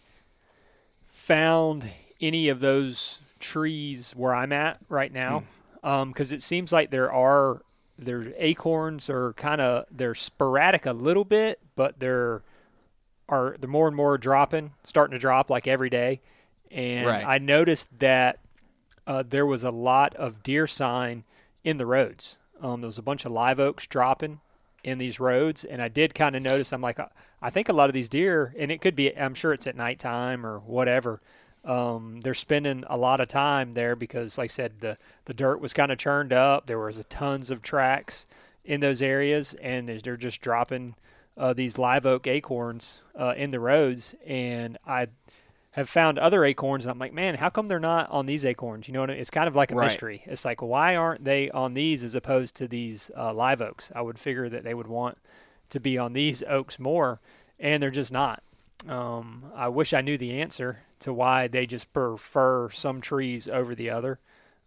found 1.06 1.88
any 2.20 2.48
of 2.48 2.60
those 2.60 3.20
trees 3.38 4.12
where 4.16 4.34
I'm 4.34 4.52
at 4.52 4.78
right 4.88 5.12
now 5.12 5.44
because 5.82 6.32
it 6.32 6.42
seems 6.42 6.72
like 6.72 6.90
there 6.90 7.12
are 7.12 7.62
their 7.98 8.32
acorns 8.36 9.08
are 9.08 9.32
kind 9.34 9.60
of 9.60 9.86
they're 9.90 10.14
sporadic 10.14 10.84
a 10.86 10.92
little 10.92 11.24
bit, 11.24 11.60
but 11.76 11.98
they're 12.00 12.42
are 13.28 13.56
they're 13.58 13.70
more 13.70 13.88
and 13.88 13.96
more 13.96 14.18
dropping, 14.18 14.72
starting 14.84 15.14
to 15.14 15.18
drop 15.20 15.48
like 15.50 15.66
every 15.66 15.90
day. 15.90 16.20
And 16.70 17.06
Right. 17.06 17.24
I 17.26 17.38
noticed 17.38 17.98
that 18.00 18.40
uh, 19.06 19.22
there 19.26 19.46
was 19.46 19.62
a 19.64 19.70
lot 19.70 20.14
of 20.16 20.42
deer 20.42 20.66
sign 20.66 21.24
in 21.64 21.76
the 21.76 21.86
roads. 21.86 22.38
Um, 22.60 22.80
there 22.80 22.88
was 22.88 22.98
a 22.98 23.02
bunch 23.02 23.24
of 23.24 23.32
live 23.32 23.60
oaks 23.60 23.86
dropping 23.86 24.40
in 24.86 24.98
these 24.98 25.18
roads, 25.18 25.64
and 25.64 25.82
I 25.82 25.88
did 25.88 26.14
kind 26.14 26.36
of 26.36 26.42
notice. 26.42 26.72
I'm 26.72 26.80
like, 26.80 27.00
I 27.42 27.50
think 27.50 27.68
a 27.68 27.72
lot 27.72 27.90
of 27.90 27.92
these 27.92 28.08
deer, 28.08 28.54
and 28.56 28.70
it 28.70 28.80
could 28.80 28.94
be, 28.94 29.14
I'm 29.18 29.34
sure 29.34 29.52
it's 29.52 29.66
at 29.66 29.74
nighttime 29.74 30.46
or 30.46 30.60
whatever. 30.60 31.20
Um, 31.64 32.20
they're 32.20 32.34
spending 32.34 32.84
a 32.86 32.96
lot 32.96 33.18
of 33.18 33.26
time 33.26 33.72
there 33.72 33.96
because, 33.96 34.38
like 34.38 34.52
I 34.52 34.54
said, 34.54 34.78
the 34.78 34.96
the 35.24 35.34
dirt 35.34 35.60
was 35.60 35.72
kind 35.72 35.90
of 35.90 35.98
churned 35.98 36.32
up. 36.32 36.68
There 36.68 36.78
was 36.78 36.98
a 36.98 37.04
tons 37.04 37.50
of 37.50 37.62
tracks 37.62 38.28
in 38.64 38.78
those 38.78 39.02
areas, 39.02 39.54
and 39.54 39.88
they're 39.88 40.16
just 40.16 40.40
dropping 40.40 40.94
uh, 41.36 41.52
these 41.52 41.78
live 41.78 42.06
oak 42.06 42.28
acorns 42.28 43.00
uh, 43.16 43.34
in 43.36 43.50
the 43.50 43.58
roads. 43.58 44.14
And 44.24 44.78
I 44.86 45.08
have 45.76 45.88
found 45.90 46.18
other 46.18 46.42
acorns, 46.42 46.86
and 46.86 46.90
I'm 46.90 46.98
like, 46.98 47.12
man, 47.12 47.34
how 47.34 47.50
come 47.50 47.66
they're 47.68 47.78
not 47.78 48.10
on 48.10 48.24
these 48.24 48.46
acorns? 48.46 48.88
You 48.88 48.94
know 48.94 49.00
what 49.00 49.10
I 49.10 49.12
mean? 49.12 49.20
It's 49.20 49.30
kind 49.30 49.46
of 49.46 49.54
like 49.54 49.70
a 49.72 49.74
Right. 49.74 49.86
mystery. 49.88 50.22
It's 50.24 50.44
like, 50.44 50.62
why 50.62 50.96
aren't 50.96 51.22
they 51.24 51.50
on 51.50 51.74
these 51.74 52.02
as 52.02 52.14
opposed 52.14 52.54
to 52.56 52.66
these 52.66 53.10
uh, 53.14 53.34
live 53.34 53.60
oaks? 53.60 53.92
I 53.94 54.00
would 54.00 54.18
figure 54.18 54.48
that 54.48 54.64
they 54.64 54.72
would 54.72 54.86
want 54.86 55.18
to 55.68 55.78
be 55.78 55.98
on 55.98 56.14
these 56.14 56.42
oaks 56.44 56.78
more, 56.78 57.20
and 57.60 57.82
they're 57.82 57.90
just 57.90 58.10
not. 58.10 58.42
Um, 58.88 59.52
I 59.54 59.68
wish 59.68 59.92
I 59.92 60.00
knew 60.00 60.16
the 60.16 60.40
answer 60.40 60.78
to 61.00 61.12
why 61.12 61.46
they 61.46 61.66
just 61.66 61.92
prefer 61.92 62.70
some 62.70 63.02
trees 63.02 63.46
over 63.46 63.74
the 63.74 63.90
other. 63.90 64.18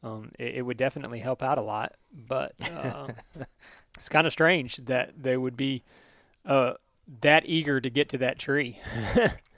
Um, 0.04 0.32
it, 0.38 0.58
it 0.58 0.62
would 0.62 0.78
definitely 0.78 1.20
help 1.20 1.42
out 1.42 1.58
a 1.58 1.62
lot, 1.62 1.94
but 2.14 2.54
uh, 2.78 3.08
it's 3.98 4.10
kind 4.10 4.28
of 4.28 4.32
strange 4.34 4.78
that 4.78 5.24
they 5.24 5.38
would 5.38 5.58
be 5.58 5.82
uh, 6.46 6.74
that 7.22 7.44
eager 7.48 7.82
to 7.82 7.90
get 7.90 8.10
to 8.10 8.20
that 8.20 8.38
tree. 8.38 8.78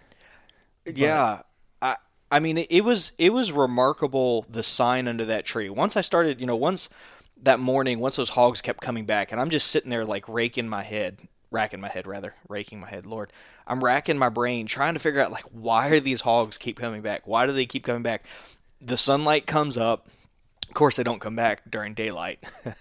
Yeah, 0.85 1.41
I 1.81 1.97
I 2.31 2.39
mean 2.39 2.57
it, 2.59 2.67
it 2.69 2.81
was 2.83 3.11
it 3.17 3.31
was 3.31 3.51
remarkable 3.51 4.45
the 4.49 4.63
sign 4.63 5.07
under 5.07 5.25
that 5.25 5.45
tree. 5.45 5.69
Once 5.69 5.95
I 5.95 6.01
started, 6.01 6.39
you 6.39 6.47
know, 6.47 6.55
once 6.55 6.89
that 7.43 7.59
morning, 7.59 7.99
once 7.99 8.15
those 8.15 8.29
hogs 8.31 8.61
kept 8.61 8.81
coming 8.81 9.05
back, 9.05 9.31
and 9.31 9.39
I'm 9.39 9.49
just 9.49 9.67
sitting 9.67 9.89
there 9.89 10.05
like 10.05 10.27
raking 10.27 10.67
my 10.67 10.83
head, 10.83 11.19
racking 11.51 11.81
my 11.81 11.89
head 11.89 12.07
rather, 12.07 12.35
raking 12.49 12.79
my 12.79 12.89
head. 12.89 13.05
Lord, 13.05 13.31
I'm 13.67 13.83
racking 13.83 14.17
my 14.17 14.29
brain 14.29 14.65
trying 14.67 14.93
to 14.95 14.99
figure 14.99 15.21
out 15.21 15.31
like 15.31 15.45
why 15.51 15.89
are 15.89 15.99
these 15.99 16.21
hogs 16.21 16.57
keep 16.57 16.79
coming 16.79 17.01
back? 17.01 17.27
Why 17.27 17.45
do 17.45 17.53
they 17.53 17.65
keep 17.65 17.83
coming 17.83 18.03
back? 18.03 18.25
The 18.81 18.97
sunlight 18.97 19.45
comes 19.45 19.77
up. 19.77 20.09
Of 20.71 20.75
course, 20.75 20.95
they 20.95 21.03
don't 21.03 21.19
come 21.19 21.35
back 21.35 21.69
during 21.69 21.93
daylight. 21.93 22.39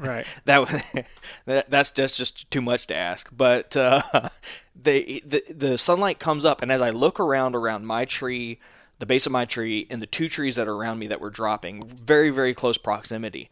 Right. 0.00 0.26
that, 0.46 0.60
was- 0.60 0.82
that 1.46 1.70
that's 1.70 1.90
just 1.90 2.16
just 2.18 2.50
too 2.50 2.60
much 2.60 2.86
to 2.88 2.94
ask. 2.94 3.28
But 3.34 3.76
uh, 3.76 4.02
they 4.74 5.20
the 5.24 5.42
the 5.54 5.78
sunlight 5.78 6.18
comes 6.18 6.44
up, 6.44 6.60
and 6.62 6.70
as 6.72 6.80
I 6.82 6.90
look 6.90 7.18
around 7.20 7.54
around 7.54 7.86
my 7.86 8.04
tree, 8.04 8.58
the 8.98 9.06
base 9.06 9.24
of 9.26 9.32
my 9.32 9.44
tree, 9.46 9.86
and 9.90 10.00
the 10.00 10.06
two 10.06 10.28
trees 10.28 10.56
that 10.56 10.68
are 10.68 10.74
around 10.74 10.98
me 10.98 11.06
that 11.08 11.20
were 11.20 11.30
dropping, 11.30 11.86
very 11.86 12.28
very 12.30 12.52
close 12.54 12.76
proximity, 12.78 13.48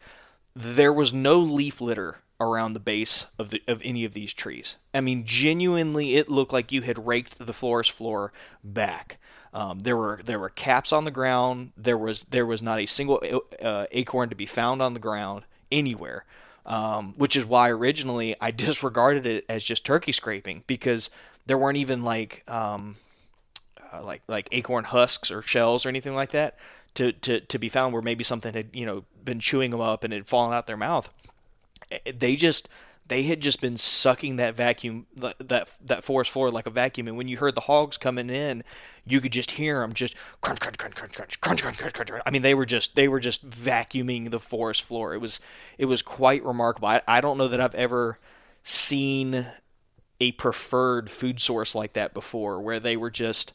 there 0.55 0.93
was 0.93 1.13
no 1.13 1.39
leaf 1.39 1.81
litter 1.81 2.17
around 2.39 2.73
the 2.73 2.79
base 2.79 3.25
of 3.39 3.49
the 3.49 3.61
of 3.67 3.81
any 3.83 4.03
of 4.05 4.13
these 4.13 4.33
trees. 4.33 4.77
I 4.93 5.01
mean, 5.01 5.25
genuinely, 5.25 6.15
it 6.15 6.29
looked 6.29 6.53
like 6.53 6.71
you 6.71 6.81
had 6.81 7.07
raked 7.07 7.39
the 7.43 7.53
forest 7.53 7.91
floor 7.91 8.33
back. 8.63 9.17
Um, 9.55 9.79
there 9.79 9.95
were 9.95 10.19
there 10.25 10.37
were 10.37 10.49
caps 10.49 10.91
on 10.91 11.05
the 11.05 11.11
ground. 11.11 11.71
There 11.77 11.97
was 11.97 12.25
there 12.25 12.45
was 12.45 12.61
not 12.61 12.79
a 12.79 12.85
single 12.85 13.21
uh, 13.61 13.85
acorn 13.91 14.29
to 14.29 14.35
be 14.35 14.45
found 14.45 14.81
on 14.81 14.93
the 14.93 14.99
ground 14.99 15.45
anywhere. 15.71 16.25
Um, 16.65 17.13
which 17.15 17.35
is 17.35 17.45
why 17.45 17.69
originally 17.69 18.35
I 18.41 18.51
disregarded 18.65 19.25
it 19.25 19.45
as 19.47 19.63
just 19.63 19.85
turkey 19.85 20.11
scraping 20.11 20.63
because 20.67 21.09
there 21.45 21.57
weren't 21.59 21.77
even 21.77 22.03
like 22.03 22.43
um, 22.49 22.97
uh, 23.93 24.03
like 24.03 24.23
like 24.27 24.49
acorn 24.51 24.83
husks 24.83 25.31
or 25.31 25.41
shells 25.41 25.85
or 25.85 25.89
anything 25.89 26.15
like 26.15 26.31
that. 26.31 26.57
to, 26.95 27.11
to, 27.11 27.41
to 27.41 27.59
be 27.59 27.69
found 27.69 27.93
where 27.93 28.01
maybe 28.01 28.23
something 28.23 28.53
had 28.53 28.69
you 28.73 28.85
know 28.85 29.03
been 29.23 29.39
chewing 29.39 29.71
them 29.71 29.81
up 29.81 30.03
and 30.03 30.11
had 30.13 30.27
fallen 30.27 30.53
out 30.53 30.67
their 30.67 30.77
mouth. 30.77 31.13
Eh, 31.91 32.11
they 32.17 32.35
just 32.35 32.67
they 33.07 33.23
had 33.23 33.39
just 33.39 33.61
been 33.61 33.77
sucking 33.77 34.37
that 34.37 34.55
vacuum 34.55 35.05
that 35.15 35.69
that 35.83 36.03
forest 36.03 36.31
floor 36.31 36.49
like 36.49 36.65
a 36.65 36.71
vacuum. 36.71 37.07
And 37.07 37.17
when 37.17 37.27
you 37.27 37.37
heard 37.37 37.55
the 37.55 37.61
hogs 37.61 37.97
coming 37.97 38.29
in 38.29 38.63
you 39.05 39.21
could 39.21 39.31
just 39.31 39.51
hear 39.51 39.79
them 39.79 39.93
just 39.93 40.15
crunch 40.41 40.59
crunch 40.59 40.77
crunch 40.77 40.95
crunch 40.95 41.13
crunch 41.15 41.41
crunch 41.41 41.61
crunch 41.61 41.77
crunch 41.77 41.93
crunch. 41.93 42.23
I 42.25 42.31
mean 42.31 42.41
they 42.41 42.55
were 42.55 42.65
just 42.65 42.95
they 42.95 43.07
were 43.07 43.19
just 43.19 43.47
vacuuming 43.47 44.31
the 44.31 44.39
forest 44.39 44.81
floor. 44.83 45.13
It 45.13 45.19
was 45.19 45.39
it 45.77 45.85
was 45.85 46.01
quite 46.01 46.43
remarkable. 46.43 46.87
I, 46.87 47.01
I 47.07 47.21
don't 47.21 47.37
know 47.37 47.47
that 47.47 47.61
i've 47.61 47.75
ever 47.75 48.19
seen 48.63 49.45
a 50.19 50.31
preferred 50.33 51.09
food 51.09 51.39
source 51.39 51.75
like 51.75 51.93
that 51.93 52.13
before 52.13 52.59
where 52.61 52.79
they 52.79 52.97
were 52.97 53.11
just 53.11 53.53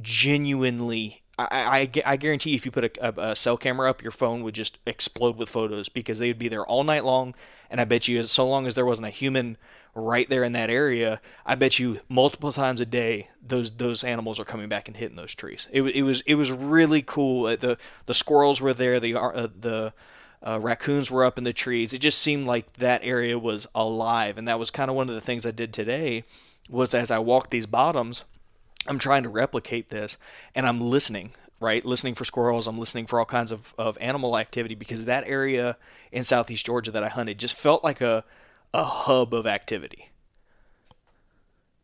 genuinely 0.00 1.19
I, 1.50 1.80
I, 1.82 1.90
I 2.04 2.16
guarantee 2.16 2.50
you 2.50 2.56
if 2.56 2.64
you 2.64 2.72
put 2.72 2.84
a, 2.98 3.06
a, 3.06 3.30
a, 3.30 3.36
cell 3.36 3.56
camera 3.56 3.88
up, 3.88 4.02
your 4.02 4.12
phone 4.12 4.42
would 4.42 4.54
just 4.54 4.78
explode 4.86 5.36
with 5.36 5.48
photos 5.48 5.88
because 5.88 6.18
they 6.18 6.28
would 6.28 6.38
be 6.38 6.48
there 6.48 6.66
all 6.66 6.84
night 6.84 7.04
long. 7.04 7.34
And 7.70 7.80
I 7.80 7.84
bet 7.84 8.08
you, 8.08 8.22
so 8.24 8.48
long 8.48 8.66
as 8.66 8.74
there 8.74 8.84
wasn't 8.84 9.08
a 9.08 9.10
human 9.10 9.56
right 9.94 10.28
there 10.28 10.44
in 10.44 10.52
that 10.52 10.70
area, 10.70 11.20
I 11.46 11.54
bet 11.54 11.78
you 11.78 12.00
multiple 12.08 12.52
times 12.52 12.80
a 12.80 12.86
day 12.86 13.28
those 13.44 13.72
those 13.72 14.04
animals 14.04 14.38
are 14.38 14.44
coming 14.44 14.68
back 14.68 14.88
and 14.88 14.96
hitting 14.96 15.16
those 15.16 15.34
trees. 15.34 15.68
It, 15.72 15.82
it 15.82 16.02
was 16.02 16.22
it 16.26 16.34
was 16.34 16.50
really 16.50 17.02
cool. 17.02 17.46
Uh, 17.46 17.56
the 17.56 17.78
the 18.06 18.14
squirrels 18.14 18.60
were 18.60 18.74
there. 18.74 19.00
The 19.00 19.14
uh, 19.14 19.48
the 19.58 19.92
uh, 20.46 20.58
raccoons 20.60 21.10
were 21.10 21.24
up 21.24 21.38
in 21.38 21.44
the 21.44 21.52
trees. 21.52 21.92
It 21.92 21.98
just 21.98 22.18
seemed 22.18 22.46
like 22.46 22.74
that 22.74 23.02
area 23.04 23.38
was 23.38 23.66
alive, 23.74 24.38
and 24.38 24.48
that 24.48 24.58
was 24.58 24.70
kind 24.70 24.90
of 24.90 24.96
one 24.96 25.08
of 25.08 25.14
the 25.14 25.20
things 25.20 25.46
I 25.46 25.50
did 25.50 25.72
today. 25.72 26.24
Was 26.68 26.94
as 26.94 27.10
I 27.10 27.18
walked 27.18 27.50
these 27.50 27.66
bottoms, 27.66 28.24
I'm 28.86 28.98
trying 28.98 29.22
to 29.24 29.28
replicate 29.28 29.90
this, 29.90 30.16
and 30.54 30.66
I'm 30.66 30.80
listening 30.80 31.32
right? 31.60 31.84
Listening 31.84 32.14
for 32.14 32.24
squirrels, 32.24 32.66
I'm 32.66 32.78
listening 32.78 33.06
for 33.06 33.18
all 33.18 33.26
kinds 33.26 33.52
of, 33.52 33.74
of 33.78 33.98
animal 34.00 34.38
activity 34.38 34.74
because 34.74 35.04
that 35.04 35.24
area 35.26 35.76
in 36.10 36.24
southeast 36.24 36.66
Georgia 36.66 36.90
that 36.90 37.04
I 37.04 37.08
hunted 37.08 37.38
just 37.38 37.54
felt 37.54 37.84
like 37.84 38.00
a 38.00 38.24
a 38.72 38.84
hub 38.84 39.34
of 39.34 39.46
activity. 39.46 40.10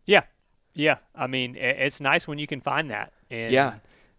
Yeah, 0.05 0.23
yeah. 0.73 0.99
I 1.15 1.27
mean, 1.27 1.57
it's 1.57 2.01
nice 2.01 2.29
when 2.29 2.39
you 2.39 2.47
can 2.47 2.61
find 2.61 2.91
that. 2.91 3.13
And 3.29 3.53
yeah. 3.53 3.75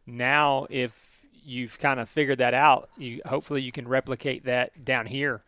Now, 0.05 0.67
if 0.69 1.25
you've 1.43 1.79
kind 1.79 1.99
of 1.99 2.09
figured 2.09 2.39
that 2.39 2.53
out, 2.53 2.89
you 2.97 3.21
hopefully 3.25 3.61
you 3.61 3.71
can 3.71 3.87
replicate 3.87 4.45
that 4.45 4.83
down 4.83 5.05
here, 5.05 5.43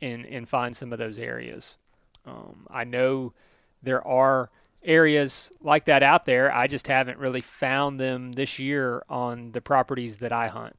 and 0.00 0.24
and 0.24 0.48
find 0.48 0.76
some 0.76 0.92
of 0.92 0.98
those 0.98 1.18
areas. 1.18 1.78
Um, 2.24 2.66
I 2.70 2.84
know 2.84 3.32
there 3.82 4.06
are 4.06 4.50
areas 4.84 5.52
like 5.60 5.86
that 5.86 6.02
out 6.02 6.24
there. 6.24 6.52
I 6.52 6.66
just 6.66 6.86
haven't 6.86 7.18
really 7.18 7.40
found 7.40 8.00
them 8.00 8.32
this 8.32 8.58
year 8.58 9.02
on 9.08 9.52
the 9.52 9.60
properties 9.60 10.16
that 10.16 10.32
I 10.32 10.48
hunt. 10.48 10.76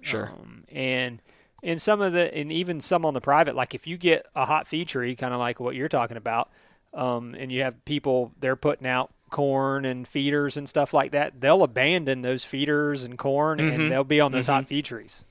Sure. 0.00 0.32
Um, 0.34 0.64
and 0.68 1.22
and 1.62 1.80
some 1.80 2.00
of 2.00 2.12
the 2.12 2.32
and 2.34 2.52
even 2.52 2.80
some 2.80 3.06
on 3.06 3.14
the 3.14 3.20
private, 3.20 3.54
like 3.54 3.74
if 3.74 3.86
you 3.86 3.96
get 3.96 4.26
a 4.34 4.44
hot 4.44 4.66
feed 4.66 4.88
tree, 4.88 5.16
kind 5.16 5.32
of 5.32 5.40
like 5.40 5.60
what 5.60 5.74
you're 5.74 5.88
talking 5.88 6.16
about, 6.16 6.50
um, 6.92 7.34
and 7.38 7.50
you 7.50 7.62
have 7.62 7.84
people 7.84 8.32
they're 8.40 8.56
putting 8.56 8.86
out 8.86 9.12
corn 9.30 9.84
and 9.84 10.06
feeders 10.06 10.56
and 10.56 10.68
stuff 10.68 10.92
like 10.92 11.12
that, 11.12 11.40
they'll 11.40 11.62
abandon 11.62 12.20
those 12.20 12.44
feeders 12.44 13.04
and 13.04 13.18
corn 13.18 13.58
mm-hmm. 13.58 13.80
and 13.80 13.92
they'll 13.92 14.04
be 14.04 14.20
on 14.20 14.32
those 14.32 14.44
mm-hmm. 14.44 14.54
hot 14.54 14.68
feed 14.68 14.84
trees. 14.84 15.24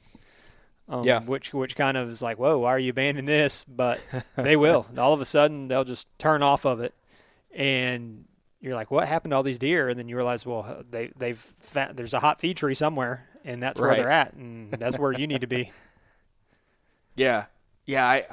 Um, 0.89 1.03
yeah. 1.05 1.21
Which 1.21 1.53
which 1.53 1.76
kind 1.76 1.95
of 1.95 2.09
is 2.09 2.21
like, 2.21 2.38
whoa, 2.38 2.57
why 2.57 2.74
are 2.74 2.80
you 2.80 2.89
abandoning 2.89 3.26
this? 3.26 3.63
But 3.63 4.01
they 4.36 4.55
will. 4.55 4.88
All 4.97 5.13
of 5.13 5.21
a 5.21 5.26
sudden, 5.26 5.67
they'll 5.67 5.86
just 5.86 6.07
turn 6.17 6.43
off 6.43 6.65
of 6.65 6.80
it 6.80 6.93
and 7.54 8.26
you're 8.62 8.76
like, 8.76 8.91
what 8.91 9.08
happened 9.08 9.32
to 9.32 9.36
all 9.36 9.43
these 9.43 9.60
deer? 9.60 9.89
And 9.89 9.99
then 9.99 10.08
you 10.08 10.16
realize, 10.16 10.45
well, 10.45 10.84
they 10.89 11.12
they've 11.18 11.38
found, 11.38 11.97
there's 11.97 12.14
a 12.14 12.20
hot 12.20 12.39
feed 12.39 12.58
tree 12.58 12.76
somewhere, 12.76 13.28
and 13.43 13.62
that's 13.62 13.80
right. 13.80 13.88
where 13.88 13.95
they're 13.97 14.10
at, 14.10 14.34
and 14.34 14.72
that's 14.72 14.97
where 14.97 15.12
you 15.12 15.28
need 15.28 15.41
to 15.41 15.47
be. 15.47 15.72
Yeah, 17.16 17.45
yeah. 17.86 18.08
I 18.08 18.26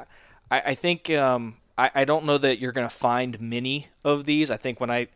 I, 0.50 0.62
I 0.68 0.74
think 0.74 1.10
um, 1.10 1.58
I 1.76 1.90
I 1.94 2.04
don't 2.06 2.24
know 2.24 2.38
that 2.38 2.60
you're 2.60 2.72
going 2.72 2.88
to 2.88 2.94
find 2.94 3.38
many 3.38 3.88
of 4.04 4.24
these. 4.24 4.50
I 4.50 4.56
think 4.56 4.80
when 4.80 4.90
I 4.90 5.08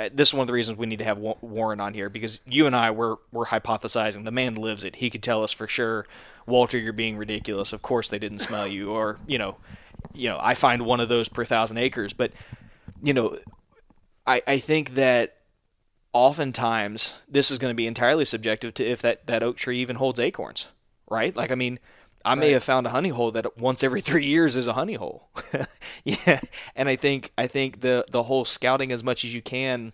uh, 0.00 0.08
this 0.12 0.28
is 0.28 0.34
one 0.34 0.42
of 0.42 0.46
the 0.46 0.52
reasons 0.52 0.78
we 0.78 0.86
need 0.86 0.98
to 0.98 1.04
have 1.04 1.18
Warren 1.18 1.80
on 1.80 1.94
here 1.94 2.08
because 2.08 2.40
you 2.46 2.66
and 2.66 2.74
I 2.74 2.90
were 2.90 3.18
were 3.32 3.46
hypothesizing. 3.46 4.24
The 4.24 4.30
man 4.30 4.54
lives 4.54 4.84
it. 4.84 4.96
He 4.96 5.10
could 5.10 5.22
tell 5.22 5.42
us 5.42 5.52
for 5.52 5.66
sure. 5.66 6.06
Walter, 6.46 6.78
you're 6.78 6.92
being 6.92 7.16
ridiculous. 7.16 7.72
Of 7.72 7.82
course 7.82 8.10
they 8.10 8.18
didn't 8.18 8.38
smell 8.38 8.66
you, 8.66 8.90
or 8.90 9.18
you 9.26 9.38
know, 9.38 9.56
you 10.14 10.28
know, 10.28 10.38
I 10.40 10.54
find 10.54 10.86
one 10.86 11.00
of 11.00 11.08
those 11.08 11.28
per 11.28 11.44
thousand 11.44 11.78
acres, 11.78 12.12
but 12.12 12.32
you 13.02 13.14
know, 13.14 13.38
I, 14.26 14.42
I 14.46 14.58
think 14.58 14.94
that 14.94 15.36
oftentimes 16.12 17.16
this 17.28 17.50
is 17.50 17.58
going 17.58 17.70
to 17.70 17.76
be 17.76 17.86
entirely 17.86 18.24
subjective 18.24 18.74
to 18.74 18.84
if 18.84 19.02
that, 19.02 19.26
that 19.26 19.42
oak 19.42 19.56
tree 19.56 19.78
even 19.78 19.96
holds 19.96 20.20
acorns, 20.20 20.68
right? 21.08 21.34
Like, 21.34 21.52
I 21.52 21.54
mean, 21.54 21.78
I 22.24 22.34
may 22.34 22.52
have 22.52 22.64
found 22.64 22.86
a 22.86 22.90
honey 22.90 23.08
hole 23.08 23.30
that 23.32 23.56
once 23.58 23.82
every 23.82 24.00
three 24.00 24.26
years 24.26 24.56
is 24.56 24.66
a 24.66 24.74
honey 24.74 24.94
hole. 24.94 25.28
yeah. 26.04 26.40
And 26.76 26.88
I 26.88 26.96
think, 26.96 27.32
I 27.38 27.46
think 27.46 27.80
the, 27.80 28.04
the 28.10 28.24
whole 28.24 28.44
scouting 28.44 28.92
as 28.92 29.02
much 29.02 29.24
as 29.24 29.34
you 29.34 29.40
can, 29.40 29.92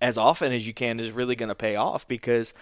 as 0.00 0.18
often 0.18 0.52
as 0.52 0.66
you 0.66 0.74
can 0.74 1.00
is 1.00 1.10
really 1.10 1.36
going 1.36 1.48
to 1.48 1.54
pay 1.54 1.76
off 1.76 2.06
because, 2.06 2.52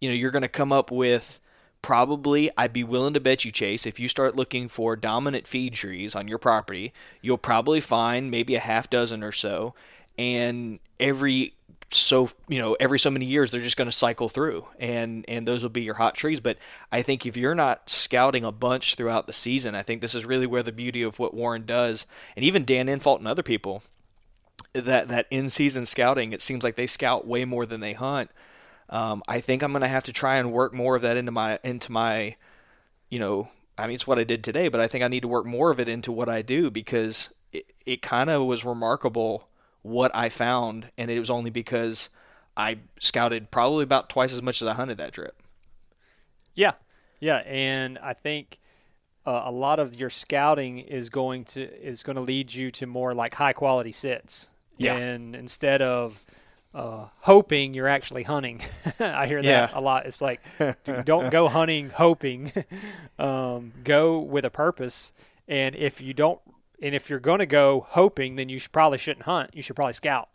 you 0.00 0.08
know, 0.08 0.14
you're 0.14 0.30
going 0.30 0.42
to 0.42 0.48
come 0.48 0.72
up 0.72 0.90
with, 0.90 1.40
probably 1.84 2.50
I'd 2.56 2.72
be 2.72 2.82
willing 2.82 3.12
to 3.12 3.20
bet 3.20 3.44
you 3.44 3.50
Chase 3.50 3.84
if 3.84 4.00
you 4.00 4.08
start 4.08 4.36
looking 4.36 4.68
for 4.68 4.96
dominant 4.96 5.46
feed 5.46 5.74
trees 5.74 6.14
on 6.14 6.28
your 6.28 6.38
property, 6.38 6.94
you'll 7.20 7.36
probably 7.36 7.78
find 7.82 8.30
maybe 8.30 8.54
a 8.54 8.60
half 8.60 8.88
dozen 8.88 9.22
or 9.22 9.32
so. 9.32 9.74
And 10.16 10.78
every 10.98 11.52
so 11.90 12.30
you 12.48 12.58
know 12.58 12.74
every 12.80 12.98
so 12.98 13.10
many 13.10 13.26
years 13.26 13.50
they're 13.50 13.60
just 13.60 13.76
going 13.76 13.86
to 13.86 13.92
cycle 13.92 14.30
through 14.30 14.66
and 14.78 15.26
and 15.28 15.46
those 15.46 15.62
will 15.62 15.68
be 15.68 15.82
your 15.82 15.96
hot 15.96 16.14
trees. 16.14 16.40
But 16.40 16.56
i 16.90 17.02
think 17.02 17.26
if 17.26 17.36
you're 17.36 17.54
not 17.54 17.90
scouting 17.90 18.44
a 18.44 18.50
bunch 18.50 18.94
throughout 18.94 19.26
the 19.26 19.34
season 19.34 19.74
i 19.74 19.82
think 19.82 20.00
this 20.00 20.14
is 20.14 20.24
really 20.24 20.46
where 20.46 20.62
the 20.62 20.72
beauty 20.72 21.02
of 21.02 21.18
what 21.18 21.34
warren 21.34 21.66
does 21.66 22.06
and 22.34 22.44
even 22.44 22.64
dan 22.64 22.86
infalt 22.86 23.18
and 23.18 23.28
other 23.28 23.42
people 23.42 23.82
that 24.72 25.08
that 25.08 25.26
in 25.30 25.48
season 25.48 25.84
scouting 25.84 26.32
it 26.32 26.40
seems 26.40 26.64
like 26.64 26.74
they 26.74 26.86
scout 26.86 27.26
way 27.26 27.44
more 27.44 27.66
than 27.66 27.80
they 27.80 27.92
hunt 27.92 28.30
um, 28.88 29.22
I 29.26 29.40
think 29.40 29.62
I'm 29.62 29.72
going 29.72 29.82
to 29.82 29.88
have 29.88 30.04
to 30.04 30.12
try 30.12 30.36
and 30.36 30.52
work 30.52 30.72
more 30.74 30.96
of 30.96 31.02
that 31.02 31.16
into 31.16 31.32
my 31.32 31.58
into 31.64 31.90
my, 31.92 32.36
you 33.08 33.18
know, 33.18 33.48
I 33.76 33.86
mean 33.86 33.94
it's 33.94 34.06
what 34.06 34.18
I 34.18 34.24
did 34.24 34.44
today, 34.44 34.68
but 34.68 34.80
I 34.80 34.88
think 34.88 35.04
I 35.04 35.08
need 35.08 35.20
to 35.20 35.28
work 35.28 35.46
more 35.46 35.70
of 35.70 35.80
it 35.80 35.88
into 35.88 36.12
what 36.12 36.28
I 36.28 36.42
do 36.42 36.70
because 36.70 37.30
it, 37.52 37.72
it 37.86 38.02
kind 38.02 38.30
of 38.30 38.44
was 38.44 38.64
remarkable 38.64 39.48
what 39.82 40.10
I 40.14 40.30
found, 40.30 40.90
and 40.96 41.10
it 41.10 41.18
was 41.20 41.30
only 41.30 41.50
because 41.50 42.08
I 42.56 42.78
scouted 43.00 43.50
probably 43.50 43.84
about 43.84 44.08
twice 44.08 44.32
as 44.32 44.42
much 44.42 44.62
as 44.62 44.68
I 44.68 44.74
hunted 44.74 44.98
that 44.98 45.12
trip. 45.12 45.40
Yeah, 46.54 46.72
yeah, 47.20 47.38
and 47.38 47.98
I 47.98 48.14
think 48.14 48.60
uh, 49.26 49.42
a 49.44 49.52
lot 49.52 49.78
of 49.78 49.98
your 49.98 50.10
scouting 50.10 50.78
is 50.78 51.10
going 51.10 51.44
to 51.44 51.62
is 51.62 52.02
going 52.02 52.16
to 52.16 52.22
lead 52.22 52.52
you 52.52 52.70
to 52.72 52.86
more 52.86 53.14
like 53.14 53.34
high 53.34 53.52
quality 53.52 53.92
sits. 53.92 54.50
Yeah, 54.76 54.94
and 54.94 55.36
instead 55.36 55.82
of 55.82 56.24
uh, 56.74 57.06
hoping 57.20 57.72
you're 57.72 57.88
actually 57.88 58.24
hunting. 58.24 58.60
I 59.00 59.26
hear 59.26 59.40
that 59.40 59.70
yeah. 59.70 59.78
a 59.78 59.80
lot. 59.80 60.06
It's 60.06 60.20
like, 60.20 60.40
dude, 60.58 60.76
don't 61.04 61.30
go 61.30 61.48
hunting 61.48 61.90
hoping. 61.90 62.52
um, 63.18 63.72
go 63.84 64.18
with 64.18 64.44
a 64.44 64.50
purpose. 64.50 65.12
And 65.46 65.76
if 65.76 66.00
you 66.00 66.12
don't, 66.12 66.40
and 66.82 66.94
if 66.94 67.08
you're 67.08 67.20
going 67.20 67.38
to 67.38 67.46
go 67.46 67.86
hoping, 67.90 68.36
then 68.36 68.48
you 68.48 68.58
should 68.58 68.72
probably 68.72 68.98
shouldn't 68.98 69.24
hunt. 69.24 69.50
You 69.54 69.62
should 69.62 69.76
probably 69.76 69.92
scout, 69.92 70.28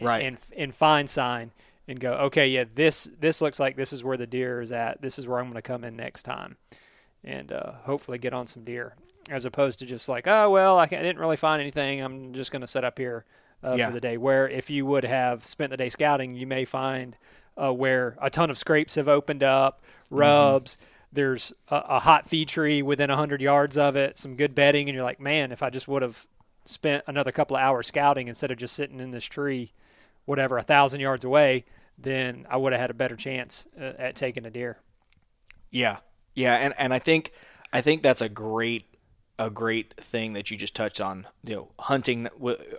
right? 0.00 0.24
And 0.24 0.38
and 0.56 0.74
find 0.74 1.08
sign 1.08 1.52
and 1.88 1.98
go, 1.98 2.12
okay, 2.12 2.48
yeah, 2.48 2.64
this 2.74 3.08
this 3.18 3.40
looks 3.40 3.58
like 3.58 3.76
this 3.76 3.92
is 3.92 4.04
where 4.04 4.16
the 4.16 4.26
deer 4.26 4.60
is 4.60 4.72
at. 4.72 5.00
This 5.00 5.18
is 5.18 5.26
where 5.26 5.38
I'm 5.38 5.46
going 5.46 5.54
to 5.54 5.62
come 5.62 5.84
in 5.84 5.96
next 5.96 6.24
time, 6.24 6.56
and 7.24 7.50
uh, 7.50 7.72
hopefully 7.84 8.18
get 8.18 8.34
on 8.34 8.46
some 8.46 8.64
deer, 8.64 8.94
as 9.30 9.46
opposed 9.46 9.78
to 9.78 9.86
just 9.86 10.08
like, 10.08 10.26
oh 10.26 10.50
well, 10.50 10.76
I, 10.76 10.84
I 10.84 10.86
didn't 10.86 11.18
really 11.18 11.36
find 11.36 11.62
anything. 11.62 12.00
I'm 12.02 12.34
just 12.34 12.50
going 12.50 12.62
to 12.62 12.68
set 12.68 12.84
up 12.84 12.98
here 12.98 13.24
uh, 13.62 13.74
yeah. 13.78 13.86
for 13.86 13.92
the 13.92 14.00
day. 14.00 14.16
Where 14.16 14.48
if 14.48 14.70
you 14.70 14.86
would 14.86 15.04
have 15.04 15.46
spent 15.46 15.70
the 15.70 15.76
day 15.76 15.88
scouting, 15.88 16.34
you 16.34 16.46
may 16.46 16.64
find 16.64 17.16
uh, 17.56 17.72
where 17.72 18.16
a 18.20 18.30
ton 18.30 18.50
of 18.50 18.58
scrapes 18.58 18.94
have 18.94 19.08
opened 19.08 19.42
up, 19.42 19.82
mm-hmm. 20.06 20.16
rubs. 20.16 20.76
Mm-hmm. 20.76 20.86
There's 21.14 21.52
a, 21.68 21.76
a, 21.76 21.98
hot 21.98 22.26
feed 22.26 22.48
tree 22.48 22.80
within 22.80 23.10
100 23.10 23.42
yards 23.42 23.76
of 23.76 23.96
it, 23.96 24.16
some 24.16 24.34
good 24.34 24.54
bedding, 24.54 24.88
and 24.88 24.96
you're 24.96 25.04
like, 25.04 25.20
man, 25.20 25.52
if 25.52 25.62
I 25.62 25.68
just 25.68 25.86
would 25.86 26.00
have 26.00 26.26
spent 26.64 27.04
another 27.06 27.32
couple 27.32 27.56
of 27.56 27.62
hours 27.62 27.86
scouting 27.86 28.28
instead 28.28 28.50
of 28.50 28.56
just 28.56 28.74
sitting 28.74 28.98
in 28.98 29.10
this 29.10 29.24
tree, 29.24 29.72
whatever, 30.24 30.56
a 30.56 30.62
thousand 30.62 31.00
yards 31.00 31.24
away, 31.24 31.66
then 31.98 32.46
I 32.48 32.56
would 32.56 32.72
have 32.72 32.80
had 32.80 32.90
a 32.90 32.94
better 32.94 33.16
chance 33.16 33.66
uh, 33.78 33.92
at 33.98 34.16
taking 34.16 34.46
a 34.46 34.50
deer. 34.50 34.78
Yeah, 35.70 35.98
yeah, 36.34 36.54
and 36.54 36.74
and 36.78 36.94
I 36.94 36.98
think 36.98 37.32
I 37.72 37.80
think 37.80 38.02
that's 38.02 38.20
a 38.20 38.28
great 38.28 38.86
a 39.38 39.50
great 39.50 39.94
thing 39.94 40.32
that 40.34 40.50
you 40.50 40.56
just 40.56 40.74
touched 40.74 41.00
on. 41.00 41.26
You 41.44 41.56
know, 41.56 41.68
hunting. 41.78 42.28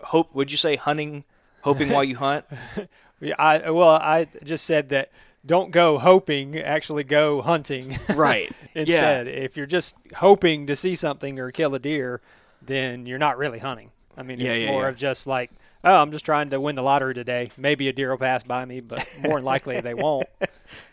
Hope. 0.04 0.34
Would 0.34 0.52
you 0.52 0.58
say 0.58 0.76
hunting, 0.76 1.24
hoping 1.62 1.90
while 1.90 2.04
you 2.04 2.16
hunt? 2.16 2.46
yeah. 3.20 3.36
I 3.38 3.70
well, 3.70 3.90
I 3.90 4.28
just 4.44 4.66
said 4.66 4.90
that. 4.90 5.12
Don't 5.46 5.72
go 5.72 5.98
hoping. 5.98 6.58
Actually, 6.58 7.04
go 7.04 7.42
hunting. 7.42 7.98
Right. 8.16 8.50
Instead, 8.76 9.28
yeah. 9.28 9.34
if 9.34 9.58
you're 9.58 9.66
just 9.66 9.96
hoping 10.16 10.68
to 10.68 10.76
see 10.76 10.96
something 10.96 11.38
or 11.38 11.52
kill 11.52 11.76
a 11.76 11.80
deer, 11.80 12.22
then 12.62 13.06
you're 13.06 13.20
not 13.20 13.38
really 13.38 13.60
hunting. 13.60 13.92
I 14.18 14.24
mean, 14.24 14.40
it's 14.40 14.56
yeah, 14.56 14.66
yeah, 14.66 14.72
more 14.72 14.88
of 14.88 14.96
just 14.96 15.28
like, 15.28 15.52
oh, 15.84 16.02
I'm 16.02 16.12
just 16.12 16.24
trying 16.24 16.52
to 16.52 16.62
win 16.62 16.76
the 16.76 16.82
lottery 16.82 17.14
today. 17.14 17.52
Maybe 17.58 17.90
a 17.90 17.94
deer 17.94 18.12
will 18.12 18.18
pass 18.18 18.44
by 18.44 18.64
me, 18.66 18.80
but 18.80 19.06
more 19.22 19.36
than 19.36 19.44
likely 19.44 19.82
they 19.82 19.94
won't. 19.94 20.28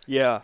Yeah. 0.07 0.41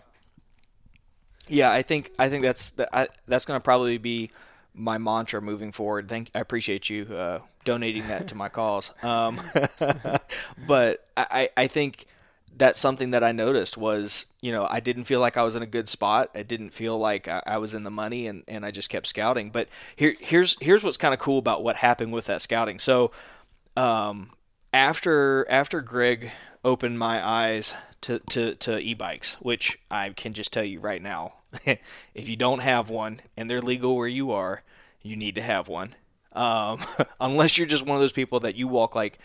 Yeah, 1.49 1.73
I 1.73 1.83
think 1.83 2.13
I 2.19 2.29
think 2.29 2.45
that's 2.45 2.73
I, 2.93 3.09
that's 3.27 3.45
going 3.45 3.57
to 3.59 3.63
probably 3.63 3.99
be 3.99 4.31
my 4.77 4.99
mantra 4.99 5.41
moving 5.41 5.73
forward. 5.73 6.09
Thank 6.09 6.31
I 6.35 6.41
appreciate 6.41 6.89
you 6.91 7.07
uh, 7.07 7.41
donating 7.65 8.07
that 8.09 8.29
to 8.29 8.35
my 8.35 8.49
cause. 8.49 8.93
Um, 9.03 9.41
but 10.67 11.07
I, 11.17 11.51
I 11.57 11.67
think 11.67 12.07
that's 12.57 12.81
something 12.81 13.11
that 13.11 13.23
I 13.23 13.33
noticed 13.33 13.77
was, 13.77 14.27
you 14.41 14.53
know, 14.53 14.67
I 14.69 14.81
didn't 14.81 15.05
feel 15.05 15.21
like 15.21 15.37
I 15.37 15.43
was 15.43 15.57
in 15.57 15.63
a 15.63 15.67
good 15.67 15.89
spot. 15.89 16.31
I 16.35 16.43
didn't 16.43 16.71
feel 16.71 16.99
like 16.99 17.29
I, 17.29 17.43
I 17.47 17.59
was 17.59 17.75
in 17.75 17.85
the 17.85 17.91
money 17.91 18.27
and, 18.27 18.45
and 18.49 18.65
I 18.65 18.71
just 18.71 18.89
kept 18.89 19.07
scouting. 19.07 19.51
But 19.51 19.69
here 19.95 20.15
here's 20.21 20.57
here's 20.61 20.85
what's 20.85 20.97
kind 20.97 21.15
of 21.15 21.21
cool 21.21 21.39
about 21.39 21.63
what 21.63 21.77
happened 21.77 22.13
with 22.13 22.27
that 22.27 22.43
scouting. 22.43 22.79
So 22.79 23.13
um, 23.77 24.31
after 24.73 25.47
after 25.51 25.81
Greg 25.81 26.31
opened 26.65 26.99
my 26.99 27.27
eyes 27.27 27.75
to, 28.03 28.19
to, 28.19 28.55
to 28.57 28.79
e-bikes, 28.79 29.35
which 29.35 29.79
I 29.91 30.11
can 30.11 30.33
just 30.33 30.53
tell 30.53 30.65
you 30.65 30.81
right 30.81 31.01
now, 31.01 31.35
if 32.15 32.29
you 32.29 32.37
don't 32.37 32.61
have 32.61 32.91
one 32.91 33.21
and 33.37 33.49
they're 33.49 33.61
legal 33.61 33.97
where 33.97 34.09
you 34.09 34.31
are, 34.33 34.63
you 35.03 35.17
need 35.17 35.35
to 35.37 35.43
have 35.43 35.69
one. 35.69 35.95
Um, 36.33 36.81
unless 37.21 37.59
you're 37.59 37.67
just 37.67 37.87
one 37.87 37.97
of 37.97 38.01
those 38.01 38.13
people 38.13 38.41
that 38.41 38.57
you 38.57 38.69
walk 38.69 38.95
like 38.95 39.19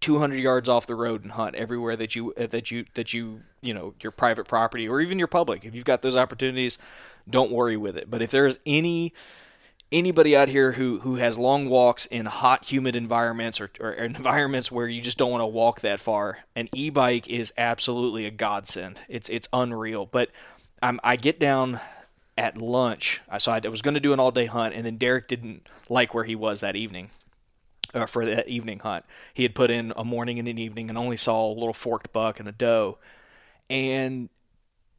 200 0.00 0.38
yards 0.38 0.68
off 0.68 0.86
the 0.86 0.94
road 0.94 1.22
and 1.22 1.32
hunt 1.32 1.56
everywhere 1.56 1.96
that 1.96 2.14
you 2.14 2.32
that 2.36 2.70
you 2.70 2.84
that 2.94 3.12
you 3.12 3.42
you 3.62 3.74
know 3.74 3.94
your 4.02 4.12
private 4.12 4.46
property 4.46 4.88
or 4.88 5.00
even 5.00 5.18
your 5.18 5.28
public. 5.28 5.64
If 5.64 5.74
you've 5.74 5.84
got 5.84 6.02
those 6.02 6.16
opportunities, 6.16 6.78
don't 7.28 7.50
worry 7.50 7.76
with 7.76 7.96
it. 7.96 8.08
But 8.08 8.22
if 8.22 8.30
there's 8.30 8.58
any 8.64 9.12
anybody 9.90 10.36
out 10.36 10.48
here 10.48 10.72
who 10.72 11.00
who 11.00 11.16
has 11.16 11.36
long 11.38 11.68
walks 11.68 12.06
in 12.06 12.26
hot, 12.26 12.66
humid 12.66 12.94
environments 12.94 13.60
or, 13.60 13.70
or 13.80 13.92
environments 13.92 14.70
where 14.70 14.86
you 14.86 15.00
just 15.00 15.18
don't 15.18 15.30
want 15.30 15.42
to 15.42 15.46
walk 15.46 15.80
that 15.80 16.00
far, 16.00 16.38
an 16.54 16.68
e-bike 16.74 17.28
is 17.28 17.52
absolutely 17.58 18.24
a 18.26 18.30
godsend. 18.30 19.00
It's 19.08 19.28
it's 19.28 19.48
unreal. 19.52 20.06
But 20.06 20.30
I'm, 20.82 21.00
I 21.02 21.16
get 21.16 21.38
down 21.40 21.80
at 22.36 22.56
lunch. 22.56 23.20
So 23.38 23.52
I 23.52 23.60
was 23.68 23.82
going 23.82 23.94
to 23.94 24.00
do 24.00 24.12
an 24.12 24.20
all 24.20 24.30
day 24.30 24.46
hunt, 24.46 24.74
and 24.74 24.86
then 24.86 24.96
Derek 24.96 25.28
didn't 25.28 25.68
like 25.88 26.14
where 26.14 26.24
he 26.24 26.34
was 26.34 26.60
that 26.60 26.76
evening. 26.76 27.10
Uh, 27.94 28.04
for 28.04 28.26
that 28.26 28.46
evening 28.48 28.80
hunt, 28.80 29.02
he 29.32 29.44
had 29.44 29.54
put 29.54 29.70
in 29.70 29.94
a 29.96 30.04
morning 30.04 30.38
and 30.38 30.46
an 30.46 30.58
evening, 30.58 30.90
and 30.90 30.98
only 30.98 31.16
saw 31.16 31.50
a 31.50 31.54
little 31.54 31.72
forked 31.72 32.12
buck 32.12 32.38
and 32.38 32.46
a 32.46 32.52
doe. 32.52 32.98
And 33.70 34.28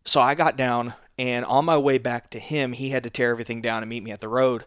so 0.05 0.19
I 0.19 0.33
got 0.33 0.57
down, 0.57 0.95
and 1.17 1.45
on 1.45 1.65
my 1.65 1.77
way 1.77 1.99
back 1.99 2.31
to 2.31 2.39
him, 2.39 2.73
he 2.73 2.89
had 2.89 3.03
to 3.03 3.11
tear 3.11 3.29
everything 3.29 3.61
down 3.61 3.83
and 3.83 3.89
meet 3.91 4.03
me 4.03 4.09
at 4.09 4.21
the 4.21 4.27
road. 4.27 4.65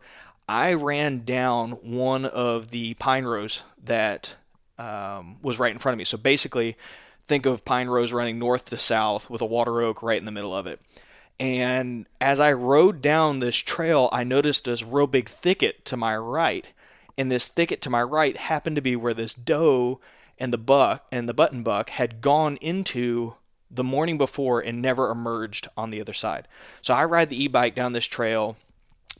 I 0.49 0.73
ran 0.75 1.25
down 1.25 1.73
one 1.73 2.25
of 2.25 2.71
the 2.71 2.95
pine 2.95 3.25
rows 3.25 3.65
that 3.83 4.37
um, 4.79 5.39
was 5.43 5.59
right 5.59 5.73
in 5.73 5.81
front 5.81 5.95
of 5.95 5.99
me. 5.99 6.05
So 6.05 6.17
basically, 6.17 6.77
think 7.27 7.47
of 7.47 7.65
pine 7.65 7.89
rows 7.89 8.13
running 8.13 8.39
north 8.39 8.71
to 8.71 8.77
south 8.77 9.31
with 9.31 9.41
a 9.41 9.47
water 9.47 9.81
oak 9.81 10.03
right 10.03 10.19
in 10.19 10.25
the 10.25 10.31
middle 10.31 10.55
of 10.55 10.67
it. 10.67 10.81
And 11.39 12.07
as 12.21 12.39
I 12.39 12.53
rode 12.53 13.03
down 13.03 13.41
this 13.41 13.57
trail, 13.57 14.09
I 14.13 14.25
noticed 14.25 14.65
this 14.65 14.83
real 14.83 15.07
big 15.07 15.29
thicket 15.29 15.85
to 15.87 15.97
my 15.97 16.17
right. 16.17 16.67
And 17.19 17.31
this 17.31 17.49
thicket 17.49 17.81
to 17.83 17.91
my 17.91 18.03
right 18.03 18.37
happened 18.37 18.77
to 18.77 18.83
be 18.83 18.97
where 18.97 19.15
this 19.15 19.35
doe 19.35 20.01
and 20.39 20.53
the 20.53 20.59
buck 20.59 21.07
and 21.11 21.29
the 21.29 21.35
button 21.35 21.63
buck 21.63 21.91
had 21.91 22.21
gone 22.21 22.57
into 22.57 23.35
the 23.71 23.85
morning 23.85 24.19
before 24.19 24.61
and 24.61 24.83
never 24.83 25.11
emerged 25.11 25.67
on 25.77 25.91
the 25.91 26.01
other 26.01 26.13
side. 26.13 26.47
So 26.81 26.95
I 26.95 27.05
ride 27.05 27.31
the 27.31 27.43
e-bike 27.43 27.75
down 27.75 27.93
this 27.93 28.07
trail, 28.07 28.57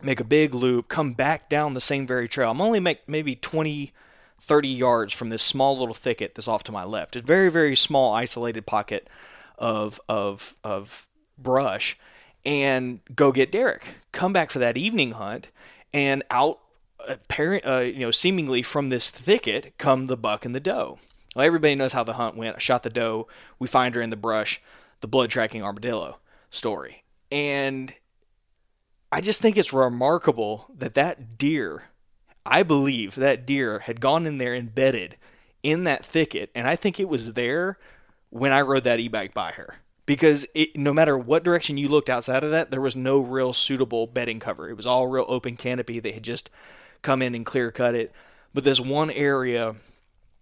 make 0.03 0.21
a 0.21 0.25
big 0.25 0.55
loop, 0.55 0.89
come 0.89 1.15
back 1.15 1.49
down 1.49 1.73
the 1.73 1.81
same 1.81 2.07
very 2.07 2.29
trail. 2.29 2.51
I'm 2.51 2.61
only 2.61 2.81
make 2.81 3.09
maybe 3.09 3.35
20 3.35 3.93
30 4.43 4.69
yards 4.69 5.13
from 5.13 5.31
this 5.31 5.43
small 5.43 5.79
little 5.79 5.95
thicket 5.95 6.35
that's 6.35 6.49
off 6.49 6.65
to 6.65 6.73
my 6.73 6.85
left. 6.85 7.17
A 7.17 7.23
very 7.23 7.51
very 7.51 7.77
small 7.77 8.13
isolated 8.13 8.67
pocket 8.67 9.09
of 9.59 10.01
of 10.09 10.55
of 10.65 11.07
brush 11.39 11.97
and 12.45 13.01
go 13.15 13.33
get 13.33 13.53
Derek. 13.53 13.85
Come 14.11 14.33
back 14.33 14.51
for 14.51 14.59
that 14.59 14.77
evening 14.77 15.13
hunt, 15.13 15.49
and 15.93 16.23
out, 16.31 16.59
apparent, 17.07 17.65
uh, 17.65 17.79
you 17.79 18.01
know, 18.01 18.11
seemingly 18.11 18.63
from 18.63 18.89
this 18.89 19.11
thicket 19.11 19.75
come 19.79 20.07
the 20.07 20.17
buck 20.17 20.45
and 20.45 20.55
the 20.55 20.61
doe. 20.61 20.99
Well, 21.35 21.47
everybody 21.47 21.75
knows 21.75 21.93
how 21.93 22.05
the 22.05 22.15
hunt 22.15 22.37
went. 22.37 22.57
I 22.57 22.59
shot 22.59 22.83
the 22.83 22.91
doe. 22.91 23.29
We 23.59 23.69
find 23.69 23.95
her 23.95 24.03
in 24.03 24.11
the 24.11 24.17
brush. 24.17 24.61
The 25.01 25.09
blood 25.09 25.31
tracking 25.31 25.65
armadillo 25.65 26.19
story, 26.51 27.03
and 27.33 27.93
I 29.11 29.21
just 29.21 29.41
think 29.41 29.57
it's 29.57 29.73
remarkable 29.73 30.67
that 30.79 30.95
that 30.95 31.37
deer, 31.37 31.85
I 32.45 32.63
believe 32.63 33.15
that 33.17 33.47
deer 33.47 33.81
had 33.81 34.01
gone 34.01 34.27
in 34.27 34.39
there 34.39 34.55
embedded 34.55 35.17
in 35.63 35.85
that 35.85 36.05
thicket, 36.05 36.51
and 36.55 36.67
I 36.67 36.77
think 36.77 36.99
it 36.99 37.09
was 37.09 37.35
there 37.35 37.79
when 38.31 38.53
I 38.53 38.63
rode 38.63 38.85
that 38.85 38.99
e-bike 38.99 39.35
by 39.35 39.53
her 39.53 39.77
because 40.07 40.47
it, 40.55 40.77
no 40.77 40.93
matter 40.93 41.17
what 41.17 41.45
direction 41.45 41.77
you 41.77 41.89
looked 41.89 42.11
outside 42.11 42.43
of 42.43 42.51
that, 42.51 42.71
there 42.71 42.81
was 42.81 42.97
no 42.97 43.21
real 43.21 43.53
suitable 43.53 44.07
bedding 44.07 44.41
cover. 44.41 44.69
It 44.69 44.77
was 44.77 44.87
all 44.87 45.07
real 45.07 45.27
open 45.29 45.57
canopy. 45.57 46.01
They 46.01 46.13
had 46.13 46.25
just 46.25 46.51
come 47.03 47.23
in 47.23 47.35
and 47.35 47.47
clear 47.47 47.71
cut 47.71 47.95
it. 47.95 48.13
But 48.55 48.65
this 48.65 48.81
one 48.81 49.11
area 49.11 49.77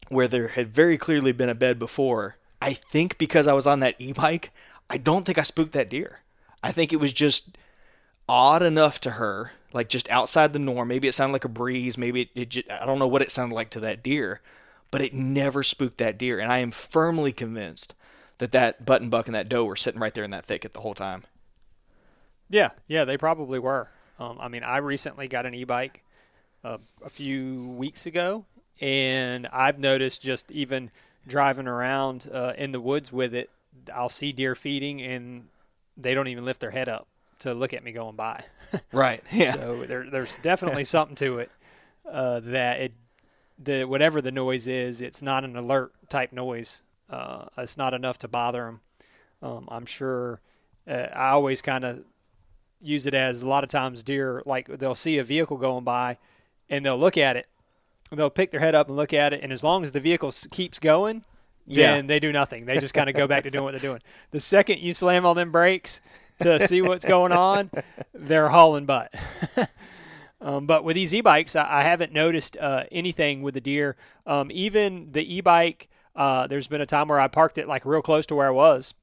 where 0.09 0.29
there 0.29 0.49
had 0.49 0.75
very 0.75 0.97
clearly 0.99 1.33
been 1.33 1.49
a 1.49 1.55
bed 1.55 1.79
before, 1.79 2.37
I 2.61 2.73
think 2.73 3.19
because 3.19 3.47
I 3.47 3.53
was 3.53 3.67
on 3.67 3.81
that 3.81 3.97
e-bike, 3.99 4.51
I 4.89 4.97
don't 4.97 5.25
think 5.25 5.39
I 5.39 5.43
spooked 5.43 5.73
that 5.73 5.91
deer. 5.91 6.21
I 6.63 6.73
think 6.73 6.93
it 6.93 7.01
was 7.01 7.13
just 7.13 7.57
odd 8.29 8.63
enough 8.63 9.01
to 9.01 9.13
her, 9.13 9.53
like 9.73 9.89
just 9.89 10.09
outside 10.11 10.53
the 10.53 10.59
norm. 10.59 10.89
Maybe 10.89 11.09
it 11.09 11.15
sounded 11.15 11.33
like 11.33 11.45
a 11.45 11.49
breeze. 11.49 11.97
Maybe 11.97 12.23
it, 12.23 12.29
it 12.35 12.49
just, 12.49 12.71
I 12.71 12.85
don't 12.85 12.99
know 12.99 13.09
what 13.09 13.23
it 13.23 13.31
sounded 13.31 13.55
like 13.55 13.71
to 13.71 13.81
that 13.81 14.03
deer, 14.03 14.41
but 14.91 15.01
it 15.01 15.15
never 15.15 15.63
spooked 15.63 15.99
that 15.99 16.19
deer. 16.19 16.39
And 16.39 16.53
I 16.53 16.59
am 16.59 16.71
firmly 16.71 17.33
convinced 17.33 17.95
that 18.39 18.53
that 18.53 18.85
button 18.85 19.11
buck 19.11 19.27
and 19.27 19.35
that 19.35 19.49
doe 19.49 19.65
were 19.65 19.77
sitting 19.77 20.01
right 20.01 20.15
there 20.15 20.25
in 20.25 20.31
that 20.31 20.47
thicket 20.47 20.75
the 20.75 20.81
whole 20.81 20.95
time. 20.95 21.25
Yeah, 22.49 22.71
yeah, 22.89 23.05
they 23.05 23.17
probably 23.17 23.59
were. 23.59 23.91
Um, 24.19 24.39
I 24.41 24.49
mean, 24.49 24.65
I 24.65 24.79
recently 24.79 25.29
got 25.29 25.47
an 25.47 25.55
e-bike 25.55 26.03
uh, 26.65 26.79
a 27.05 27.09
few 27.09 27.69
weeks 27.79 28.07
ago, 28.07 28.45
and 28.81 29.47
I've 29.47 29.79
noticed 29.79 30.21
just 30.21 30.51
even 30.51 30.91
driving 31.27 31.69
around 31.69 32.29
uh, 32.33 32.55
in 32.59 32.73
the 32.73 32.81
woods 32.81 33.13
with 33.13 33.35
it, 33.35 33.51
I'll 33.95 34.09
see 34.09 34.33
deer 34.33 34.55
feeding, 34.55 35.01
and 35.01 35.49
they 35.97 36.13
don't 36.13 36.29
even 36.29 36.45
lift 36.45 36.61
their 36.61 36.71
head 36.71 36.89
up 36.89 37.07
to 37.41 37.55
look 37.55 37.75
at 37.75 37.85
me 37.85 37.93
going 37.93 38.17
by. 38.17 38.45
right. 38.93 39.23
Yeah. 39.33 39.55
So 39.55 39.85
there, 39.87 40.09
there's 40.09 40.35
definitely 40.43 40.85
something 40.85 41.17
to 41.17 41.41
it 41.41 41.51
uh, 42.11 42.41
that 42.41 42.81
it, 42.81 42.93
the 43.59 43.85
whatever 43.85 44.23
the 44.23 44.33
noise 44.33 44.67
is, 44.67 45.01
it's 45.01 45.21
not 45.21 45.45
an 45.45 45.57
alert 45.57 45.93
type 46.09 46.33
noise 46.33 46.83
uh, 47.11 47.47
it's 47.59 47.77
not 47.77 47.93
enough 47.93 48.19
to 48.19 48.29
bother 48.29 48.65
them. 48.65 48.81
Um, 49.43 49.69
I'm 49.71 49.87
sure. 49.87 50.41
Uh, 50.89 51.09
I 51.13 51.31
always 51.31 51.61
kind 51.61 51.85
of 51.85 52.05
use 52.81 53.07
it 53.07 53.15
as 53.15 53.43
a 53.43 53.49
lot 53.49 53.63
of 53.63 53.69
times 53.69 54.03
deer 54.03 54.43
like 54.47 54.67
they'll 54.67 54.95
see 54.95 55.19
a 55.19 55.25
vehicle 55.25 55.57
going 55.57 55.85
by, 55.85 56.19
and 56.69 56.85
they'll 56.85 56.99
look 56.99 57.19
at 57.19 57.37
it, 57.37 57.47
they'll 58.11 58.31
pick 58.31 58.51
their 58.51 58.61
head 58.61 58.75
up 58.75 58.89
and 58.89 58.97
look 58.97 59.13
at 59.13 59.33
it, 59.33 59.41
and 59.43 59.53
as 59.53 59.63
long 59.63 59.83
as 59.83 59.93
the 59.93 60.01
vehicle 60.01 60.33
keeps 60.51 60.79
going, 60.79 61.25
yeah. 61.67 61.97
then 61.97 62.07
they 62.07 62.21
do 62.21 62.33
nothing. 62.33 62.65
They 62.65 62.79
just 62.79 62.95
kind 62.95 63.11
of 63.11 63.17
go 63.17 63.27
back 63.27 63.45
to 63.45 63.51
doing 63.51 63.65
what 63.65 63.73
they're 63.73 63.81
doing. 63.81 64.01
The 64.31 64.41
second 64.41 64.81
you 64.81 64.95
slam 64.95 65.27
on 65.27 65.37
them 65.37 65.53
brakes 65.53 66.01
to 66.41 66.67
see 66.67 66.83
what's 66.83 67.05
going 67.05 67.33
on, 67.33 67.71
they're 68.15 68.49
hauling 68.49 68.87
butt. 68.87 69.15
Um, 70.43 70.65
but 70.65 70.85
with 70.85 70.97
these 70.97 71.15
e-bikes, 71.15 71.55
I, 71.55 71.81
I 71.81 71.83
haven't 71.83 72.15
noticed 72.15 72.57
uh, 72.57 72.85
anything 72.91 73.43
with 73.43 73.53
the 73.53 73.61
deer. 73.61 73.95
Um, 74.27 74.51
even 74.51 75.13
the 75.13 75.35
e-bike 75.35 75.91
uh, 76.15 76.47
there's 76.47 76.67
been 76.67 76.81
a 76.81 76.87
time 76.87 77.09
where 77.09 77.21
I 77.21 77.29
parked 77.29 77.59
it 77.59 77.69
like 77.69 77.87
real 77.87 78.03
close 78.03 78.27
to 78.27 78.35
where 78.35 78.49
I 78.49 78.51
was. 78.51 78.95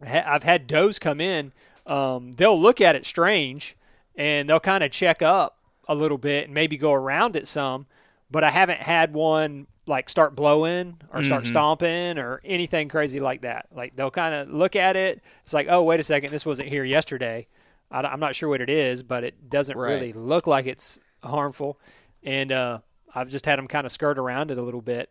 I've 0.00 0.42
had 0.42 0.66
does 0.66 0.98
come 0.98 1.20
in. 1.20 1.52
Um, 1.86 2.32
they'll 2.32 2.60
look 2.60 2.80
at 2.80 2.96
it 2.96 3.06
strange 3.06 3.76
and 4.14 4.48
they'll 4.48 4.60
kind 4.60 4.84
of 4.84 4.90
check 4.90 5.22
up 5.22 5.58
a 5.88 5.94
little 5.94 6.18
bit 6.18 6.44
and 6.44 6.54
maybe 6.54 6.76
go 6.76 6.92
around 6.92 7.36
it 7.36 7.48
some. 7.48 7.86
But 8.30 8.44
I 8.44 8.50
haven't 8.50 8.80
had 8.80 9.12
one 9.12 9.66
like 9.86 10.08
start 10.08 10.34
blowing 10.34 10.96
or 11.12 11.22
start 11.22 11.42
mm-hmm. 11.42 11.50
stomping 11.50 12.18
or 12.18 12.40
anything 12.44 12.88
crazy 12.88 13.20
like 13.20 13.42
that. 13.42 13.66
Like 13.74 13.96
they'll 13.96 14.10
kind 14.10 14.34
of 14.34 14.48
look 14.48 14.76
at 14.76 14.96
it. 14.96 15.22
It's 15.42 15.52
like, 15.52 15.66
oh, 15.68 15.82
wait 15.82 16.00
a 16.00 16.02
second, 16.02 16.30
this 16.30 16.46
wasn't 16.46 16.68
here 16.68 16.84
yesterday. 16.84 17.46
I, 17.90 18.12
am 18.12 18.20
not 18.20 18.34
sure 18.34 18.48
what 18.48 18.60
it 18.60 18.70
is, 18.70 19.02
but 19.02 19.24
it 19.24 19.50
doesn't 19.50 19.76
right. 19.76 19.92
really 19.92 20.12
look 20.12 20.46
like 20.46 20.66
it's 20.66 20.98
harmful. 21.22 21.78
And 22.22 22.50
uh, 22.50 22.78
I've 23.14 23.28
just 23.28 23.46
had 23.46 23.58
them 23.58 23.66
kind 23.66 23.86
of 23.86 23.92
skirt 23.92 24.18
around 24.18 24.50
it 24.50 24.58
a 24.58 24.62
little 24.62 24.80
bit 24.80 25.10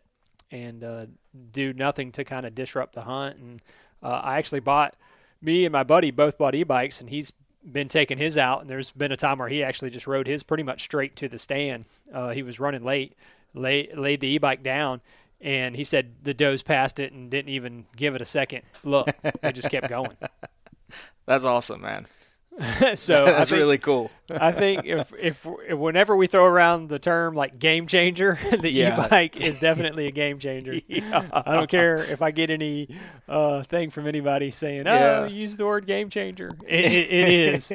and 0.50 0.84
uh, 0.84 1.06
do 1.52 1.72
nothing 1.72 2.12
to 2.12 2.24
kind 2.24 2.44
of 2.44 2.54
disrupt 2.54 2.94
the 2.94 3.02
hunt. 3.02 3.38
And 3.38 3.62
uh, 4.02 4.20
I 4.22 4.38
actually 4.38 4.60
bought 4.60 4.96
me 5.40 5.64
and 5.64 5.72
my 5.72 5.84
buddy 5.84 6.10
both 6.10 6.38
bought 6.38 6.54
e-bikes, 6.54 7.00
and 7.00 7.10
he's 7.10 7.32
been 7.64 7.88
taking 7.88 8.18
his 8.18 8.36
out. 8.36 8.60
And 8.60 8.70
there's 8.70 8.90
been 8.92 9.12
a 9.12 9.16
time 9.16 9.38
where 9.38 9.48
he 9.48 9.62
actually 9.62 9.90
just 9.90 10.06
rode 10.06 10.26
his 10.26 10.42
pretty 10.42 10.62
much 10.62 10.82
straight 10.82 11.16
to 11.16 11.28
the 11.28 11.38
stand. 11.38 11.86
Uh, 12.12 12.30
he 12.30 12.42
was 12.42 12.60
running 12.60 12.84
late, 12.84 13.14
lay, 13.54 13.88
laid 13.94 14.20
the 14.20 14.28
e-bike 14.28 14.62
down, 14.62 15.00
and 15.40 15.74
he 15.76 15.84
said 15.84 16.12
the 16.22 16.34
does 16.34 16.62
passed 16.62 16.98
it 17.00 17.12
and 17.12 17.30
didn't 17.30 17.50
even 17.50 17.86
give 17.96 18.14
it 18.14 18.20
a 18.20 18.26
second 18.26 18.62
look. 18.82 19.08
they 19.40 19.52
just 19.52 19.70
kept 19.70 19.88
going. 19.88 20.16
That's 21.26 21.44
awesome, 21.44 21.80
man. 21.80 22.06
so 22.94 23.24
That's 23.24 23.50
think, 23.50 23.58
really 23.58 23.78
cool. 23.78 24.10
I 24.30 24.52
think 24.52 24.84
if, 24.84 25.12
if 25.18 25.44
if 25.68 25.76
whenever 25.76 26.14
we 26.16 26.28
throw 26.28 26.44
around 26.44 26.88
the 26.88 26.98
term 27.00 27.34
like 27.34 27.58
game 27.58 27.86
changer, 27.88 28.38
the 28.60 28.70
Yeah. 28.70 29.06
e-bike 29.06 29.40
is 29.40 29.58
definitely 29.58 30.06
a 30.06 30.12
game 30.12 30.38
changer. 30.38 30.74
I 31.02 31.56
don't 31.56 31.68
care 31.68 31.98
if 31.98 32.22
I 32.22 32.30
get 32.30 32.50
any 32.50 32.88
uh, 33.28 33.64
thing 33.64 33.90
from 33.90 34.06
anybody 34.06 34.52
saying, 34.52 34.86
"Oh, 34.86 34.94
Yeah. 34.94 35.26
use 35.26 35.56
the 35.56 35.64
word 35.66 35.86
game 35.86 36.10
changer." 36.10 36.50
It, 36.68 36.84
it, 36.84 37.10
it 37.10 37.28
is. 37.54 37.72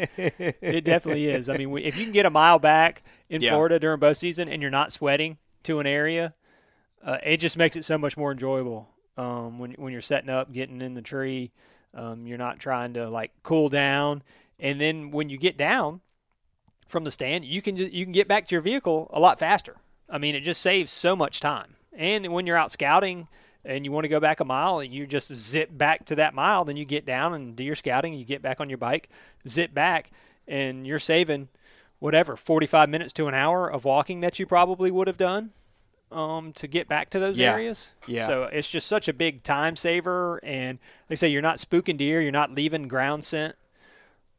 It 0.62 0.84
definitely 0.86 1.28
is. 1.28 1.50
I 1.50 1.58
mean, 1.58 1.78
if 1.80 1.98
you 1.98 2.06
can 2.06 2.14
get 2.14 2.26
a 2.26 2.30
mile 2.32 2.60
back 2.60 3.04
in 3.30 3.42
Yeah. 3.42 3.52
Florida 3.52 3.80
during 3.80 4.00
bow 4.00 4.14
season 4.14 4.48
and 4.48 4.62
you're 4.62 4.72
not 4.72 4.94
sweating 4.94 5.40
to 5.64 5.80
an 5.80 5.88
area, 5.88 6.34
uh, 7.04 7.18
it 7.24 7.38
just 7.38 7.58
makes 7.58 7.76
it 7.76 7.86
so 7.86 7.98
much 7.98 8.18
more 8.18 8.32
enjoyable. 8.32 8.90
Um, 9.18 9.60
when 9.60 9.72
when 9.74 9.92
you're 9.92 10.02
setting 10.02 10.30
up, 10.30 10.52
getting 10.52 10.82
in 10.82 10.94
the 10.94 11.02
tree, 11.02 11.52
um, 11.94 12.26
you're 12.26 12.38
not 12.38 12.60
trying 12.60 12.94
to 12.94 13.10
like 13.10 13.32
cool 13.44 13.70
down, 13.70 14.24
and 14.60 14.80
then 14.80 15.12
when 15.12 15.30
you 15.30 15.38
get 15.38 15.58
down 15.58 16.02
from 16.88 17.04
the 17.04 17.12
stand, 17.12 17.46
you 17.46 17.62
can 17.62 17.78
ju- 17.78 17.90
you 17.92 18.06
can 18.06 18.14
get 18.14 18.28
back 18.28 18.48
to 18.48 18.56
your 18.56 18.62
vehicle 18.62 19.10
a 19.14 19.20
lot 19.20 19.40
faster. 19.40 19.78
I 20.10 20.18
mean, 20.18 20.36
it 20.36 20.42
just 20.42 20.62
saves 20.62 20.92
so 20.92 21.16
much 21.16 21.40
time. 21.40 21.76
And 21.94 22.32
when 22.34 22.48
you're 22.48 22.58
out 22.58 22.72
scouting 22.72 23.28
and 23.64 23.86
you 23.86 23.92
want 23.92 24.06
to 24.06 24.10
go 24.10 24.20
back 24.20 24.40
a 24.40 24.46
mile, 24.46 24.84
you 24.84 25.06
just 25.06 25.34
zip 25.34 25.70
back 25.78 26.06
to 26.06 26.16
that 26.16 26.34
mile. 26.34 26.66
Then 26.66 26.78
you 26.78 26.86
get 26.86 27.06
down 27.06 27.34
and 27.34 27.56
do 27.56 27.64
your 27.64 27.76
scouting. 27.76 28.14
You 28.14 28.26
get 28.26 28.42
back 28.42 28.60
on 28.60 28.70
your 28.70 28.78
bike, 28.78 29.10
zip 29.48 29.74
back, 29.74 30.12
and 30.48 30.88
you're 30.88 30.98
saving 31.00 31.50
whatever 32.00 32.36
45 32.36 32.90
minutes 32.90 33.14
to 33.14 33.28
an 33.28 33.34
hour 33.34 33.70
of 33.70 33.84
walking 33.86 34.22
that 34.22 34.40
you 34.40 34.46
probably 34.46 34.90
would 34.92 35.08
have 35.08 35.18
done 35.18 35.52
um, 36.12 36.54
to 36.54 36.68
get 36.68 36.88
back 36.88 37.10
to 37.12 37.20
those 37.20 37.38
Yeah. 37.38 37.52
areas. 37.54 37.94
Yeah. 38.08 38.26
So 38.26 38.44
it's 38.46 38.70
just 38.70 38.88
such 38.88 39.08
a 39.08 39.14
big 39.14 39.44
time 39.44 39.76
saver, 39.76 40.40
and 40.44 40.80
they 41.08 41.16
say 41.16 41.28
you're 41.28 41.42
not 41.42 41.58
spooking 41.58 41.98
deer, 41.98 42.22
you're 42.22 42.32
not 42.32 42.52
leaving 42.52 42.88
ground 42.88 43.24
scent 43.24 43.56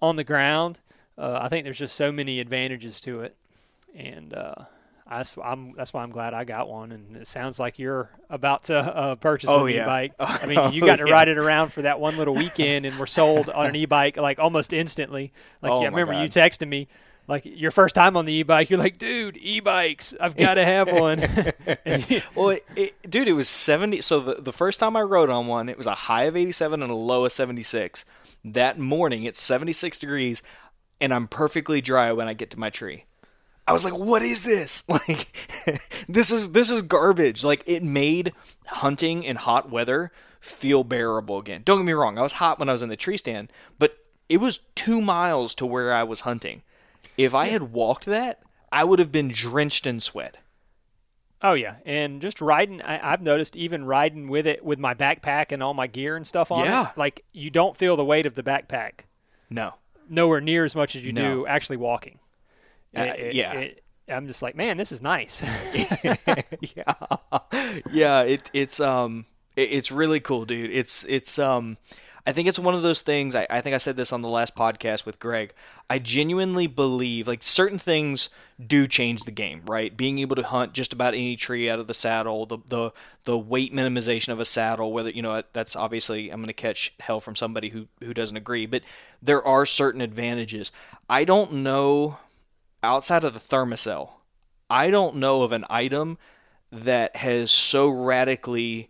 on 0.00 0.16
the 0.16 0.24
ground. 0.24 0.80
Uh, 1.18 1.38
I 1.42 1.48
think 1.48 1.64
there's 1.64 1.78
just 1.78 1.94
so 1.94 2.10
many 2.10 2.40
advantages 2.40 3.00
to 3.02 3.20
it, 3.20 3.36
and 3.94 4.32
uh, 4.32 4.54
that's 5.08 5.36
I'm 5.44 5.74
that's 5.74 5.92
why 5.92 6.02
I'm 6.02 6.10
glad 6.10 6.32
I 6.32 6.44
got 6.44 6.68
one. 6.68 6.92
And 6.92 7.16
it 7.18 7.26
sounds 7.26 7.60
like 7.60 7.78
you're 7.78 8.08
about 8.30 8.64
to 8.64 8.76
uh, 8.78 9.14
purchase 9.16 9.50
Oh, 9.50 9.66
an 9.66 9.74
yeah. 9.74 9.82
e-bike. 9.82 10.12
I 10.18 10.46
mean, 10.46 10.72
you 10.72 10.84
got 10.86 10.96
to 10.96 11.06
yeah. 11.06 11.12
ride 11.12 11.28
it 11.28 11.36
around 11.36 11.72
for 11.74 11.82
that 11.82 12.00
one 12.00 12.16
little 12.16 12.34
weekend, 12.34 12.86
and 12.86 12.98
were 12.98 13.06
sold 13.06 13.50
on 13.50 13.66
an 13.66 13.76
e-bike 13.76 14.16
like 14.16 14.38
almost 14.38 14.72
instantly. 14.72 15.32
Like 15.60 15.72
Oh, 15.72 15.80
yeah, 15.82 15.88
I 15.88 15.90
remember 15.90 16.14
you 16.14 16.28
texting 16.28 16.68
me. 16.68 16.88
Like 17.30 17.46
your 17.46 17.70
first 17.70 17.94
time 17.94 18.16
on 18.16 18.24
the 18.24 18.32
e-bike, 18.32 18.70
you're 18.70 18.78
like, 18.80 18.98
dude, 18.98 19.36
e-bikes, 19.36 20.16
I've 20.20 20.36
got 20.36 20.54
to 20.54 20.64
have 20.64 20.90
one. 20.92 21.20
Well, 22.34 22.50
it, 22.50 22.66
it, 22.74 23.10
dude, 23.10 23.28
it 23.28 23.34
was 23.34 23.48
70. 23.48 24.00
So 24.02 24.18
the, 24.18 24.34
the 24.42 24.52
first 24.52 24.80
time 24.80 24.96
I 24.96 25.02
rode 25.02 25.30
on 25.30 25.46
one, 25.46 25.68
it 25.68 25.76
was 25.76 25.86
a 25.86 25.94
high 25.94 26.24
of 26.24 26.36
87 26.36 26.82
and 26.82 26.90
a 26.90 26.94
low 26.94 27.24
of 27.24 27.30
76. 27.30 28.04
That 28.44 28.80
morning, 28.80 29.22
it's 29.22 29.40
76 29.40 30.00
degrees, 30.00 30.42
and 31.00 31.14
I'm 31.14 31.28
perfectly 31.28 31.80
dry 31.80 32.10
when 32.10 32.26
I 32.26 32.32
get 32.34 32.50
to 32.50 32.58
my 32.58 32.68
tree. 32.68 33.04
I 33.68 33.72
was 33.72 33.84
like, 33.84 33.96
"What 33.96 34.22
is 34.22 34.42
this? 34.42 34.82
Like, 34.88 35.28
this 36.08 36.32
is 36.32 36.50
this 36.50 36.70
is 36.70 36.82
garbage." 36.82 37.44
Like, 37.44 37.62
it 37.66 37.84
made 37.84 38.32
hunting 38.66 39.22
in 39.22 39.36
hot 39.36 39.70
weather 39.70 40.10
feel 40.40 40.82
bearable 40.82 41.38
again. 41.38 41.62
Don't 41.64 41.78
get 41.78 41.86
me 41.86 41.92
wrong; 41.92 42.18
I 42.18 42.22
was 42.22 42.32
hot 42.32 42.58
when 42.58 42.68
I 42.68 42.72
was 42.72 42.82
in 42.82 42.88
the 42.88 42.96
tree 42.96 43.18
stand, 43.18 43.52
but 43.78 43.98
it 44.28 44.38
was 44.38 44.60
two 44.74 45.00
miles 45.00 45.54
to 45.56 45.66
where 45.66 45.92
I 45.92 46.02
was 46.02 46.22
hunting. 46.22 46.62
If 47.24 47.34
I 47.34 47.46
had 47.48 47.72
walked 47.72 48.06
that, 48.06 48.40
I 48.72 48.84
would 48.84 48.98
have 48.98 49.12
been 49.12 49.28
drenched 49.28 49.86
in 49.86 50.00
sweat. 50.00 50.36
Oh 51.42 51.54
yeah, 51.54 51.76
and 51.86 52.20
just 52.20 52.40
riding, 52.40 52.82
I, 52.82 53.12
I've 53.12 53.22
noticed 53.22 53.56
even 53.56 53.84
riding 53.86 54.28
with 54.28 54.46
it 54.46 54.62
with 54.64 54.78
my 54.78 54.92
backpack 54.94 55.52
and 55.52 55.62
all 55.62 55.72
my 55.74 55.86
gear 55.86 56.16
and 56.16 56.26
stuff 56.26 56.52
on 56.52 56.64
Yeah. 56.66 56.88
it, 56.90 56.98
like 56.98 57.24
you 57.32 57.50
don't 57.50 57.76
feel 57.76 57.96
the 57.96 58.04
weight 58.04 58.26
of 58.26 58.34
the 58.34 58.42
backpack 58.42 59.04
No. 59.48 59.74
nowhere 60.08 60.40
near 60.42 60.64
as 60.66 60.74
much 60.74 60.94
as 60.96 61.04
you 61.04 61.12
No. 61.12 61.22
do 61.22 61.46
actually 61.46 61.78
walking. 61.78 62.18
Uh, 62.96 63.12
it- 63.16 63.34
yeah. 63.34 63.52
it- 63.52 63.84
I'm 64.08 64.26
just 64.26 64.42
like, 64.42 64.56
man, 64.56 64.76
this 64.76 64.90
is 64.92 65.00
nice. 65.00 65.40
yeah, 66.76 66.84
yeah. 67.92 68.22
It 68.22 68.50
it's 68.52 68.80
um 68.80 69.24
it, 69.56 69.70
it's 69.72 69.90
really 69.92 70.20
cool, 70.20 70.44
dude. 70.44 70.70
It's 70.72 71.04
it's 71.08 71.38
um 71.38 71.76
I 72.30 72.32
think 72.32 72.46
it's 72.46 72.60
one 72.60 72.76
of 72.76 72.82
those 72.82 73.02
things. 73.02 73.34
I, 73.34 73.44
I 73.50 73.60
think 73.60 73.74
I 73.74 73.78
said 73.78 73.96
this 73.96 74.12
on 74.12 74.22
the 74.22 74.28
last 74.28 74.54
podcast 74.54 75.04
with 75.04 75.18
Greg. 75.18 75.52
I 75.90 75.98
genuinely 75.98 76.68
believe 76.68 77.26
like 77.26 77.42
certain 77.42 77.76
things 77.76 78.28
do 78.64 78.86
change 78.86 79.24
the 79.24 79.32
game, 79.32 79.62
right? 79.66 79.96
Being 79.96 80.20
able 80.20 80.36
to 80.36 80.44
hunt 80.44 80.72
just 80.72 80.92
about 80.92 81.14
any 81.14 81.34
tree 81.34 81.68
out 81.68 81.80
of 81.80 81.88
the 81.88 81.92
saddle, 81.92 82.46
the 82.46 82.58
the 82.68 82.92
the 83.24 83.36
weight 83.36 83.74
minimization 83.74 84.28
of 84.28 84.38
a 84.38 84.44
saddle, 84.44 84.92
whether 84.92 85.10
you 85.10 85.22
know 85.22 85.42
that's 85.52 85.74
obviously 85.74 86.30
I'm 86.30 86.38
going 86.38 86.46
to 86.46 86.52
catch 86.52 86.94
hell 87.00 87.20
from 87.20 87.34
somebody 87.34 87.70
who 87.70 87.88
who 87.98 88.14
doesn't 88.14 88.36
agree, 88.36 88.64
but 88.64 88.82
there 89.20 89.44
are 89.44 89.66
certain 89.66 90.00
advantages. 90.00 90.70
I 91.08 91.24
don't 91.24 91.52
know 91.64 92.18
outside 92.80 93.24
of 93.24 93.34
the 93.34 93.40
Thermacell. 93.40 94.10
I 94.70 94.92
don't 94.92 95.16
know 95.16 95.42
of 95.42 95.50
an 95.50 95.64
item 95.68 96.16
that 96.70 97.16
has 97.16 97.50
so 97.50 97.88
radically 97.88 98.88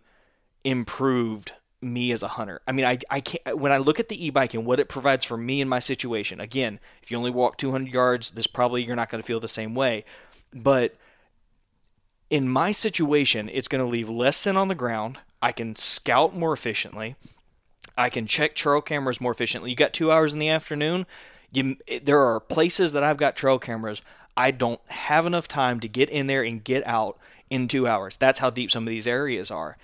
improved 0.63 1.53
me 1.81 2.11
as 2.11 2.23
a 2.23 2.27
hunter. 2.27 2.61
I 2.67 2.71
mean, 2.71 2.85
I, 2.85 2.99
I 3.09 3.21
can't, 3.21 3.57
when 3.57 3.71
I 3.71 3.77
look 3.77 3.99
at 3.99 4.09
the 4.09 4.25
e-bike 4.25 4.53
and 4.53 4.65
what 4.65 4.79
it 4.79 4.87
provides 4.89 5.25
for 5.25 5.37
me 5.37 5.61
in 5.61 5.67
my 5.67 5.79
situation, 5.79 6.39
again, 6.39 6.79
if 7.01 7.09
you 7.09 7.17
only 7.17 7.31
walk 7.31 7.57
200 7.57 7.91
yards, 7.91 8.31
this 8.31 8.47
probably 8.47 8.83
you're 8.83 8.95
not 8.95 9.09
going 9.09 9.21
to 9.21 9.25
feel 9.25 9.39
the 9.39 9.47
same 9.47 9.73
way. 9.73 10.05
But 10.53 10.95
in 12.29 12.47
my 12.47 12.71
situation, 12.71 13.49
it's 13.49 13.67
going 13.67 13.83
to 13.83 13.89
leave 13.89 14.09
less 14.09 14.37
scent 14.37 14.57
on 14.57 14.67
the 14.67 14.75
ground. 14.75 15.19
I 15.41 15.51
can 15.51 15.75
scout 15.75 16.35
more 16.35 16.53
efficiently. 16.53 17.15
I 17.97 18.09
can 18.09 18.27
check 18.27 18.55
trail 18.55 18.81
cameras 18.81 19.19
more 19.19 19.31
efficiently. 19.31 19.69
You 19.69 19.75
got 19.75 19.93
two 19.93 20.11
hours 20.11 20.33
in 20.33 20.39
the 20.39 20.49
afternoon. 20.49 21.05
You, 21.51 21.77
there 22.01 22.21
are 22.21 22.39
places 22.39 22.93
that 22.93 23.03
I've 23.03 23.17
got 23.17 23.35
trail 23.35 23.59
cameras. 23.59 24.01
I 24.37 24.51
don't 24.51 24.79
have 24.87 25.25
enough 25.25 25.47
time 25.47 25.79
to 25.81 25.89
get 25.89 26.09
in 26.09 26.27
there 26.27 26.43
and 26.43 26.63
get 26.63 26.85
out 26.87 27.19
in 27.49 27.67
two 27.67 27.87
hours. 27.87 28.15
That's 28.15 28.39
how 28.39 28.49
deep 28.49 28.71
some 28.71 28.83
of 28.83 28.89
these 28.89 29.07
areas 29.07 29.51
are. 29.51 29.77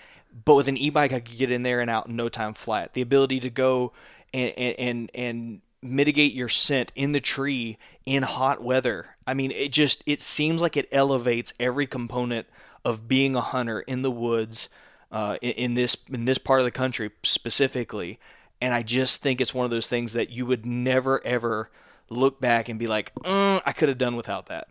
But 0.46 0.56
with 0.56 0.68
an 0.68 0.78
e-bike, 0.78 1.14
I 1.14 1.20
could 1.20 1.38
get 1.38 1.52
in 1.52 1.64
there 1.64 1.80
and 1.80 1.90
out 1.90 2.08
in 2.08 2.16
no 2.16 2.30
time 2.30 2.54
flat. 2.54 2.94
The 2.94 3.02
ability 3.02 3.40
to 3.42 3.50
go 3.50 3.94
and 4.34 4.52
and 4.58 5.12
and, 5.14 5.62
mitigate 5.82 6.34
your 6.34 6.50
scent 6.50 6.92
in 6.96 7.12
the 7.12 7.20
tree 7.20 7.78
in 8.06 8.24
hot 8.24 8.64
weather. 8.64 9.16
I 9.26 9.34
mean, 9.34 9.52
it 9.52 9.72
just 9.72 10.04
it 10.06 10.20
seems 10.20 10.62
like 10.62 10.76
it 10.76 10.88
elevates 10.92 11.54
every 11.60 11.86
component 11.86 12.48
of 12.84 13.08
being 13.08 13.36
a 13.36 13.42
hunter 13.42 13.82
in 13.82 14.02
the 14.02 14.12
woods 14.12 14.70
uh, 15.12 15.38
in, 15.42 15.52
in 15.52 15.74
this 15.76 15.96
in 16.12 16.26
this 16.26 16.38
part 16.38 16.60
of 16.60 16.66
the 16.66 16.72
country 16.72 17.12
specifically. 17.24 18.20
And 18.60 18.74
I 18.74 18.82
just 18.82 19.22
think 19.22 19.40
it's 19.40 19.54
one 19.54 19.66
of 19.66 19.72
those 19.72 19.88
things 19.88 20.14
that 20.14 20.32
you 20.32 20.46
would 20.46 20.66
never 20.66 21.24
ever 21.26 21.70
look 22.10 22.40
back 22.42 22.70
and 22.70 22.80
be 22.80 22.88
like, 22.88 23.14
mm, 23.16 23.62
I 23.66 23.72
could 23.72 23.90
have 23.90 23.98
done 23.98 24.16
without 24.16 24.48
that. 24.48 24.70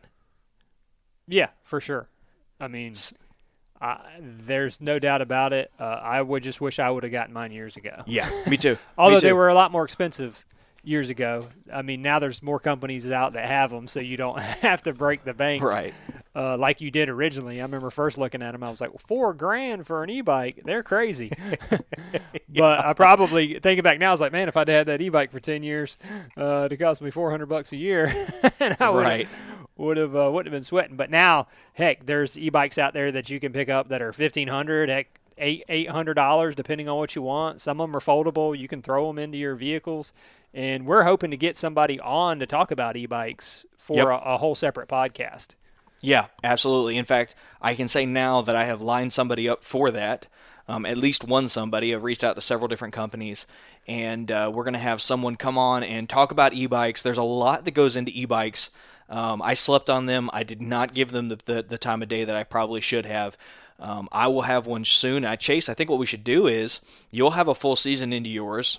yeah, 1.29 1.51
for 1.63 1.81
sure. 1.81 2.09
I 2.59 2.69
mean, 2.69 2.97
I, 3.81 4.01
there's 4.21 4.81
no 4.81 4.99
doubt 4.99 5.21
about 5.23 5.53
it. 5.53 5.71
Uh, 5.79 5.85
I 5.85 6.23
would 6.23 6.43
just 6.43 6.61
wish 6.61 6.79
I 6.79 6.91
would 6.91 7.03
have 7.03 7.13
gotten 7.13 7.33
mine 7.35 7.53
years 7.53 7.77
ago. 7.77 8.03
Yeah, 8.07 8.31
me 8.49 8.57
too. 8.57 8.79
Although 8.99 9.17
Me 9.17 9.21
they 9.21 9.33
were 9.33 9.49
a 9.49 9.55
lot 9.55 9.71
more 9.73 9.85
expensive 9.85 10.45
years 10.83 11.11
ago. 11.11 11.49
I 11.73 11.83
mean, 11.83 12.01
now 12.01 12.19
there's 12.21 12.43
more 12.43 12.61
companies 12.61 13.11
out 13.11 13.33
that 13.33 13.47
have 13.47 13.71
them, 13.71 13.89
so 13.89 14.01
you 14.01 14.17
don't 14.17 14.41
have 14.41 14.83
to 14.85 14.93
break 14.93 15.25
the 15.25 15.35
bank 15.35 15.63
right. 15.63 15.93
uh, 16.35 16.57
like 16.57 16.81
you 16.81 16.91
did 16.93 17.09
originally. 17.09 17.61
I 17.61 17.65
remember 17.65 17.91
first 17.91 18.19
looking 18.19 18.41
at 18.41 18.53
them, 18.53 18.63
I 18.63 18.71
was 18.71 18.81
like, 18.81 18.91
well, 18.91 19.03
four 19.07 19.35
grand 19.35 19.87
for 19.87 20.05
an 20.05 20.11
e-bike? 20.11 20.63
They're 20.65 20.83
crazy. 20.85 21.33
But 22.49 22.87
I 22.87 22.95
probably 22.95 23.59
thinking 23.59 23.83
back 23.83 23.99
now, 23.99 24.09
I 24.09 24.13
was 24.13 24.21
like, 24.23 24.33
man, 24.33 24.49
if 24.49 24.57
I'd 24.57 24.69
had 24.69 24.87
that 24.87 25.03
e-bike 25.03 25.31
for 25.31 25.41
ten 25.41 25.63
years, 25.63 25.99
uh, 26.39 26.69
it 26.71 26.77
cost 26.79 27.03
me 27.03 27.11
four 27.11 27.31
hundred 27.31 27.47
bucks 27.47 27.73
a 27.73 27.77
year, 27.77 28.07
and 28.61 28.75
I 28.81 28.89
would 28.89 29.03
Right. 29.03 29.29
Would 29.77 29.97
have 29.97 30.17
uh, 30.17 30.31
wouldn't 30.33 30.53
have 30.53 30.59
been 30.59 30.65
sweating. 30.65 30.97
But 30.97 31.11
now, 31.11 31.49
heck, 31.75 32.07
there's 32.07 32.39
e-bikes 32.39 32.79
out 32.79 32.95
there 32.95 33.13
that 33.13 33.31
you 33.31 33.41
can 33.41 33.53
pick 33.53 33.69
up 33.69 33.89
that 33.89 34.03
are 34.03 34.13
fifteen 34.13 34.49
hundred, 34.49 34.89
heck, 34.89 35.21
eight 35.39 35.65
eight 35.69 35.91
hundred 35.91 36.15
dollars, 36.15 36.55
depending 36.55 36.89
on 36.89 36.97
what 36.97 37.15
you 37.15 37.23
want. 37.23 37.61
Some 37.61 37.81
of 37.81 37.89
them 37.89 37.97
are 37.97 38.01
foldable; 38.01 38.59
you 38.59 38.69
can 38.69 38.83
throw 38.83 39.07
them 39.09 39.19
into 39.19 39.39
your 39.39 39.55
vehicles. 39.55 40.13
And 40.55 40.87
we're 40.87 41.03
hoping 41.05 41.31
to 41.33 41.37
get 41.37 41.57
somebody 41.57 42.01
on 42.01 42.41
to 42.41 42.47
talk 42.47 42.71
about 42.71 42.97
e-bikes 42.97 43.67
for 43.77 43.97
Yep. 43.97 44.07
a, 44.07 44.31
a 44.31 44.37
whole 44.39 44.55
separate 44.55 44.89
podcast. 44.89 45.55
Yeah, 46.01 46.27
absolutely. 46.43 46.97
In 46.97 47.05
fact, 47.05 47.35
I 47.61 47.75
can 47.75 47.87
say 47.89 48.07
now 48.07 48.41
that 48.41 48.57
I 48.57 48.65
have 48.65 48.81
lined 48.81 49.13
somebody 49.13 49.49
up 49.49 49.63
for 49.63 49.91
that. 49.91 50.27
Um, 50.69 50.85
at 50.85 50.97
least 50.97 51.23
one 51.25 51.47
somebody. 51.47 51.95
I've 51.95 52.03
reached 52.03 52.25
out 52.25 52.35
to 52.35 52.41
several 52.41 52.67
different 52.69 52.93
companies, 52.95 53.47
and 53.87 54.33
uh, 54.33 54.51
we're 54.53 54.65
going 54.65 54.75
to 54.75 54.81
have 54.81 55.01
someone 55.01 55.37
come 55.37 55.57
on 55.59 55.85
and 55.85 56.09
talk 56.09 56.33
about 56.33 56.55
e-bikes. 56.55 57.03
There's 57.03 57.19
a 57.19 57.23
lot 57.23 57.65
that 57.67 57.71
goes 57.73 57.95
into 57.95 58.11
e-bikes. 58.13 58.71
Um, 59.09 59.41
I 59.43 59.55
slept 59.55 59.89
on 59.89 60.07
them. 60.07 60.31
I 60.33 60.43
did 60.43 60.61
not 60.61 60.95
give 60.95 61.11
them 61.11 61.29
the, 61.29 61.39
the, 61.45 61.63
the 61.63 61.79
time 61.79 62.03
of 62.03 62.09
day 62.09 62.25
that 62.25 62.37
I 62.37 62.45
probably 62.45 62.81
should 62.81 63.07
have. 63.07 63.37
Um, 63.79 64.09
I 64.11 64.29
will 64.29 64.43
have 64.43 64.67
one 64.67 64.85
soon. 64.85 65.25
I 65.25 65.37
Chase. 65.37 65.69
I 65.69 65.75
think 65.75 65.91
what 65.91 65.99
we 65.99 66.07
should 66.07 66.25
do 66.25 66.47
is 66.47 66.81
you'll 67.11 67.33
have 67.33 67.49
a 67.49 67.55
full 67.55 67.77
season 67.77 68.13
into 68.13 68.31
yours 68.31 68.79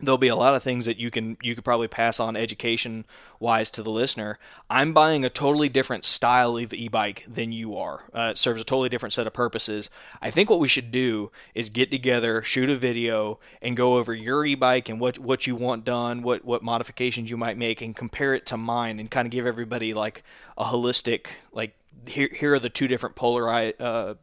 there'll 0.00 0.18
be 0.18 0.28
a 0.28 0.36
lot 0.36 0.54
of 0.54 0.62
things 0.62 0.86
that 0.86 0.98
you 0.98 1.10
can 1.10 1.36
you 1.42 1.54
could 1.54 1.64
probably 1.64 1.88
pass 1.88 2.20
on 2.20 2.36
education 2.36 3.04
wise 3.40 3.70
to 3.72 3.82
the 3.82 3.90
listener. 3.90 4.38
I'm 4.68 4.92
buying 4.92 5.24
a 5.24 5.30
totally 5.30 5.68
different 5.68 6.04
style 6.04 6.56
of 6.56 6.72
e-bike 6.72 7.24
than 7.28 7.52
you 7.52 7.76
are. 7.76 8.04
Uh, 8.12 8.30
it 8.32 8.38
serves 8.38 8.60
a 8.60 8.64
totally 8.64 8.88
different 8.88 9.12
set 9.12 9.26
of 9.26 9.32
purposes. 9.32 9.90
I 10.20 10.30
think 10.30 10.50
what 10.50 10.60
we 10.60 10.68
should 10.68 10.90
do 10.90 11.30
is 11.54 11.70
get 11.70 11.90
together, 11.90 12.42
shoot 12.42 12.70
a 12.70 12.76
video, 12.76 13.38
and 13.62 13.76
go 13.76 13.98
over 13.98 14.14
your 14.14 14.44
e-bike 14.44 14.88
and 14.88 15.00
what 15.00 15.18
what 15.18 15.46
you 15.46 15.56
want 15.56 15.84
done, 15.84 16.22
what 16.22 16.44
what 16.44 16.62
modifications 16.62 17.30
you 17.30 17.36
might 17.36 17.58
make, 17.58 17.80
and 17.80 17.94
compare 17.94 18.34
it 18.34 18.46
to 18.46 18.56
mine, 18.56 18.98
and 18.98 19.10
kind 19.10 19.26
of 19.26 19.32
give 19.32 19.46
everybody 19.46 19.94
like 19.94 20.22
a 20.56 20.64
holistic 20.64 21.26
like 21.52 21.74
here 22.06 22.30
here 22.32 22.54
are 22.54 22.58
the 22.58 22.70
two 22.70 22.88
different 22.88 23.16
polar 23.16 23.72
uh, 23.78 24.14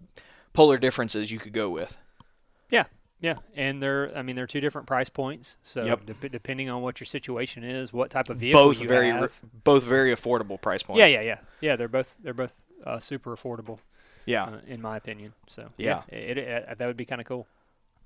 polar 0.53 0.77
differences 0.77 1.31
you 1.31 1.39
could 1.39 1.53
go 1.53 1.69
with. 1.69 1.97
Yeah, 2.69 2.85
yeah, 3.25 3.37
and 3.55 3.81
they're 3.81 4.15
I 4.15 4.21
mean 4.21 4.35
they're 4.35 4.45
two 4.47 4.61
different 4.61 4.87
price 4.87 5.09
points. 5.09 5.57
So 5.63 5.83
Yep. 5.83 6.05
dep- 6.05 6.31
depending 6.31 6.69
on 6.69 6.81
what 6.83 6.99
your 6.99 7.05
situation 7.07 7.63
is, 7.63 7.91
what 7.91 8.09
type 8.11 8.29
of 8.29 8.37
vehicle 8.37 8.61
Both 8.63 8.79
you 8.81 8.87
very 8.87 9.09
have. 9.09 9.39
both 9.63 9.83
very 9.83 10.11
affordable 10.15 10.61
price 10.61 10.83
points. 10.83 10.99
yeah, 10.99 11.07
yeah, 11.07 11.21
yeah, 11.21 11.39
yeah. 11.61 11.75
They're 11.75 11.87
both 11.87 12.15
they're 12.23 12.33
both 12.33 12.65
uh, 12.85 12.99
super 12.99 13.35
affordable, 13.35 13.79
yeah. 14.25 14.43
uh, 14.45 14.57
in 14.67 14.81
my 14.81 14.95
opinion. 14.97 15.33
So 15.47 15.69
Yeah. 15.77 16.03
it, 16.09 16.37
it, 16.37 16.69
uh, 16.69 16.75
that 16.75 16.85
would 16.85 16.97
be 16.97 17.05
kind 17.05 17.19
of 17.21 17.25
cool. 17.27 17.47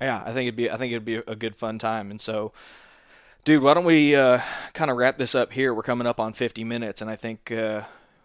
Yeah, 0.02 0.24
I 0.26 0.32
think 0.32 0.48
it'd 0.48 0.56
be 0.56 0.72
I 0.72 0.78
think 0.78 0.92
it'd 0.94 1.04
be 1.06 1.16
a 1.16 1.36
good 1.36 1.56
fun 1.58 1.78
time. 1.80 2.10
And 2.12 2.22
so, 2.22 2.54
dude, 3.44 3.62
why 3.62 3.74
don't 3.74 3.84
we 3.86 4.16
uh, 4.16 4.40
kind 4.74 4.90
of 4.90 4.96
wrap 4.98 5.18
this 5.18 5.36
up 5.36 5.52
here? 5.52 5.74
We're 5.74 5.84
coming 5.84 6.08
up 6.08 6.20
on 6.22 6.32
50 6.34 6.64
minutes, 6.64 7.02
and 7.02 7.12
I 7.12 7.18
think 7.18 7.52
uh, 7.52 7.82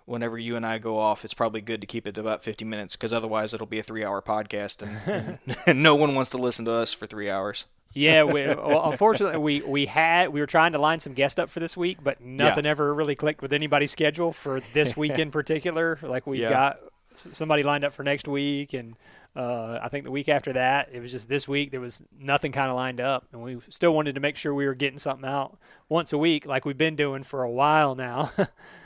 whenever 0.06 0.38
you 0.38 0.56
and 0.56 0.66
I 0.66 0.78
go 0.78 0.98
off, 0.98 1.24
it's 1.24 1.34
probably 1.34 1.60
good 1.60 1.80
to 1.80 1.86
keep 1.86 2.06
it 2.06 2.14
to 2.14 2.20
about 2.20 2.42
50 2.42 2.64
minutes 2.64 2.96
because 2.96 3.12
otherwise 3.12 3.54
it'll 3.54 3.66
be 3.66 3.78
a 3.78 3.82
three-hour 3.82 4.22
podcast, 4.22 4.82
and, 4.82 5.38
and, 5.66 5.82
no 5.82 5.94
one 5.94 6.14
wants 6.14 6.30
to 6.30 6.38
listen 6.38 6.64
to 6.66 6.72
us 6.72 6.92
for 6.92 7.06
three 7.06 7.30
hours. 7.30 7.66
Yeah, 7.92 8.24
we, 8.24 8.46
well, 8.46 8.90
unfortunately, 8.90 9.38
we 9.38 9.62
we 9.62 9.86
had 9.86 10.30
we 10.30 10.40
were 10.40 10.46
trying 10.46 10.72
to 10.72 10.78
line 10.78 11.00
some 11.00 11.14
guests 11.14 11.38
up 11.38 11.48
for 11.48 11.60
this 11.60 11.76
week, 11.76 11.98
but 12.02 12.20
nothing 12.20 12.66
ever 12.66 12.92
really 12.92 13.14
clicked 13.14 13.40
with 13.40 13.52
anybody's 13.52 13.92
schedule 13.92 14.32
for 14.32 14.60
this 14.72 14.96
week 14.96 15.18
in 15.18 15.30
particular. 15.30 15.98
Like 16.02 16.26
we 16.26 16.40
Yeah. 16.42 16.50
got 16.50 16.80
somebody 17.14 17.62
lined 17.62 17.84
up 17.84 17.94
for 17.94 18.02
next 18.02 18.26
week, 18.26 18.72
and 18.72 18.96
uh, 19.36 19.78
I 19.80 19.88
think 19.88 20.04
the 20.04 20.10
week 20.10 20.28
after 20.28 20.52
that, 20.54 20.88
it 20.92 21.00
was 21.00 21.12
just 21.12 21.28
this 21.28 21.46
week 21.46 21.70
there 21.70 21.80
was 21.80 22.02
nothing 22.18 22.50
kind 22.50 22.68
of 22.70 22.76
lined 22.76 23.00
up, 23.00 23.26
and 23.32 23.42
we 23.42 23.58
still 23.68 23.94
wanted 23.94 24.16
to 24.16 24.20
make 24.20 24.36
sure 24.36 24.52
we 24.52 24.66
were 24.66 24.74
getting 24.74 24.98
something 24.98 25.28
out 25.28 25.56
once 25.88 26.12
a 26.12 26.18
week, 26.18 26.46
like 26.46 26.64
we've 26.64 26.78
been 26.78 26.96
doing 26.96 27.22
for 27.22 27.42
a 27.44 27.50
while 27.50 27.94
now. 27.94 28.30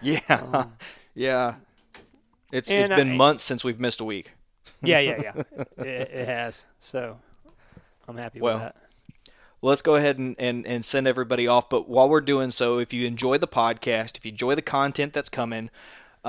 Yeah, 0.03 0.67
yeah. 1.15 1.55
It's 2.53 2.71
it's 2.71 2.89
and 2.89 2.97
been 2.97 3.13
I- 3.13 3.17
months 3.17 3.43
since 3.43 3.63
we've 3.65 3.79
missed 3.81 4.01
a 4.01 4.05
week. 4.05 4.33
yeah, 4.83 4.99
yeah, 5.01 5.21
yeah, 5.37 5.63
it, 5.85 6.11
it 6.13 6.27
has. 6.29 6.67
So 6.79 7.19
I'm 8.07 8.17
happy 8.17 8.41
Well, 8.41 8.55
with 8.55 8.63
that. 8.65 8.77
let's 9.61 9.83
go 9.83 9.97
ahead 9.97 10.19
and, 10.19 10.35
and, 10.39 10.67
and 10.67 10.85
send 10.85 11.07
everybody 11.07 11.47
off. 11.47 11.69
But 11.69 11.89
while 11.89 12.09
we're 12.09 12.21
doing 12.23 12.51
so, 12.51 12.79
if 12.79 12.93
you 12.93 13.07
enjoy 13.07 13.39
the 13.39 13.49
podcast, 13.49 14.17
if 14.17 14.25
you 14.25 14.31
enjoy 14.31 14.55
the 14.55 14.63
content 14.63 15.13
that's 15.13 15.29
coming 15.29 15.69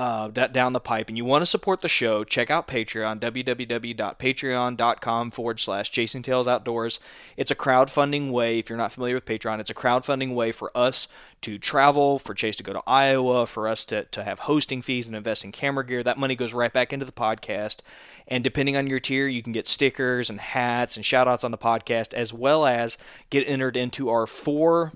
uh, 0.00 0.28
down 0.28 0.72
the 0.72 0.80
pipe, 0.80 1.08
and 1.08 1.16
you 1.18 1.26
want 1.26 1.42
to 1.42 1.46
support 1.46 1.82
the 1.82 1.88
show, 1.88 2.24
check 2.24 2.50
out 2.50 2.66
Patreon, 2.66 3.20
www.patreon.com 3.20 5.30
forward 5.30 5.60
slash 5.60 5.90
Chasing 5.90 6.22
Tails 6.22 6.48
Outdoors. 6.48 6.98
It's 7.36 7.50
a 7.50 7.54
crowdfunding 7.54 8.30
way. 8.30 8.58
If 8.58 8.70
you're 8.70 8.78
not 8.78 8.92
familiar 8.92 9.16
with 9.16 9.26
Patreon, 9.26 9.60
it's 9.60 9.68
a 9.68 9.74
crowdfunding 9.74 10.34
way 10.34 10.52
for 10.52 10.74
us 10.74 11.06
to 11.42 11.58
travel, 11.58 12.18
for 12.18 12.32
Chase 12.32 12.56
to 12.56 12.62
go 12.62 12.72
to 12.72 12.82
Iowa, 12.86 13.46
for 13.46 13.68
us 13.68 13.84
to, 13.86 14.04
to 14.04 14.24
have 14.24 14.38
hosting 14.38 14.80
fees 14.80 15.06
and 15.06 15.14
invest 15.14 15.44
in 15.44 15.52
camera 15.52 15.84
gear. 15.84 16.02
That 16.02 16.16
money 16.16 16.34
goes 16.34 16.54
right 16.54 16.72
back 16.72 16.94
into 16.94 17.04
the 17.04 17.12
podcast. 17.12 17.80
And 18.26 18.42
depending 18.42 18.78
on 18.78 18.86
your 18.86 19.00
tier, 19.00 19.28
you 19.28 19.42
can 19.42 19.52
get 19.52 19.66
stickers 19.66 20.30
and 20.30 20.40
hats 20.40 20.96
and 20.96 21.04
shout 21.04 21.28
outs 21.28 21.44
on 21.44 21.50
the 21.50 21.58
podcast, 21.58 22.14
as 22.14 22.32
well 22.32 22.64
as 22.64 22.96
get 23.28 23.46
entered 23.46 23.76
into 23.76 24.08
our 24.08 24.26
four 24.26 24.94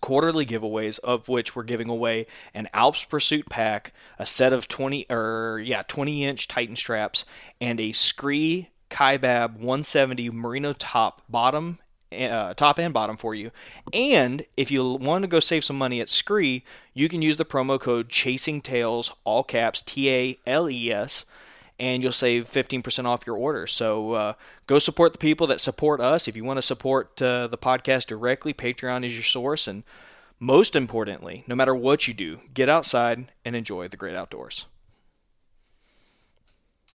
quarterly 0.00 0.46
giveaways 0.46 0.98
of 1.00 1.28
which 1.28 1.54
we're 1.54 1.62
giving 1.62 1.88
away 1.88 2.26
an 2.54 2.68
Alps 2.72 3.04
Pursuit 3.04 3.48
pack, 3.48 3.92
a 4.18 4.26
set 4.26 4.52
of 4.52 4.68
20 4.68 5.06
or 5.10 5.60
yeah, 5.64 5.82
20 5.86 6.24
inch 6.24 6.48
Titan 6.48 6.76
straps 6.76 7.24
and 7.60 7.80
a 7.80 7.92
Scree 7.92 8.68
Kaibab 8.90 9.54
170 9.54 10.30
merino 10.30 10.72
top 10.72 11.22
bottom 11.28 11.78
uh, 12.12 12.54
top 12.54 12.78
and 12.78 12.92
bottom 12.92 13.16
for 13.16 13.34
you. 13.34 13.50
And 13.92 14.42
if 14.56 14.70
you 14.70 14.84
want 14.94 15.22
to 15.22 15.28
go 15.28 15.40
save 15.40 15.64
some 15.64 15.78
money 15.78 16.00
at 16.00 16.08
Scree, 16.08 16.64
you 16.92 17.08
can 17.08 17.22
use 17.22 17.36
the 17.36 17.44
promo 17.44 17.80
code 17.80 18.08
Chasing 18.08 18.60
Tails 18.60 19.12
all 19.24 19.44
caps 19.44 19.82
T 19.82 20.10
A 20.10 20.38
L 20.46 20.68
E 20.68 20.90
S 20.90 21.24
and 21.80 22.02
you'll 22.02 22.12
save 22.12 22.48
15% 22.48 23.06
off 23.06 23.26
your 23.26 23.36
order. 23.36 23.66
So 23.66 24.12
uh, 24.12 24.32
go 24.66 24.78
support 24.78 25.12
the 25.12 25.18
people 25.18 25.46
that 25.46 25.60
support 25.60 26.00
us. 26.00 26.28
If 26.28 26.36
you 26.36 26.44
want 26.44 26.58
to 26.58 26.62
support 26.62 27.20
uh, 27.22 27.46
the 27.46 27.58
podcast 27.58 28.06
directly, 28.06 28.52
Patreon 28.52 29.04
is 29.04 29.14
your 29.14 29.24
source. 29.24 29.66
And 29.66 29.82
most 30.38 30.76
importantly, 30.76 31.42
no 31.46 31.54
matter 31.54 31.74
what 31.74 32.06
you 32.06 32.12
do, 32.12 32.40
get 32.52 32.68
outside 32.68 33.32
and 33.46 33.56
enjoy 33.56 33.88
the 33.88 33.96
great 33.96 34.14
outdoors. 34.14 34.66